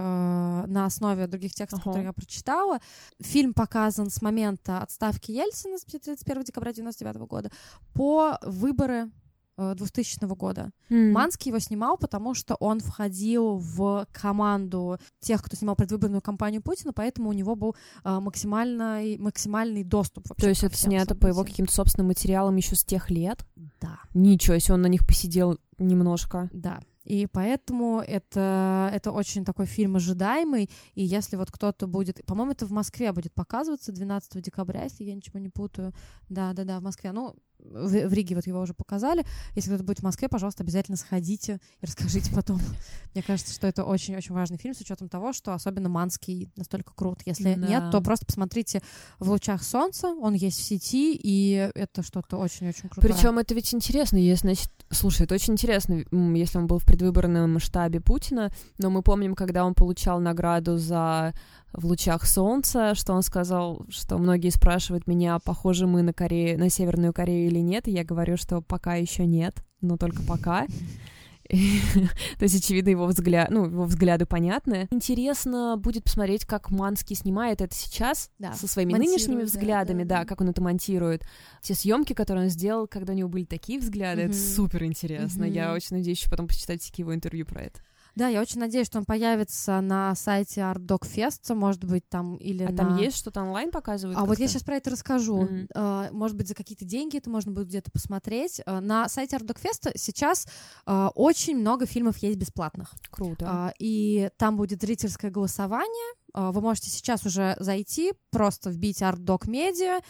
на 0.68 0.86
основе 0.86 1.28
других 1.28 1.54
текстов, 1.54 1.80
Ага. 1.80 1.90
которые 1.92 2.06
я 2.08 2.14
прочитала. 2.14 2.80
Фильм 3.22 3.54
показан 3.54 4.10
с 4.10 4.22
момента 4.22 4.82
отставки 4.82 5.32
Ельцина 5.32 5.78
с 5.78 5.86
31 5.86 6.44
декабря 6.44 6.74
99 6.74 7.18
года 7.28 7.52
по 7.94 8.38
выборы 8.44 9.10
2000 9.58 10.26
года. 10.36 10.72
М. 10.90 11.12
Манский 11.12 11.50
его 11.50 11.60
снимал, 11.60 11.98
потому 11.98 12.34
что 12.34 12.56
он 12.56 12.80
входил 12.80 13.58
в 13.58 14.08
команду 14.14 14.98
тех, 15.20 15.44
кто 15.44 15.58
снимал 15.58 15.76
предвыборную 15.76 16.22
кампанию 16.22 16.62
Путина, 16.62 16.94
поэтому 16.94 17.30
у 17.30 17.34
него 17.34 17.56
был 17.58 17.76
а, 18.06 18.22
максимальный, 18.22 19.18
максимальный 19.18 19.84
доступ 19.84 20.30
вообще 20.30 20.44
То 20.44 20.50
есть 20.50 20.64
это 20.64 20.78
снято 20.78 21.14
по 21.14 21.28
его 21.28 21.36
событиям. 21.40 21.54
каким-то 21.54 21.74
собственным 21.74 22.08
материалам 22.08 22.56
еще 22.56 22.76
с 22.76 22.86
тех 22.86 23.10
лет? 23.10 23.46
Да. 23.82 24.00
Ничего 24.14 24.58
себе, 24.60 24.76
он 24.76 24.82
на 24.82 24.88
них 24.88 25.06
посидел 25.06 25.60
немножко. 25.80 26.50
Да. 26.54 26.80
И 27.06 27.26
поэтому 27.26 28.04
это, 28.06 28.92
это 28.94 29.12
очень 29.12 29.44
такой 29.44 29.66
фильм 29.66 29.96
ожидаемый. 29.96 30.70
И 30.94 31.04
если 31.04 31.38
вот 31.38 31.52
кто-то 31.52 31.88
будет... 31.88 32.24
По-моему, 32.26 32.52
это 32.52 32.68
в 32.68 32.72
Москве 32.72 33.12
будет 33.12 33.34
показываться 33.34 33.92
12 33.92 34.42
декабря, 34.44 34.84
если 34.84 35.06
я 35.06 35.16
ничего 35.16 35.40
не 35.40 35.50
путаю. 35.50 35.94
Да-да-да, 36.30 36.80
в 36.80 36.84
Москве. 36.84 37.12
Ну, 37.12 37.36
в, 37.60 38.08
в 38.08 38.14
Риге 38.14 38.36
вот 38.36 38.48
его 38.48 38.62
уже 38.62 38.74
показали. 38.74 39.26
Если 39.56 39.70
кто-то 39.70 39.84
будет 39.84 40.00
в 40.00 40.04
Москве, 40.04 40.30
пожалуйста, 40.30 40.64
обязательно 40.64 40.98
сходите 40.98 41.60
и 41.82 41.86
расскажите 41.86 42.34
потом. 42.34 42.60
Мне 43.14 43.24
кажется, 43.24 43.54
что 43.54 43.68
это 43.68 43.84
очень-очень 43.84 44.34
важный 44.34 44.58
фильм 44.58 44.74
с 44.74 44.82
учетом 44.82 45.10
того, 45.10 45.34
что 45.34 45.54
особенно 45.54 45.90
Манский 45.90 46.52
настолько 46.56 46.94
крут. 46.94 47.22
Если 47.26 47.54
Да. 47.54 47.68
нет, 47.68 47.92
то 47.92 48.02
просто 48.02 48.26
посмотрите 48.26 48.82
«В 49.20 49.30
лучах 49.30 49.64
солнца». 49.64 50.08
Он 50.08 50.34
есть 50.34 50.60
в 50.60 50.64
сети, 50.64 51.20
и 51.22 51.72
это 51.76 52.04
что-то 52.04 52.38
очень-очень 52.38 52.90
крутое. 52.90 53.14
Причем 53.14 53.38
это 53.38 53.54
ведь 53.54 53.74
интересно, 53.74 54.18
есть, 54.18 54.42
значит, 54.42 54.70
слушай, 54.90 55.24
это 55.24 55.36
очень 55.36 55.54
интересно, 55.54 56.04
если 56.12 56.58
он 56.58 56.68
был 56.68 56.80
в 56.80 56.86
предвыборном 56.86 57.60
штабе 57.60 58.00
Путина, 58.00 58.52
но 58.78 58.90
мы 58.90 59.02
помним, 59.02 59.36
когда 59.36 59.66
он 59.66 59.74
получал 59.74 60.20
награду 60.20 60.78
за 60.78 61.34
в 61.74 61.86
лучах 61.86 62.26
солнца, 62.26 62.96
что 62.96 63.14
он 63.14 63.22
сказал, 63.22 63.86
что 63.90 64.18
многие 64.18 64.50
спрашивают 64.50 65.08
меня, 65.08 65.40
похожи 65.40 65.86
мы 65.88 66.02
на 66.02 66.14
Корею, 66.14 66.58
на 66.60 66.70
Северную 66.70 67.14
Корею 67.14 67.48
или 67.48 67.60
нет, 67.60 67.88
и 67.88 67.92
я 67.92 68.04
говорю, 68.04 68.38
что 68.38 68.62
пока 68.62 68.96
еще 68.96 69.26
нет, 69.26 69.56
но 69.82 69.98
только 69.98 70.24
пока. 70.24 70.66
То 71.50 72.44
есть, 72.44 72.56
очевидно, 72.64 72.90
его 72.90 73.08
взгляд, 73.08 73.50
ну, 73.50 73.66
его 73.66 73.86
взгляды 73.86 74.28
понятны. 74.28 74.88
Интересно 74.92 75.78
будет 75.78 76.04
посмотреть, 76.04 76.46
как 76.46 76.70
Манский 76.70 77.16
снимает 77.16 77.62
это 77.62 77.74
сейчас 77.74 78.30
Да, 78.38 78.54
со 78.54 78.68
своими 78.68 78.92
монтирует, 78.92 79.18
нынешними 79.18 79.40
да, 79.42 79.46
взглядами, 79.46 80.04
да, 80.04 80.16
да, 80.18 80.22
да. 80.22 80.26
как 80.28 80.42
он 80.42 80.50
это 80.50 80.62
монтирует. 80.62 81.24
Те 81.64 81.74
съемки, 81.74 82.14
которые 82.14 82.44
он 82.46 82.50
сделал, 82.52 82.88
когда 82.88 83.14
у 83.14 83.16
него 83.16 83.30
были 83.30 83.46
такие 83.46 83.80
взгляды, 83.80 84.22
это 84.22 84.34
Мгм. 84.36 84.40
супер 84.40 84.84
интересно. 84.84 85.44
Я 85.44 85.68
Мгм. 85.70 85.76
очень 85.78 85.98
надеюсь 85.98 86.20
еще 86.20 86.30
потом 86.30 86.46
почитать 86.48 86.84
всякие 86.84 87.04
его 87.04 87.16
интервью 87.16 87.48
про 87.48 87.64
это. 87.64 87.80
Да, 88.20 88.28
я 88.28 88.42
очень 88.42 88.60
надеюсь, 88.60 88.86
что 88.86 88.98
он 88.98 89.06
появится 89.06 89.80
на 89.80 90.14
сайте 90.14 90.60
Art 90.60 90.86
Dog 90.86 91.04
Fest, 91.04 91.56
может 91.56 91.86
быть, 91.86 92.08
там 92.10 92.36
или 92.36 92.66
А 92.66 92.72
на... 92.72 92.76
там 92.76 92.98
есть 92.98 93.16
что-то 93.16 93.42
онлайн 93.42 93.72
показывают? 93.72 94.20
А 94.20 94.26
вот 94.26 94.38
я 94.40 94.50
сейчас 94.50 94.62
про 94.62 94.76
это 94.76 94.90
расскажу. 94.90 95.48
А, 95.74 96.10
Может 96.12 96.36
быть, 96.36 96.50
за 96.50 96.54
какие-то 96.54 96.84
деньги 96.84 97.16
это 97.16 97.30
можно 97.30 97.54
будет 97.54 97.68
где-то 97.68 97.92
посмотреть. 97.92 98.60
А, 98.66 98.82
На 98.82 99.08
сайте 99.08 99.38
Art 99.38 99.46
Dog 99.46 99.58
Fest 99.64 99.94
сейчас 99.96 100.48
а, 100.86 101.12
очень 101.16 101.58
много 101.58 101.86
фильмов 101.86 102.18
есть 102.18 102.38
бесплатных. 102.38 102.94
Круто. 103.10 103.74
И 103.80 104.30
там 104.36 104.58
будет 104.58 104.82
зрительское 104.82 105.32
голосование. 105.32 106.14
Вы 106.34 106.60
можете 106.60 106.90
сейчас 106.90 107.26
уже 107.26 107.56
зайти, 107.58 108.14
просто 108.32 108.70
вбить 108.70 109.02
Art 109.02 109.18
Dog 109.18 109.48
Media, 109.48 110.04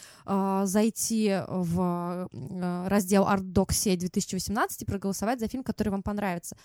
зайти 0.66 1.38
в 1.46 2.28
раздел 2.88 3.22
Art 3.24 3.44
Dog 3.44 3.72
сеть 3.72 4.00
2018 4.00 4.82
и 4.82 4.84
проголосовать 4.84 5.38
за 5.38 5.46
фильм, 5.46 5.62
который 5.62 5.90
вам 5.90 6.02
понравится. 6.02 6.56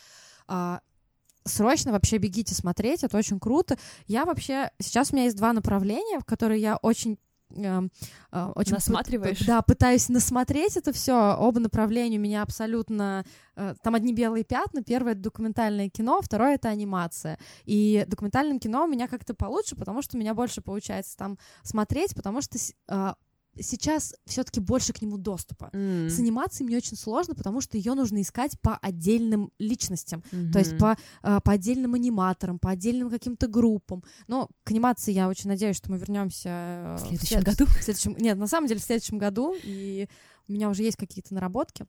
А, 1.45 1.49
Срочно 1.49 1.91
вообще 1.91 2.17
бегите 2.17 2.55
смотреть, 2.55 3.03
это 3.03 3.17
очень 3.17 3.39
круто. 3.39 3.77
Я 4.07 4.25
вообще... 4.25 4.71
Сейчас 4.79 5.11
у 5.11 5.15
меня 5.15 5.25
есть 5.25 5.37
два 5.37 5.53
направления, 5.53 6.19
в 6.19 6.25
которые 6.25 6.59
я 6.61 6.77
очень 6.77 7.17
эм, 7.55 7.91
э, 8.31 8.51
очень 8.55 8.71
пы- 8.71 8.75
Насматриваешь? 8.75 9.39
п- 9.39 9.45
да, 9.45 9.61
пытаюсь 9.61 10.09
насмотреть 10.09 10.75
это 10.77 10.91
все. 10.91 11.35
Оба 11.39 11.59
направления 11.59 12.17
у 12.17 12.21
меня 12.21 12.41
абсолютно... 12.41 13.23
э, 13.55 13.75
Там 13.83 13.95
одни 13.95 14.13
белые 14.13 14.43
пятна. 14.43 14.83
Первое— 14.83 15.11
это 15.13 15.21
документальное 15.21 15.89
кино, 15.89 16.19
второе— 16.21 16.55
это 16.55 16.69
анимация. 16.69 17.37
И 17.65 18.03
документальным 18.07 18.59
кино 18.59 18.83
у 18.85 18.87
меня 18.87 19.07
как-то 19.07 19.33
получше, 19.35 19.75
потому 19.75 20.01
что 20.01 20.17
у 20.17 20.19
меня 20.19 20.33
больше 20.33 20.61
получается 20.61 21.15
там 21.17 21.37
смотреть, 21.63 22.15
потому 22.15 22.41
что 22.41 22.57
э, 22.87 23.13
сейчас 23.59 24.15
все-таки 24.25 24.59
больше 24.59 24.93
к 24.93 25.01
нему 25.01 25.17
доступа. 25.17 25.69
М. 25.73 26.09
С 26.09 26.19
анимацией 26.19 26.67
мне 26.67 26.77
очень 26.77 26.97
сложно, 26.97 27.35
потому 27.35 27.61
что 27.61 27.77
ее 27.77 27.93
нужно 27.93 28.21
искать 28.21 28.59
по 28.61 28.77
отдельным 28.77 29.51
личностям. 29.59 30.23
То 30.51 30.59
есть 30.59 30.77
по, 30.77 30.97
э, 31.23 31.39
по 31.43 31.51
отдельным 31.51 31.93
аниматорам, 31.93 32.59
по 32.59 32.71
отдельным 32.71 33.09
каким-то 33.09 33.47
группам. 33.47 34.03
Но 34.27 34.49
к 34.63 34.71
анимации 34.71 35.11
я 35.11 35.27
очень 35.29 35.49
надеюсь, 35.49 35.77
что 35.77 35.91
мы 35.91 35.97
вернемся 35.97 36.97
В 36.99 37.07
следующем 37.07 37.41
году? 37.41 37.65
В 37.79 37.83
следующем, 37.83 38.15
нет, 38.17 38.37
на 38.37 38.47
самом 38.47 38.67
деле 38.67 38.79
в 38.79 38.83
следующем 38.83 39.17
году, 39.17 39.55
и 39.63 40.07
у 40.47 40.51
меня 40.53 40.69
уже 40.69 40.83
есть 40.83 40.97
какие-то 40.97 41.33
наработки. 41.33 41.85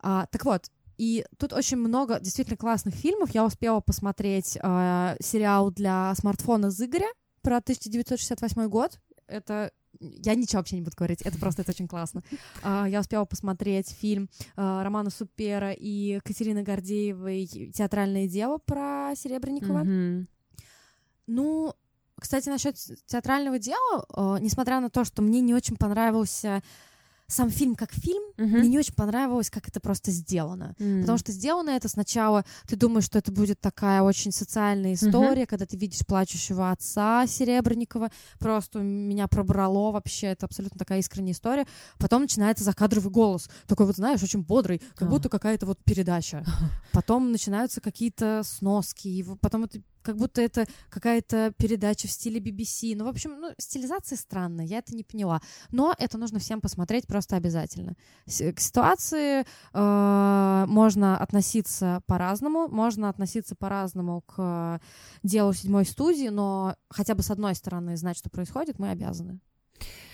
А, 0.00 0.26
так 0.26 0.44
вот, 0.44 0.70
и 0.98 1.26
тут 1.38 1.52
очень 1.52 1.76
много 1.76 2.20
действительно 2.20 2.56
классных 2.56 2.94
фильмов. 2.94 3.30
Я 3.34 3.44
успела 3.44 3.80
посмотреть 3.80 4.58
э, 4.62 5.16
сериал 5.20 5.70
для 5.70 6.14
смартфона 6.14 6.70
с 6.70 6.80
Игоря 6.80 7.08
про 7.42 7.58
1968 7.58 8.68
год. 8.68 8.98
Это 9.26 9.72
я 10.00 10.34
ничего 10.34 10.58
вообще 10.58 10.76
не 10.76 10.82
буду 10.82 10.96
говорить, 10.96 11.22
это 11.22 11.38
просто 11.38 11.62
это 11.62 11.70
очень 11.72 11.88
классно. 11.88 12.22
А, 12.62 12.86
Я 12.88 13.00
успела 13.00 13.24
посмотреть 13.24 13.90
фильм 13.90 14.28
а, 14.56 14.82
Романа 14.82 15.10
Супера 15.10 15.72
и 15.72 16.20
Катерины 16.24 16.62
Гордеевой 16.62 17.46
«Театральное 17.74 18.26
дело» 18.28 18.58
про 18.58 19.12
Серебренникова. 19.16 19.84
Мгм. 19.84 20.28
Ну, 21.26 21.74
кстати, 22.18 22.48
насчет 22.48 22.76
театрального 23.06 23.58
дела, 23.58 24.06
э, 24.16 24.38
несмотря 24.40 24.80
на 24.80 24.90
то, 24.90 25.04
что 25.04 25.22
мне 25.22 25.40
не 25.40 25.54
очень 25.54 25.76
понравился 25.76 26.62
сам 27.28 27.50
фильм 27.50 27.74
как 27.74 27.92
фильм, 27.92 28.22
Мгм. 28.36 28.58
мне 28.60 28.68
не 28.68 28.78
очень 28.78 28.94
понравилось, 28.94 29.50
как 29.50 29.68
это 29.68 29.80
просто 29.80 30.10
сделано. 30.10 30.74
М. 30.78 31.00
Потому 31.00 31.18
что 31.18 31.32
сделано 31.32 31.70
это 31.70 31.88
сначала, 31.88 32.44
ты 32.68 32.76
думаешь, 32.76 33.04
что 33.04 33.18
это 33.18 33.32
будет 33.32 33.60
такая 33.60 34.02
очень 34.02 34.32
социальная 34.32 34.94
история, 34.94 35.46
когда 35.46 35.66
ты 35.66 35.76
видишь 35.76 36.06
плачущего 36.06 36.70
отца 36.70 37.26
Серебренникова, 37.26 38.10
просто 38.38 38.80
меня 38.80 39.26
пробрало 39.28 39.92
вообще, 39.92 40.28
это 40.28 40.46
абсолютно 40.46 40.78
такая 40.78 41.00
искренняя 41.00 41.32
история. 41.34 41.66
Потом 41.98 42.22
начинается 42.22 42.64
закадровый 42.64 43.10
голос, 43.10 43.48
такой 43.66 43.86
вот, 43.86 43.96
знаешь, 43.96 44.22
очень 44.22 44.42
бодрый, 44.42 44.80
как 44.94 45.08
А. 45.08 45.10
будто 45.10 45.28
какая-то 45.28 45.66
вот 45.66 45.78
передача. 45.84 46.44
Потом 46.92 47.32
начинаются 47.32 47.80
какие-то 47.80 48.42
сноски, 48.44 49.08
и 49.08 49.24
потом 49.40 49.64
это 49.64 49.80
как 50.06 50.16
будто 50.16 50.40
это 50.40 50.66
какая-то 50.88 51.52
передача 51.58 52.06
в 52.06 52.10
стиле 52.12 52.40
BBC. 52.40 52.94
Ну, 52.96 53.04
в 53.04 53.08
общем, 53.08 53.40
ну, 53.40 53.50
стилизация 53.58 54.16
странная, 54.16 54.64
я 54.64 54.78
это 54.78 54.94
не 54.94 55.02
поняла. 55.02 55.40
Но 55.72 55.94
это 55.98 56.16
нужно 56.16 56.38
всем 56.38 56.60
посмотреть 56.60 57.06
просто 57.06 57.36
обязательно. 57.36 57.94
С- 58.26 58.52
К 58.52 58.60
ситуации 58.60 59.44
э, 59.74 60.64
можно 60.68 61.18
относиться 61.18 62.00
по-разному, 62.06 62.68
можно 62.68 63.08
относиться 63.08 63.56
по-разному 63.56 64.22
к 64.22 64.80
делу 65.22 65.52
седьмой 65.52 65.84
студии, 65.84 66.28
но 66.28 66.76
хотя 66.88 67.14
бы 67.14 67.22
с 67.22 67.30
одной 67.30 67.54
стороны 67.54 67.96
знать, 67.96 68.16
что 68.16 68.30
происходит, 68.30 68.78
мы 68.78 68.90
обязаны. 68.90 69.40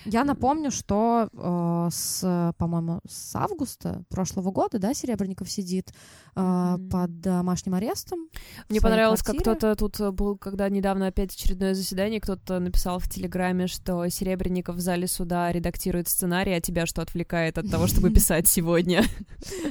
Я 0.04 0.24
напомню, 0.24 0.70
что 0.70 1.28
э, 1.32 1.88
с, 1.92 2.54
по-моему, 2.58 3.00
с 3.08 3.34
августа 3.36 4.04
прошлого 4.08 4.50
года, 4.50 4.78
да, 4.78 4.94
Серебренников 4.94 5.50
сидит 5.50 5.92
э, 6.34 6.40
Мгм. 6.40 6.88
под 6.88 7.20
домашним 7.20 7.74
арестом. 7.74 8.28
Мне 8.68 8.80
понравилось, 8.80 9.22
как 9.22 9.36
квартире. 9.36 9.56
кто-то 9.56 9.76
тут 9.76 10.14
был, 10.14 10.36
когда 10.38 10.68
недавно 10.68 11.06
опять 11.08 11.32
очередное 11.34 11.74
заседание, 11.74 12.20
кто-то 12.20 12.58
написал 12.58 12.98
в 12.98 13.08
Телеграме, 13.08 13.66
что 13.66 14.08
Серебренников 14.08 14.76
в 14.76 14.80
зале 14.80 15.06
суда 15.06 15.52
редактирует 15.52 16.08
сценарий, 16.08 16.52
а 16.52 16.60
тебя 16.60 16.86
что 16.86 17.02
отвлекает 17.02 17.58
от 17.58 17.70
того, 17.70 17.86
чтобы 17.86 18.10
писать 18.14 18.48
сегодня? 18.48 19.02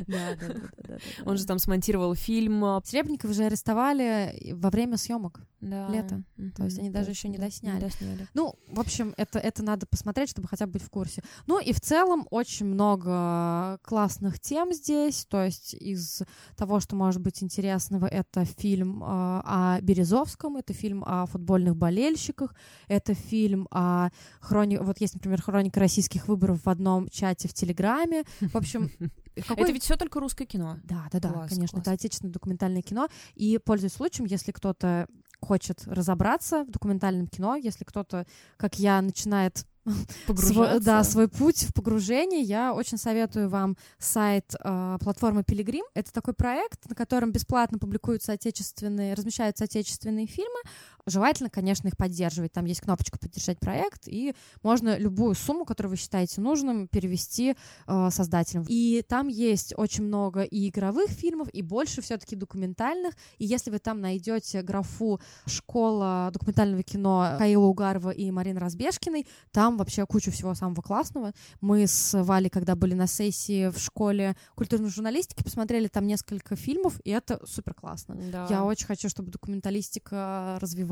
Да, 0.08 0.36
да, 0.40 0.54
да. 0.88 0.98
Он 1.26 1.38
же 1.38 1.46
там 1.46 1.60
смонтировал 1.60 2.16
фильм. 2.16 2.64
э, 2.64 2.82
Серебренникова 2.86 3.34
же 3.34 3.44
арестовали 3.44 4.54
во 4.54 4.70
время 4.70 4.98
съемок. 4.98 5.42
Да. 5.62 5.88
Лето. 5.90 6.24
То 6.56 6.66
есть 6.66 6.80
они 6.80 6.90
даже 6.90 7.12
еще 7.12 7.28
не 7.28 7.38
точно, 7.38 7.50
досняли. 7.50 7.82
досняли. 7.82 8.28
Ну, 8.34 8.56
в 8.68 8.80
общем, 8.80 9.14
это, 9.16 9.38
это 9.38 9.64
надо 9.64 9.86
посмотреть, 9.86 10.30
чтобы 10.30 10.48
хотя 10.48 10.66
бы 10.66 10.74
быть 10.74 10.84
в 10.84 10.90
курсе. 10.90 11.22
Ну 11.46 11.60
и 11.60 11.72
в 11.72 11.80
целом 11.80 12.28
очень 12.32 12.66
много 12.66 13.80
классных 13.84 14.40
тем 14.40 14.74
здесь. 14.74 15.26
То 15.26 15.46
есть 15.46 15.76
из 15.76 16.24
того, 16.56 16.80
что 16.80 16.96
может 16.96 17.22
быть 17.22 17.44
интересного, 17.44 18.08
это 18.08 18.44
фильм 18.46 19.04
э, 19.04 19.06
о 19.08 19.80
Березовском, 19.82 20.58
это 20.58 20.74
фильм 20.74 21.04
о 21.06 21.28
футбольных 21.28 21.76
болельщиках, 21.76 22.56
это 22.88 23.14
фильм 23.14 23.68
о 23.72 24.10
хрони... 24.40 24.78
Вот 24.78 25.00
есть, 25.00 25.14
например, 25.14 25.42
хроника 25.42 25.80
российских 25.80 26.28
выборов 26.28 26.66
в 26.66 26.70
одном 26.70 27.08
чате 27.10 27.48
в 27.48 27.54
Телеграме. 27.54 28.24
В 28.40 28.56
общем, 28.56 28.90
какой- 29.48 29.64
Это 29.64 29.72
ведь 29.72 29.84
все 29.84 29.96
только 29.98 30.20
русское 30.20 30.46
кино. 30.46 30.78
да, 30.84 31.08
да, 31.12 31.20
да, 31.20 31.30
Класс, 31.30 31.50
конечно, 31.50 31.76
класс. 31.78 31.84
это 31.84 31.92
отечественное 31.92 32.34
документальное 32.34 32.82
кино. 32.82 33.08
И 33.36 33.58
пользуясь 33.58 33.94
случаем, 33.94 34.26
если 34.28 34.52
кто-то 34.52 35.08
хочет 35.40 35.84
разобраться 35.88 36.64
в 36.66 36.72
документальном 36.72 37.28
кино, 37.28 37.56
если 37.56 37.84
кто-то, 37.84 38.28
как 38.58 38.78
я, 38.78 39.02
начинает 39.02 39.66
свой, 40.38 40.80
да, 40.80 41.04
свой 41.04 41.28
путь 41.28 41.64
в 41.64 41.74
погружение, 41.74 42.42
я 42.42 42.74
очень 42.74 43.00
советую 43.00 43.50
вам 43.50 43.76
сайт 43.98 44.54
э, 44.64 44.98
платформы 45.02 45.44
Пилигрим. 45.44 45.84
Это 45.96 46.14
такой 46.14 46.36
проект, 46.36 46.88
на 46.88 46.94
котором 46.96 47.32
бесплатно 47.32 47.80
публикуются 47.80 48.34
отечественные, 48.34 49.16
размещаются 49.16 49.64
отечественные 49.64 50.28
фильмы. 50.28 50.60
Желательно, 51.06 51.50
конечно, 51.50 51.88
их 51.88 51.98
поддерживать. 51.98 52.52
Там 52.52 52.66
есть 52.66 52.82
кнопочка 52.82 53.18
«Поддержать 53.18 53.60
проект», 53.60 54.08
и 54.08 54.36
можно 54.64 54.98
любую 54.98 55.36
сумму, 55.36 55.66
которую 55.66 55.92
вы 55.92 55.98
считаете 55.98 56.42
нужным, 56.42 56.88
перевести 56.88 57.56
э, 57.88 58.10
создателям. 58.12 58.66
И 58.68 59.04
там 59.08 59.28
есть 59.28 59.74
очень 59.78 60.04
много 60.04 60.44
и 60.44 60.70
игровых 60.70 61.10
фильмов, 61.10 61.50
и 61.50 61.62
больше 61.62 62.02
все-таки 62.02 62.36
документальных. 62.36 63.16
И 63.38 63.46
если 63.46 63.72
вы 63.72 63.80
там 63.80 64.02
найдете 64.02 64.62
графу 64.62 65.20
«Школа 65.46 66.30
документального 66.34 66.84
кино» 66.84 67.36
Каила 67.38 67.66
Угарова 67.66 68.10
и 68.12 68.30
Марины 68.32 68.60
Разбежкиной, 68.60 69.28
там 69.52 69.78
вообще 69.78 70.06
кучу 70.06 70.32
всего 70.32 70.54
самого 70.54 70.82
классного. 70.82 71.34
Мы 71.62 71.88
с 71.88 72.22
Валей, 72.22 72.50
когда 72.50 72.76
были 72.76 72.94
на 72.94 73.08
сессии 73.08 73.70
в 73.70 73.80
школе 73.80 74.36
культурной 74.56 74.90
журналистики, 74.90 75.44
посмотрели 75.44 75.88
там 75.88 76.08
несколько 76.08 76.56
фильмов, 76.56 77.00
и 77.04 77.12
это 77.12 77.40
супер 77.46 77.74
классно. 77.74 78.16
Да. 78.32 78.48
Я 78.50 78.64
очень 78.64 78.86
хочу, 78.86 79.10
чтобы 79.10 79.32
документалистика 79.32 80.58
развивалась, 80.62 80.91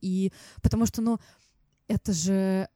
и 0.00 0.32
потому 0.62 0.86
что, 0.86 1.02
ну, 1.02 1.18
это 1.88 2.12
же 2.12 2.68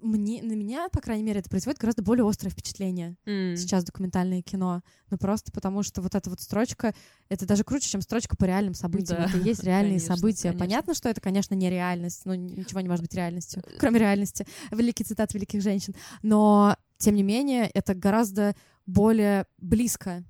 мне, 0.00 0.42
на 0.42 0.52
меня, 0.52 0.88
по 0.90 1.00
крайней 1.00 1.22
мере, 1.22 1.40
это 1.40 1.48
производит 1.48 1.80
гораздо 1.80 2.02
более 2.02 2.28
острое 2.28 2.50
впечатление 2.50 3.16
mm. 3.24 3.56
сейчас 3.56 3.84
документальное 3.84 4.42
кино. 4.42 4.82
Ну 5.10 5.16
просто 5.16 5.50
потому 5.52 5.82
что 5.82 6.02
вот 6.02 6.14
эта 6.14 6.28
вот 6.28 6.40
строчка, 6.40 6.94
это 7.28 7.46
даже 7.46 7.64
круче, 7.64 7.88
чем 7.88 8.02
строчка 8.02 8.36
по 8.36 8.44
реальным 8.44 8.74
событиям. 8.74 9.22
Да. 9.22 9.28
Это 9.28 9.38
и 9.38 9.44
есть 9.44 9.62
реальные 9.62 9.98
конечно, 9.98 10.16
события. 10.16 10.48
Конечно. 10.48 10.58
Понятно, 10.66 10.94
что 10.94 11.08
это, 11.08 11.20
конечно, 11.20 11.54
не 11.54 11.70
реальность, 11.70 12.22
ну 12.24 12.34
ничего 12.34 12.80
не 12.80 12.88
может 12.88 13.02
быть 13.02 13.14
реальностью, 13.14 13.62
э, 13.64 13.76
кроме 13.78 14.00
реальности. 14.00 14.46
Великий 14.70 15.04
цитат 15.04 15.32
великих 15.32 15.62
женщин. 15.62 15.94
Но, 16.22 16.76
тем 16.98 17.14
не 17.14 17.22
менее, 17.22 17.70
это 17.72 17.94
гораздо 17.94 18.54
более 18.86 19.46
близко, 19.58 20.24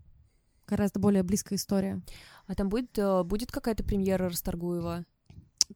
гораздо 0.68 1.00
более 1.00 1.22
близкая 1.22 1.58
история. 1.58 2.00
А 2.46 2.54
там 2.54 2.68
будет, 2.68 2.96
э, 2.98 3.22
будет 3.24 3.50
какая-то 3.50 3.82
премьера 3.82 4.28
Расторгуева? 4.28 5.04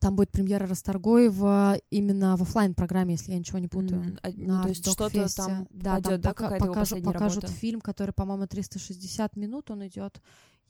Там 0.01 0.17
будет 0.17 0.31
премьера 0.31 0.67
Расторгуева 0.67 1.79
именно 1.91 2.37
в 2.37 2.43
офлайн 2.43 2.75
программе 2.75 3.15
если 3.15 3.33
я 3.33 3.39
ничего 3.39 3.59
не 3.59 3.69
путаю. 3.69 4.03
Mm-hmm. 4.03 4.35
Ну, 4.37 4.63
то 4.63 4.69
есть 4.69 4.91
что-то 4.91 5.35
там 5.35 5.69
да, 5.71 5.95
пойдет, 5.95 6.11
там 6.11 6.21
да, 6.21 6.29
пока, 6.31 6.59
покажу, 6.59 7.03
покажут 7.03 7.45
работа? 7.45 7.61
фильм, 7.61 7.81
который, 7.81 8.13
по-моему, 8.13 8.47
360 8.47 9.37
минут 9.37 9.71
он 9.71 9.87
идет. 9.87 10.21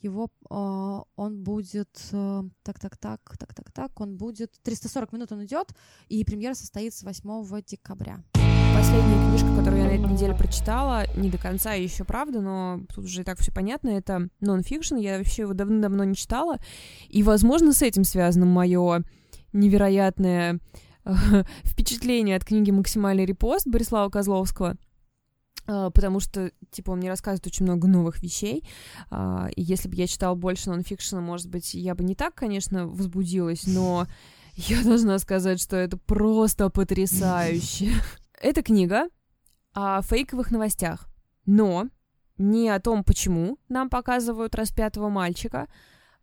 Его 0.03 0.29
э, 0.51 1.03
он 1.17 1.43
будет 1.43 1.89
э, 2.13 2.43
так, 2.63 2.79
так, 2.79 2.97
так, 2.97 3.21
так, 3.39 3.55
так, 3.55 3.73
так, 3.73 4.01
он 4.01 4.17
будет 4.17 4.53
340 4.63 5.13
минут 5.13 5.33
он 5.33 5.45
идет, 5.45 5.75
и 6.09 6.23
премьера 6.25 6.55
состоится 6.55 7.05
8 7.05 7.63
декабря. 7.67 8.23
Последняя 8.87 9.31
книжка, 9.31 9.57
которую 9.57 9.83
я 9.83 9.89
на 9.89 9.95
этой 9.95 10.13
неделе 10.13 10.33
прочитала, 10.33 11.07
не 11.17 11.29
до 11.29 11.39
конца 11.39 11.73
еще 11.73 12.05
правда, 12.05 12.41
но 12.41 12.83
тут 12.95 13.07
уже 13.07 13.23
и 13.23 13.25
так 13.25 13.37
все 13.41 13.51
понятно, 13.51 13.89
это 13.89 14.29
нон-фикшн, 14.39 14.95
я 14.95 15.19
вообще 15.19 15.43
его 15.43 15.55
давно-давно 15.55 16.05
не 16.05 16.15
читала, 16.15 16.59
и, 17.09 17.25
возможно, 17.25 17.73
с 17.73 17.83
этим 17.83 18.05
связано 18.05 18.47
мое 18.47 19.03
невероятное 19.53 20.61
э, 21.05 21.13
впечатление 21.65 22.37
от 22.37 22.45
книги 22.45 22.71
«Максимальный 22.71 23.25
репост» 23.25 23.67
Борислава 23.67 24.09
Козловского, 24.09 24.77
э, 25.67 25.91
потому 25.93 26.21
что, 26.21 26.53
типа, 26.71 26.93
он 26.93 26.99
мне 26.99 27.09
рассказывает 27.09 27.49
очень 27.49 27.65
много 27.65 27.89
новых 27.89 28.23
вещей, 28.23 28.63
э, 29.11 29.49
и 29.57 29.63
если 29.63 29.89
бы 29.89 29.97
я 29.97 30.07
читала 30.07 30.37
больше 30.37 30.71
нонфикшена, 30.71 31.21
может 31.21 31.51
быть, 31.51 31.75
я 31.75 31.97
бы 31.97 32.05
не 32.05 32.15
так, 32.15 32.37
конечно, 32.37 32.87
возбудилась, 32.87 33.67
но 33.67 34.07
я 34.55 34.81
должна 34.85 35.19
сказать, 35.19 35.61
что 35.61 35.75
это 35.75 35.97
просто 35.97 36.71
потрясающе. 36.71 37.91
Эта 38.41 38.63
книга 38.63 39.09
о 39.73 40.03
фейковых 40.03 40.51
новостях, 40.51 41.09
но 41.47 41.89
не 42.37 42.69
о 42.69 42.81
том, 42.81 43.03
почему 43.03 43.59
нам 43.69 43.89
показывают 43.89 44.55
распятого 44.55 45.09
мальчика, 45.09 45.69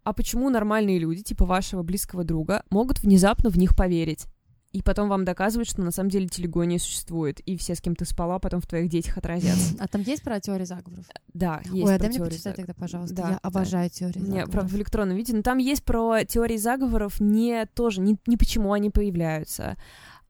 а 0.04 0.14
почему 0.14 0.50
нормальные 0.50 1.00
люди, 1.00 1.24
типа 1.24 1.46
вашего 1.46 1.82
близкого 1.82 2.24
друга, 2.24 2.64
могут 2.70 3.00
внезапно 3.00 3.50
в 3.50 3.58
них 3.58 3.76
поверить. 3.76 4.28
И 4.74 4.82
потом 4.82 5.08
вам 5.08 5.24
доказывают, 5.24 5.70
что 5.70 5.84
на 5.84 5.92
самом 5.92 6.10
деле 6.10 6.28
телегония 6.28 6.80
существует, 6.80 7.40
и 7.42 7.56
все, 7.58 7.76
с 7.76 7.82
кем 7.82 7.96
ты 7.96 8.06
спала, 8.06 8.40
потом 8.40 8.60
в 8.60 8.66
твоих 8.66 8.90
детях 8.90 9.18
отразятся. 9.18 9.76
А 9.80 9.88
там 9.88 10.02
есть 10.02 10.24
про 10.24 10.40
теории 10.40 10.66
заговоров? 10.66 11.06
Да, 11.32 11.62
есть 11.66 11.86
Ой, 11.86 11.96
а 11.96 12.00
дай 12.00 12.10
мне 12.10 12.20
почитать 12.20 12.56
тогда, 12.56 12.74
пожалуйста. 12.74 13.16
Да, 13.16 13.30
Я 13.30 13.38
обожаю 13.44 13.90
да. 13.90 13.90
теории 13.90 14.20
заговоров. 14.20 14.48
Не, 14.48 14.52
правда, 14.52 14.72
в 14.72 14.76
электронном 14.76 15.16
виде. 15.16 15.36
Но 15.36 15.44
там 15.44 15.60
есть 15.60 15.84
про 15.84 16.24
теории 16.26 16.58
заговоров 16.58 17.20
не 17.20 17.68
тоже, 17.68 18.02
не, 18.02 18.18
не 18.26 18.36
почему 18.36 18.74
они 18.74 18.90
появляются, 18.90 19.78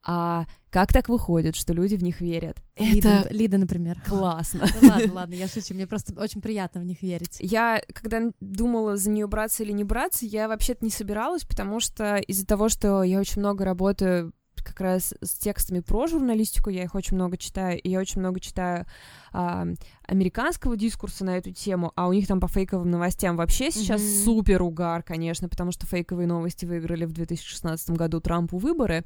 а 0.05 0.45
как 0.69 0.91
так 0.91 1.07
выходит, 1.07 1.55
что 1.55 1.73
люди 1.73 1.95
в 1.95 2.03
них 2.03 2.19
верят? 2.19 2.57
Лида, 2.77 3.09
Это 3.09 3.33
Лида, 3.33 3.57
например. 3.57 4.01
Классно. 4.07 4.65
Ну, 4.81 4.89
ладно, 4.89 5.13
ладно, 5.13 5.33
я 5.35 5.47
шучу, 5.47 5.73
мне 5.73 5.87
просто 5.87 6.19
очень 6.19 6.41
приятно 6.41 6.81
в 6.81 6.85
них 6.85 7.01
верить. 7.01 7.37
Я, 7.39 7.81
когда 7.93 8.21
думала 8.41 8.97
за 8.97 9.09
нее 9.09 9.27
браться 9.27 9.63
или 9.63 9.71
не 9.71 9.83
браться, 9.83 10.25
я 10.25 10.47
вообще-то 10.47 10.83
не 10.83 10.91
собиралась, 10.91 11.43
потому 11.43 11.79
что 11.79 12.17
из-за 12.17 12.45
того, 12.45 12.69
что 12.69 13.03
я 13.03 13.19
очень 13.19 13.39
много 13.41 13.65
работаю 13.65 14.33
как 14.63 14.79
раз 14.79 15.13
с 15.21 15.31
текстами 15.33 15.79
про 15.79 16.07
журналистику, 16.07 16.69
я 16.69 16.83
их 16.83 16.95
очень 16.95 17.15
много 17.15 17.37
читаю, 17.37 17.79
и 17.79 17.89
я 17.89 17.99
очень 17.99 18.19
много 18.19 18.39
читаю 18.39 18.85
а, 19.31 19.65
американского 20.07 20.77
дискурса 20.77 21.25
на 21.25 21.37
эту 21.37 21.51
тему, 21.51 21.91
а 21.95 22.07
у 22.07 22.13
них 22.13 22.27
там 22.27 22.39
по 22.39 22.47
фейковым 22.47 22.91
новостям 22.91 23.35
вообще 23.35 23.71
сейчас 23.71 24.01
mm-hmm. 24.01 24.23
супер 24.23 24.61
угар, 24.61 25.01
конечно, 25.01 25.49
потому 25.49 25.71
что 25.71 25.87
фейковые 25.87 26.27
новости 26.27 26.65
выиграли 26.65 27.05
в 27.05 27.13
2016 27.13 27.91
году 27.91 28.19
Трампу 28.19 28.57
выборы, 28.57 29.03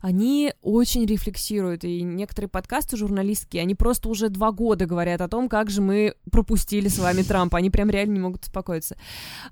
они 0.00 0.54
очень 0.62 1.04
рефлексируют, 1.04 1.84
и 1.84 2.02
некоторые 2.02 2.48
подкасты 2.48 2.96
журналистские, 2.96 3.62
они 3.62 3.74
просто 3.74 4.08
уже 4.08 4.28
два 4.28 4.50
года 4.52 4.86
говорят 4.86 5.20
о 5.20 5.28
том, 5.28 5.48
как 5.48 5.68
же 5.68 5.82
мы 5.82 6.14
пропустили 6.30 6.88
с 6.88 6.98
вами 6.98 7.22
Трампа, 7.22 7.58
они 7.58 7.70
прям 7.70 7.90
реально 7.90 8.14
не 8.14 8.20
могут 8.20 8.44
успокоиться. 8.44 8.96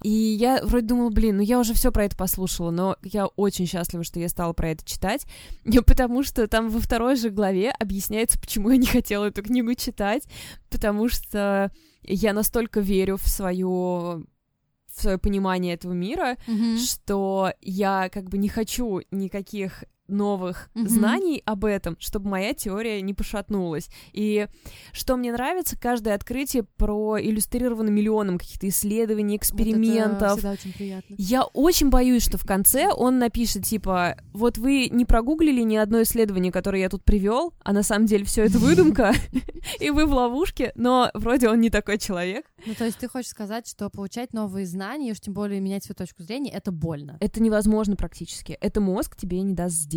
И 0.02 0.10
я 0.10 0.64
вроде 0.64 0.86
думала, 0.86 1.10
блин, 1.10 1.36
ну 1.36 1.42
я 1.42 1.58
уже 1.58 1.74
все 1.74 1.92
про 1.92 2.04
это 2.04 2.16
послушала, 2.16 2.70
но 2.70 2.96
я 3.02 3.26
очень 3.26 3.66
счастлива, 3.66 4.04
что 4.04 4.20
я 4.20 4.28
стала 4.28 4.52
про 4.52 4.70
это 4.70 4.84
читать, 4.84 5.26
потому 5.86 6.22
что 6.22 6.46
там 6.48 6.68
во 6.68 6.80
второй 6.80 7.16
же 7.16 7.30
главе 7.30 7.70
объясняется, 7.70 8.38
почему 8.38 8.70
я 8.70 8.76
не 8.76 8.86
хотела 8.86 9.26
эту 9.26 9.42
книгу 9.42 9.74
читать, 9.74 10.24
потому 10.70 11.08
что 11.08 11.70
я 12.02 12.32
настолько 12.32 12.80
верю 12.80 13.16
в 13.16 13.26
свое 13.28 14.24
в 14.94 15.00
свое 15.00 15.18
понимание 15.18 15.74
этого 15.74 15.92
мира, 15.92 16.36
mm-hmm. 16.46 16.78
что 16.78 17.52
я 17.60 18.08
как 18.10 18.28
бы 18.28 18.38
не 18.38 18.48
хочу 18.48 19.00
никаких 19.10 19.82
новых 20.08 20.70
mm-hmm. 20.74 20.88
знаний 20.88 21.42
об 21.44 21.64
этом, 21.64 21.96
чтобы 21.98 22.28
моя 22.28 22.54
теория 22.54 23.00
не 23.02 23.14
пошатнулась. 23.14 23.88
И 24.12 24.48
что 24.92 25.16
мне 25.16 25.32
нравится, 25.32 25.78
каждое 25.78 26.14
открытие 26.14 26.64
проиллюстрировано 26.64 27.90
миллионом 27.90 28.38
каких-то 28.38 28.68
исследований, 28.68 29.36
экспериментов. 29.36 30.42
Вот 30.42 30.52
очень 30.52 30.72
приятно. 30.72 31.14
Я 31.18 31.44
очень 31.44 31.90
боюсь, 31.90 32.24
что 32.24 32.38
в 32.38 32.46
конце 32.46 32.88
он 32.92 33.18
напишет 33.18 33.64
типа: 33.64 34.16
вот 34.32 34.58
вы 34.58 34.88
не 34.90 35.04
прогуглили 35.04 35.62
ни 35.62 35.76
одно 35.76 36.02
исследование, 36.02 36.52
которое 36.52 36.80
я 36.80 36.88
тут 36.88 37.04
привел, 37.04 37.54
а 37.62 37.72
на 37.72 37.82
самом 37.82 38.06
деле 38.06 38.24
все 38.24 38.44
это 38.44 38.58
выдумка, 38.58 39.12
и 39.80 39.90
вы 39.90 40.06
в 40.06 40.12
ловушке, 40.12 40.72
но 40.74 41.10
вроде 41.14 41.48
он 41.48 41.60
не 41.60 41.70
такой 41.70 41.98
человек. 41.98 42.46
Ну, 42.66 42.74
то 42.74 42.84
есть 42.84 42.98
ты 42.98 43.08
хочешь 43.08 43.30
сказать, 43.30 43.68
что 43.68 43.90
получать 43.90 44.32
новые 44.32 44.66
знания, 44.66 45.12
уж 45.12 45.20
тем 45.20 45.34
более 45.34 45.60
менять 45.60 45.84
свою 45.84 45.96
точку 45.96 46.22
зрения, 46.22 46.50
это 46.50 46.72
больно? 46.72 47.16
Это 47.20 47.42
невозможно 47.42 47.96
практически. 47.96 48.52
Это 48.60 48.80
мозг 48.80 49.16
тебе 49.16 49.40
не 49.42 49.54
даст 49.54 49.76
сделать. 49.76 49.93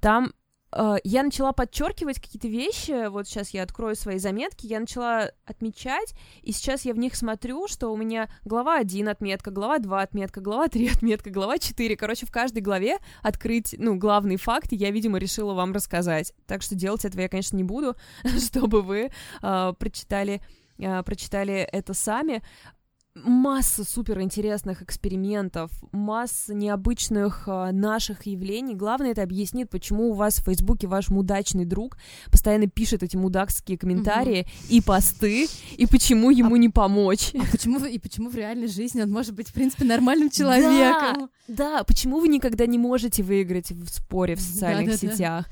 Там 0.00 0.32
э, 0.72 0.96
я 1.04 1.22
начала 1.22 1.52
подчеркивать 1.52 2.20
какие-то 2.20 2.48
вещи. 2.48 3.08
Вот 3.08 3.26
сейчас 3.26 3.50
я 3.50 3.62
открою 3.62 3.96
свои 3.96 4.18
заметки. 4.18 4.66
Я 4.66 4.80
начала 4.80 5.30
отмечать, 5.44 6.14
и 6.42 6.52
сейчас 6.52 6.84
я 6.84 6.94
в 6.94 6.98
них 6.98 7.14
смотрю, 7.14 7.68
что 7.68 7.88
у 7.88 7.96
меня 7.96 8.28
глава 8.44 8.78
1 8.78 9.08
отметка, 9.08 9.50
глава 9.50 9.78
2 9.78 10.02
отметка, 10.02 10.40
глава 10.40 10.68
3 10.68 10.88
отметка, 10.94 11.30
глава 11.30 11.58
4. 11.58 11.96
Короче, 11.96 12.26
в 12.26 12.30
каждой 12.30 12.60
главе 12.60 12.98
открыть, 13.22 13.74
ну, 13.78 13.96
главные 13.96 14.38
факты 14.38 14.76
я, 14.76 14.90
видимо, 14.90 15.18
решила 15.18 15.54
вам 15.54 15.72
рассказать. 15.72 16.32
Так 16.46 16.62
что 16.62 16.74
делать 16.74 17.04
этого 17.04 17.22
я, 17.22 17.28
конечно, 17.28 17.56
не 17.56 17.64
буду, 17.64 17.96
чтобы 18.38 18.82
вы 18.82 19.10
э, 19.42 19.72
прочитали 19.78 20.40
э, 20.78 21.02
прочитали 21.02 21.54
это 21.54 21.94
сами. 21.94 22.42
Масса 23.24 23.84
супер 23.84 24.20
интересных 24.20 24.82
экспериментов, 24.82 25.70
масса 25.92 26.54
необычных 26.54 27.44
э, 27.46 27.70
наших 27.72 28.26
явлений. 28.26 28.74
Главное, 28.74 29.12
это 29.12 29.22
объяснит, 29.22 29.70
почему 29.70 30.10
у 30.10 30.12
вас 30.12 30.38
в 30.38 30.44
Фейсбуке 30.44 30.86
ваш 30.86 31.08
мудачный 31.08 31.64
друг 31.64 31.98
постоянно 32.30 32.68
пишет 32.68 33.02
эти 33.02 33.16
мудакские 33.16 33.78
комментарии 33.78 34.42
mm-hmm. 34.42 34.68
и 34.70 34.80
посты, 34.80 35.48
и 35.76 35.86
почему 35.86 36.30
ему 36.30 36.54
а, 36.54 36.58
не 36.58 36.68
помочь. 36.68 37.32
А 37.34 37.44
почему 37.50 37.84
и 37.84 37.98
почему 37.98 38.30
в 38.30 38.34
реальной 38.34 38.68
жизни 38.68 39.02
он 39.02 39.10
может 39.10 39.34
быть, 39.34 39.48
в 39.48 39.52
принципе, 39.52 39.84
нормальным 39.84 40.30
человеком? 40.30 41.30
Да, 41.48 41.78
да. 41.78 41.84
почему 41.84 42.20
вы 42.20 42.28
никогда 42.28 42.66
не 42.66 42.78
можете 42.78 43.22
выиграть 43.22 43.70
в 43.70 43.88
споре 43.88 44.36
в 44.36 44.40
социальных 44.40 44.90
да, 44.90 44.96
сетях? 44.96 45.44
Да. 45.44 45.46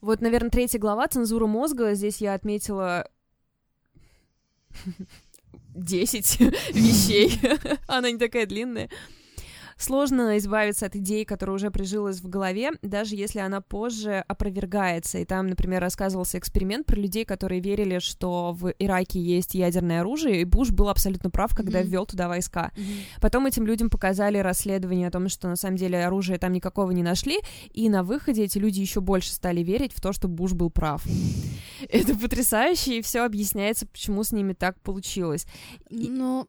Вот, 0.00 0.20
наверное, 0.20 0.50
третья 0.50 0.78
глава 0.78 1.08
«Цензура 1.08 1.46
мозга». 1.46 1.94
Здесь 1.94 2.18
я 2.18 2.34
отметила 2.34 3.06
10 5.84 6.40
вещей. 6.72 7.38
Она 7.86 8.10
не 8.10 8.18
такая 8.18 8.46
длинная. 8.46 8.88
Сложно 9.82 10.38
избавиться 10.38 10.86
от 10.86 10.96
идеи, 10.96 11.24
которая 11.24 11.56
уже 11.56 11.70
прижилась 11.70 12.20
в 12.20 12.28
голове, 12.28 12.72
даже 12.82 13.16
если 13.16 13.38
она 13.38 13.60
позже 13.60 14.24
опровергается. 14.28 15.18
И 15.18 15.24
там, 15.24 15.48
например, 15.48 15.80
рассказывался 15.80 16.38
эксперимент 16.38 16.86
про 16.86 16.96
людей, 16.96 17.24
которые 17.24 17.60
верили, 17.60 17.98
что 17.98 18.52
в 18.52 18.72
Ираке 18.78 19.20
есть 19.20 19.54
ядерное 19.54 20.00
оружие, 20.00 20.42
и 20.42 20.44
Буш 20.44 20.70
был 20.70 20.88
абсолютно 20.88 21.30
прав, 21.30 21.54
когда 21.54 21.80
mm-hmm. 21.80 21.86
ввел 21.86 22.06
туда 22.06 22.28
войска. 22.28 22.72
Mm-hmm. 22.74 23.20
Потом 23.20 23.46
этим 23.46 23.66
людям 23.66 23.90
показали 23.90 24.38
расследование 24.38 25.08
о 25.08 25.10
том, 25.10 25.28
что 25.28 25.48
на 25.48 25.56
самом 25.56 25.76
деле 25.76 26.04
оружия 26.04 26.38
там 26.38 26.52
никакого 26.52 26.90
не 26.90 27.02
нашли, 27.02 27.38
и 27.72 27.88
на 27.88 28.02
выходе 28.02 28.44
эти 28.44 28.58
люди 28.58 28.80
еще 28.80 29.00
больше 29.00 29.32
стали 29.32 29.62
верить 29.62 29.92
в 29.92 30.00
то, 30.00 30.12
что 30.12 30.28
Буш 30.28 30.52
был 30.52 30.70
прав. 30.70 31.04
Это 31.88 32.16
потрясающе, 32.16 32.98
и 32.98 33.02
все 33.02 33.24
объясняется, 33.24 33.86
почему 33.86 34.24
с 34.24 34.32
ними 34.32 34.52
так 34.52 34.80
получилось. 34.80 35.46
Ну, 35.90 36.48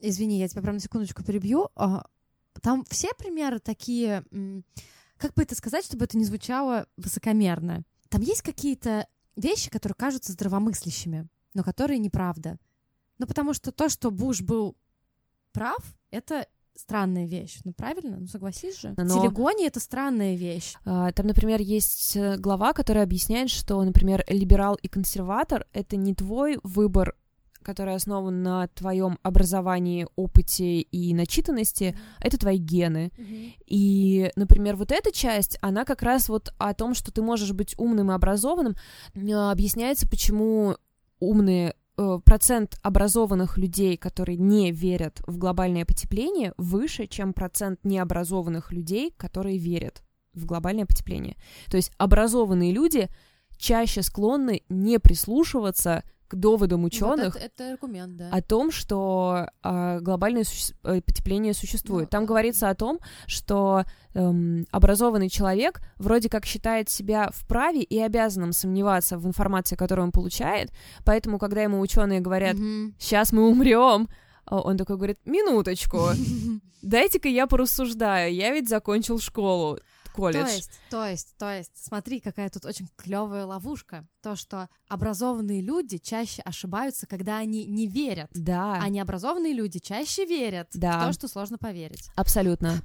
извини, 0.00 0.38
я 0.38 0.48
тебя 0.48 0.62
прям 0.62 0.74
на 0.74 0.80
секундочку 0.80 1.22
перебью. 1.22 1.68
А, 1.76 2.04
там 2.60 2.84
все 2.88 3.08
примеры 3.16 3.58
такие, 3.58 4.24
как 5.16 5.34
бы 5.34 5.42
это 5.42 5.54
сказать, 5.54 5.84
чтобы 5.84 6.04
это 6.04 6.18
не 6.18 6.24
звучало 6.24 6.86
высокомерно. 6.96 7.84
Там 8.08 8.20
есть 8.20 8.42
какие-то 8.42 9.06
вещи, 9.36 9.70
которые 9.70 9.96
кажутся 9.96 10.32
здравомыслящими, 10.32 11.28
но 11.54 11.62
которые 11.62 11.98
неправда. 11.98 12.58
Ну, 13.18 13.26
потому 13.26 13.54
что 13.54 13.72
то, 13.72 13.88
что 13.88 14.10
Буш 14.10 14.42
был 14.42 14.76
прав, 15.52 15.78
это 16.10 16.46
странная 16.74 17.26
вещь. 17.26 17.58
Ну, 17.64 17.72
правильно? 17.72 18.18
Ну, 18.18 18.26
согласись 18.26 18.80
же. 18.80 18.94
Но... 18.96 19.20
Телегония— 19.20 19.66
это 19.68 19.80
странная 19.80 20.34
вещь. 20.34 20.74
А, 20.84 21.12
там, 21.12 21.26
например, 21.26 21.60
есть 21.60 22.16
э, 22.16 22.36
глава, 22.38 22.72
которая 22.72 23.04
объясняет, 23.04 23.50
что, 23.50 23.82
например, 23.82 24.24
либерал 24.28 24.74
и 24.76 24.88
консерватор— 24.88 25.66
это 25.72 25.96
не 25.96 26.14
твой 26.14 26.58
выбор 26.62 27.14
который 27.62 27.94
основан 27.94 28.42
на 28.42 28.68
твоем 28.68 29.18
образовании, 29.22 30.06
опыте 30.16 30.80
и 30.80 31.14
начитанности, 31.14 31.84
mm-hmm. 31.84 32.20
это 32.20 32.38
твои 32.38 32.58
гены. 32.58 33.12
Mm-hmm. 33.16 33.52
И, 33.66 34.30
например, 34.36 34.76
вот 34.76 34.92
эта 34.92 35.12
часть, 35.12 35.58
она 35.60 35.84
как 35.84 36.02
раз 36.02 36.28
вот 36.28 36.52
о 36.58 36.74
том, 36.74 36.94
что 36.94 37.12
ты 37.12 37.22
можешь 37.22 37.52
быть 37.52 37.74
умным 37.78 38.10
и 38.10 38.14
образованным, 38.14 38.76
объясняется, 39.14 40.08
почему 40.08 40.76
умные 41.18 41.74
Э, 41.98 42.18
процент 42.24 42.78
образованных 42.82 43.58
людей, 43.58 43.98
которые 43.98 44.38
не 44.38 44.72
верят 44.72 45.20
в 45.26 45.36
глобальное 45.36 45.84
потепление, 45.84 46.54
выше, 46.56 47.06
чем 47.06 47.34
процент 47.34 47.80
необразованных 47.84 48.72
людей, 48.72 49.12
которые 49.16 49.58
верят 49.58 50.02
в 50.32 50.46
глобальное 50.46 50.86
потепление. 50.86 51.36
То 51.70 51.76
есть 51.76 51.92
образованные 51.98 52.72
люди 52.72 53.10
чаще 53.58 54.00
склонны 54.00 54.62
не 54.70 54.98
прислушиваться 54.98 56.02
к 56.32 56.34
доводам 56.34 56.84
ученых 56.84 57.34
вот 57.34 57.42
это, 57.42 57.64
это 57.64 57.72
аргумент, 57.72 58.16
да. 58.16 58.30
о 58.32 58.40
том, 58.40 58.70
что 58.70 59.48
э, 59.62 59.98
глобальное 60.00 60.44
суще... 60.44 60.74
Э, 60.82 61.02
потепление 61.02 61.52
существует. 61.52 62.06
Ну, 62.06 62.10
Там 62.10 62.24
говорится 62.24 62.70
о 62.70 62.74
том, 62.74 63.00
что 63.26 63.84
эм, 64.14 64.66
образованный 64.70 65.28
человек 65.28 65.82
вроде 65.98 66.30
как 66.30 66.46
считает 66.46 66.88
себя 66.88 67.28
вправе 67.34 67.82
и 67.82 67.98
обязанным 67.98 68.52
сомневаться 68.52 69.18
в 69.18 69.26
информации, 69.26 69.76
которую 69.76 70.06
он 70.06 70.12
получает, 70.12 70.72
поэтому, 71.04 71.38
когда 71.38 71.62
ему 71.62 71.80
ученые 71.80 72.20
говорят, 72.20 72.56
сейчас 72.98 73.32
мы 73.32 73.46
умрем, 73.46 74.08
он 74.46 74.78
такой 74.78 74.96
говорит, 74.96 75.18
минуточку, 75.26 75.98
дайте-ка 76.82 77.28
я 77.28 77.46
порассуждаю, 77.46 78.34
я 78.34 78.52
ведь 78.52 78.70
закончил 78.70 79.18
школу 79.18 79.78
колледж. 80.12 80.44
То 80.44 80.52
есть, 80.52 80.70
то 80.90 81.06
есть, 81.06 81.34
то 81.38 81.56
есть, 81.56 81.72
смотри, 81.74 82.20
какая 82.20 82.48
тут 82.50 82.64
очень 82.64 82.88
клевая 82.96 83.46
ловушка. 83.46 84.06
То, 84.22 84.36
что 84.36 84.68
образованные 84.88 85.60
люди 85.60 85.98
чаще 85.98 86.42
ошибаются, 86.42 87.06
когда 87.06 87.38
они 87.38 87.64
не 87.64 87.88
верят. 87.88 88.30
Да. 88.34 88.78
А 88.80 88.88
необразованные 88.88 89.52
люди 89.52 89.80
чаще 89.80 90.24
верят 90.24 90.68
да. 90.74 91.00
в 91.00 91.06
то, 91.06 91.12
что 91.12 91.28
сложно 91.28 91.58
поверить. 91.58 92.08
Абсолютно. 92.14 92.82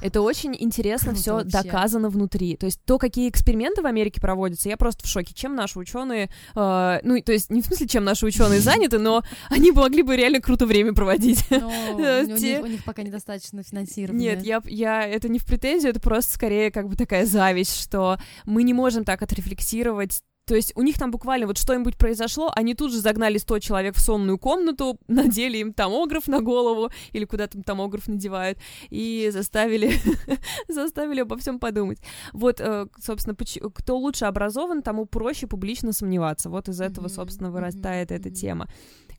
Это 0.00 0.22
очень 0.22 0.56
интересно 0.58 1.14
все 1.14 1.44
доказано 1.44 2.08
внутри. 2.08 2.56
То 2.56 2.66
есть 2.66 2.80
то, 2.84 2.98
какие 2.98 3.28
эксперименты 3.28 3.82
в 3.82 3.86
Америке 3.86 4.20
проводятся, 4.20 4.68
я 4.68 4.76
просто 4.76 5.04
в 5.04 5.06
шоке. 5.06 5.34
Чем 5.34 5.54
наши 5.54 5.78
ученые, 5.78 6.30
э, 6.56 7.00
ну, 7.04 7.20
то 7.22 7.32
есть 7.32 7.50
не 7.50 7.62
в 7.62 7.66
смысле, 7.66 7.86
чем 7.86 8.04
наши 8.04 8.26
ученые 8.26 8.60
заняты, 8.60 8.98
но 8.98 9.22
они 9.48 9.70
могли 9.72 10.02
бы 10.02 10.16
реально 10.16 10.40
круто 10.40 10.66
время 10.66 10.94
проводить. 10.94 11.44
Э, 11.50 12.60
у 12.60 12.66
них 12.66 12.84
пока 12.84 13.02
недостаточно 13.02 13.62
финансирования. 13.62 14.36
Нет, 14.36 14.44
я, 14.44 14.62
я, 14.64 15.06
это 15.06 15.28
не 15.28 15.38
в 15.38 15.44
претензию, 15.44 15.90
это 15.90 16.00
просто 16.00 16.34
скорее 16.34 16.69
как 16.70 16.88
бы 16.88 16.96
такая 16.96 17.26
зависть, 17.26 17.80
что 17.80 18.18
мы 18.44 18.62
не 18.62 18.74
можем 18.74 19.04
так 19.04 19.22
отрефлексировать 19.22 20.22
то 20.50 20.56
есть 20.56 20.72
у 20.74 20.82
них 20.82 20.98
там 20.98 21.12
буквально 21.12 21.46
вот 21.46 21.58
что-нибудь 21.58 21.96
произошло, 21.96 22.50
они 22.56 22.74
тут 22.74 22.90
же 22.90 22.98
загнали 22.98 23.38
100 23.38 23.60
человек 23.60 23.94
в 23.94 24.00
сонную 24.00 24.36
комнату, 24.36 24.98
надели 25.06 25.58
им 25.58 25.72
томограф 25.72 26.26
на 26.26 26.40
голову 26.40 26.90
или 27.12 27.24
куда 27.24 27.46
там 27.46 27.62
томограф 27.62 28.08
надевают 28.08 28.58
и 28.88 29.30
заставили, 29.32 29.92
заставили 30.68 31.20
обо 31.20 31.36
всем 31.36 31.60
подумать. 31.60 32.00
Вот, 32.32 32.60
э, 32.60 32.88
собственно, 33.00 33.36
кто 33.36 33.96
лучше 33.96 34.24
образован, 34.24 34.82
тому 34.82 35.06
проще 35.06 35.46
публично 35.46 35.92
сомневаться. 35.92 36.50
Вот 36.50 36.68
из 36.68 36.80
этого, 36.80 37.06
собственно, 37.06 37.52
вырастает 37.52 38.10
эта 38.10 38.28
тема. 38.32 38.68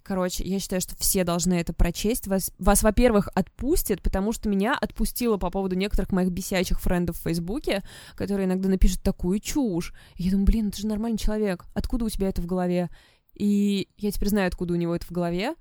Короче, 0.03 0.43
я 0.43 0.59
считаю, 0.59 0.81
что 0.81 0.95
все 0.95 1.23
должны 1.23 1.53
это 1.55 1.73
прочесть. 1.73 2.27
Вас, 2.27 2.51
вас 2.57 2.83
во-первых, 2.83 3.29
отпустит, 3.35 4.01
потому 4.01 4.31
что 4.31 4.49
меня 4.49 4.75
отпустило 4.79 5.37
по 5.37 5.49
поводу 5.49 5.75
некоторых 5.75 6.11
моих 6.11 6.31
бесячих 6.31 6.81
френдов 6.81 7.17
в 7.17 7.23
Фейсбуке, 7.23 7.83
которые 8.15 8.47
иногда 8.47 8.69
напишут 8.69 9.01
такую 9.03 9.39
чушь. 9.39 9.93
Я 10.15 10.31
думаю, 10.31 10.47
блин, 10.47 10.71
ты 10.71 10.81
же 10.81 10.87
нормальный 10.87 11.19
человек. 11.19 11.65
Откуда 11.73 12.05
у 12.05 12.09
тебя 12.09 12.29
это 12.29 12.41
в 12.41 12.45
голове? 12.45 12.89
И 13.35 13.89
я 13.97 14.11
теперь 14.11 14.29
знаю, 14.29 14.47
откуда 14.47 14.73
у 14.73 14.77
него 14.77 14.95
это 14.95 15.05
в 15.05 15.11
голове 15.11 15.55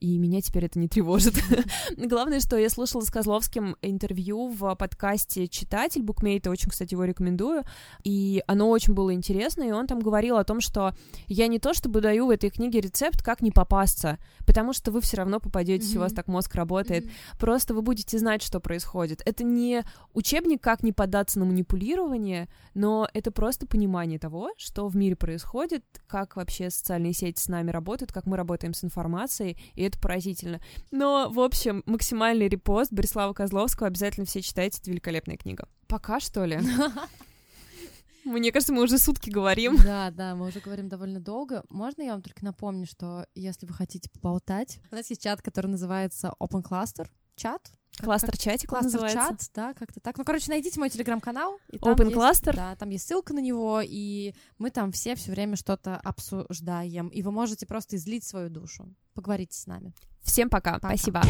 и 0.00 0.18
меня 0.18 0.40
теперь 0.40 0.64
это 0.64 0.78
не 0.78 0.88
тревожит. 0.88 1.34
Главное, 1.96 2.40
что 2.40 2.56
я 2.56 2.70
слушала 2.70 3.02
с 3.02 3.10
Козловским 3.10 3.76
интервью 3.82 4.48
в 4.48 4.74
подкасте 4.74 5.46
«Читатель» 5.46 6.02
букмейта, 6.02 6.50
очень, 6.50 6.70
кстати, 6.70 6.94
его 6.94 7.04
рекомендую, 7.04 7.64
и 8.02 8.42
оно 8.46 8.70
очень 8.70 8.94
было 8.94 9.12
интересно, 9.12 9.62
и 9.62 9.72
он 9.72 9.86
там 9.86 10.00
говорил 10.00 10.38
о 10.38 10.44
том, 10.44 10.60
что 10.60 10.94
я 11.26 11.46
не 11.48 11.58
то 11.58 11.74
чтобы 11.74 12.00
даю 12.00 12.26
в 12.26 12.30
этой 12.30 12.48
книге 12.48 12.80
рецепт, 12.80 13.22
как 13.22 13.42
не 13.42 13.50
попасться, 13.50 14.18
потому 14.46 14.72
что 14.72 14.90
вы 14.90 15.02
все 15.02 15.18
равно 15.18 15.38
попадетесь, 15.38 15.92
mm-hmm. 15.92 15.98
у 15.98 16.00
вас 16.00 16.12
так 16.12 16.26
мозг 16.28 16.54
работает, 16.54 17.04
mm-hmm. 17.04 17.38
просто 17.38 17.74
вы 17.74 17.82
будете 17.82 18.18
знать, 18.18 18.42
что 18.42 18.58
происходит. 18.58 19.20
Это 19.26 19.44
не 19.44 19.84
учебник, 20.14 20.62
как 20.62 20.82
не 20.82 20.92
поддаться 20.92 21.38
на 21.38 21.44
манипулирование, 21.44 22.48
но 22.72 23.06
это 23.12 23.30
просто 23.30 23.66
понимание 23.66 24.18
того, 24.18 24.50
что 24.56 24.88
в 24.88 24.96
мире 24.96 25.14
происходит, 25.14 25.84
как 26.06 26.36
вообще 26.36 26.70
социальные 26.70 27.12
сети 27.12 27.40
с 27.40 27.48
нами 27.48 27.70
работают, 27.70 28.12
как 28.12 28.24
мы 28.24 28.38
работаем 28.38 28.72
с 28.72 28.82
информацией, 28.82 29.58
и 29.74 29.89
это 29.90 30.00
поразительно. 30.00 30.60
Но, 30.90 31.28
в 31.30 31.40
общем, 31.40 31.82
максимальный 31.86 32.48
репост 32.48 32.92
Борислава 32.92 33.32
Козловского 33.32 33.88
обязательно 33.88 34.26
все 34.26 34.40
читайте, 34.40 34.78
это 34.80 34.90
великолепная 34.90 35.36
книга. 35.36 35.68
Пока, 35.86 36.20
что 36.20 36.44
ли? 36.44 36.58
Мне 38.24 38.52
кажется, 38.52 38.72
мы 38.72 38.82
уже 38.82 38.98
сутки 38.98 39.30
говорим. 39.30 39.76
Да, 39.76 40.10
да, 40.10 40.34
мы 40.34 40.48
уже 40.48 40.60
говорим 40.60 40.88
довольно 40.88 41.20
долго. 41.20 41.64
Можно 41.68 42.02
я 42.02 42.12
вам 42.12 42.22
только 42.22 42.44
напомню, 42.44 42.86
что 42.86 43.26
если 43.34 43.66
вы 43.66 43.72
хотите 43.72 44.10
поболтать, 44.10 44.78
у 44.90 44.94
нас 44.94 45.08
есть 45.10 45.22
чат, 45.22 45.42
который 45.42 45.68
называется 45.68 46.32
Open 46.38 46.62
Cluster 46.62 47.08
чат, 47.36 47.72
Кластер-чатик 47.98 48.68
Кластер-чат, 48.68 49.50
да, 49.54 49.74
как-то 49.74 50.00
так. 50.00 50.16
Ну, 50.16 50.24
короче, 50.24 50.50
найдите 50.50 50.78
мой 50.80 50.88
телеграм-канал. 50.90 51.58
Open 51.72 52.12
Cluster? 52.12 52.54
Да, 52.54 52.76
там 52.76 52.90
есть 52.90 53.06
ссылка 53.06 53.34
на 53.34 53.40
него, 53.40 53.80
и 53.84 54.34
мы 54.58 54.70
там 54.70 54.92
все 54.92 55.14
все 55.14 55.32
время 55.32 55.56
что-то 55.56 55.96
обсуждаем. 55.96 57.08
И 57.08 57.22
вы 57.22 57.30
можете 57.30 57.66
просто 57.66 57.96
излить 57.96 58.24
свою 58.24 58.48
душу. 58.48 58.88
Поговорите 59.14 59.58
с 59.58 59.66
нами. 59.66 59.92
Всем 60.22 60.48
пока. 60.48 60.74
пока. 60.74 60.96
Спасибо. 60.96 61.22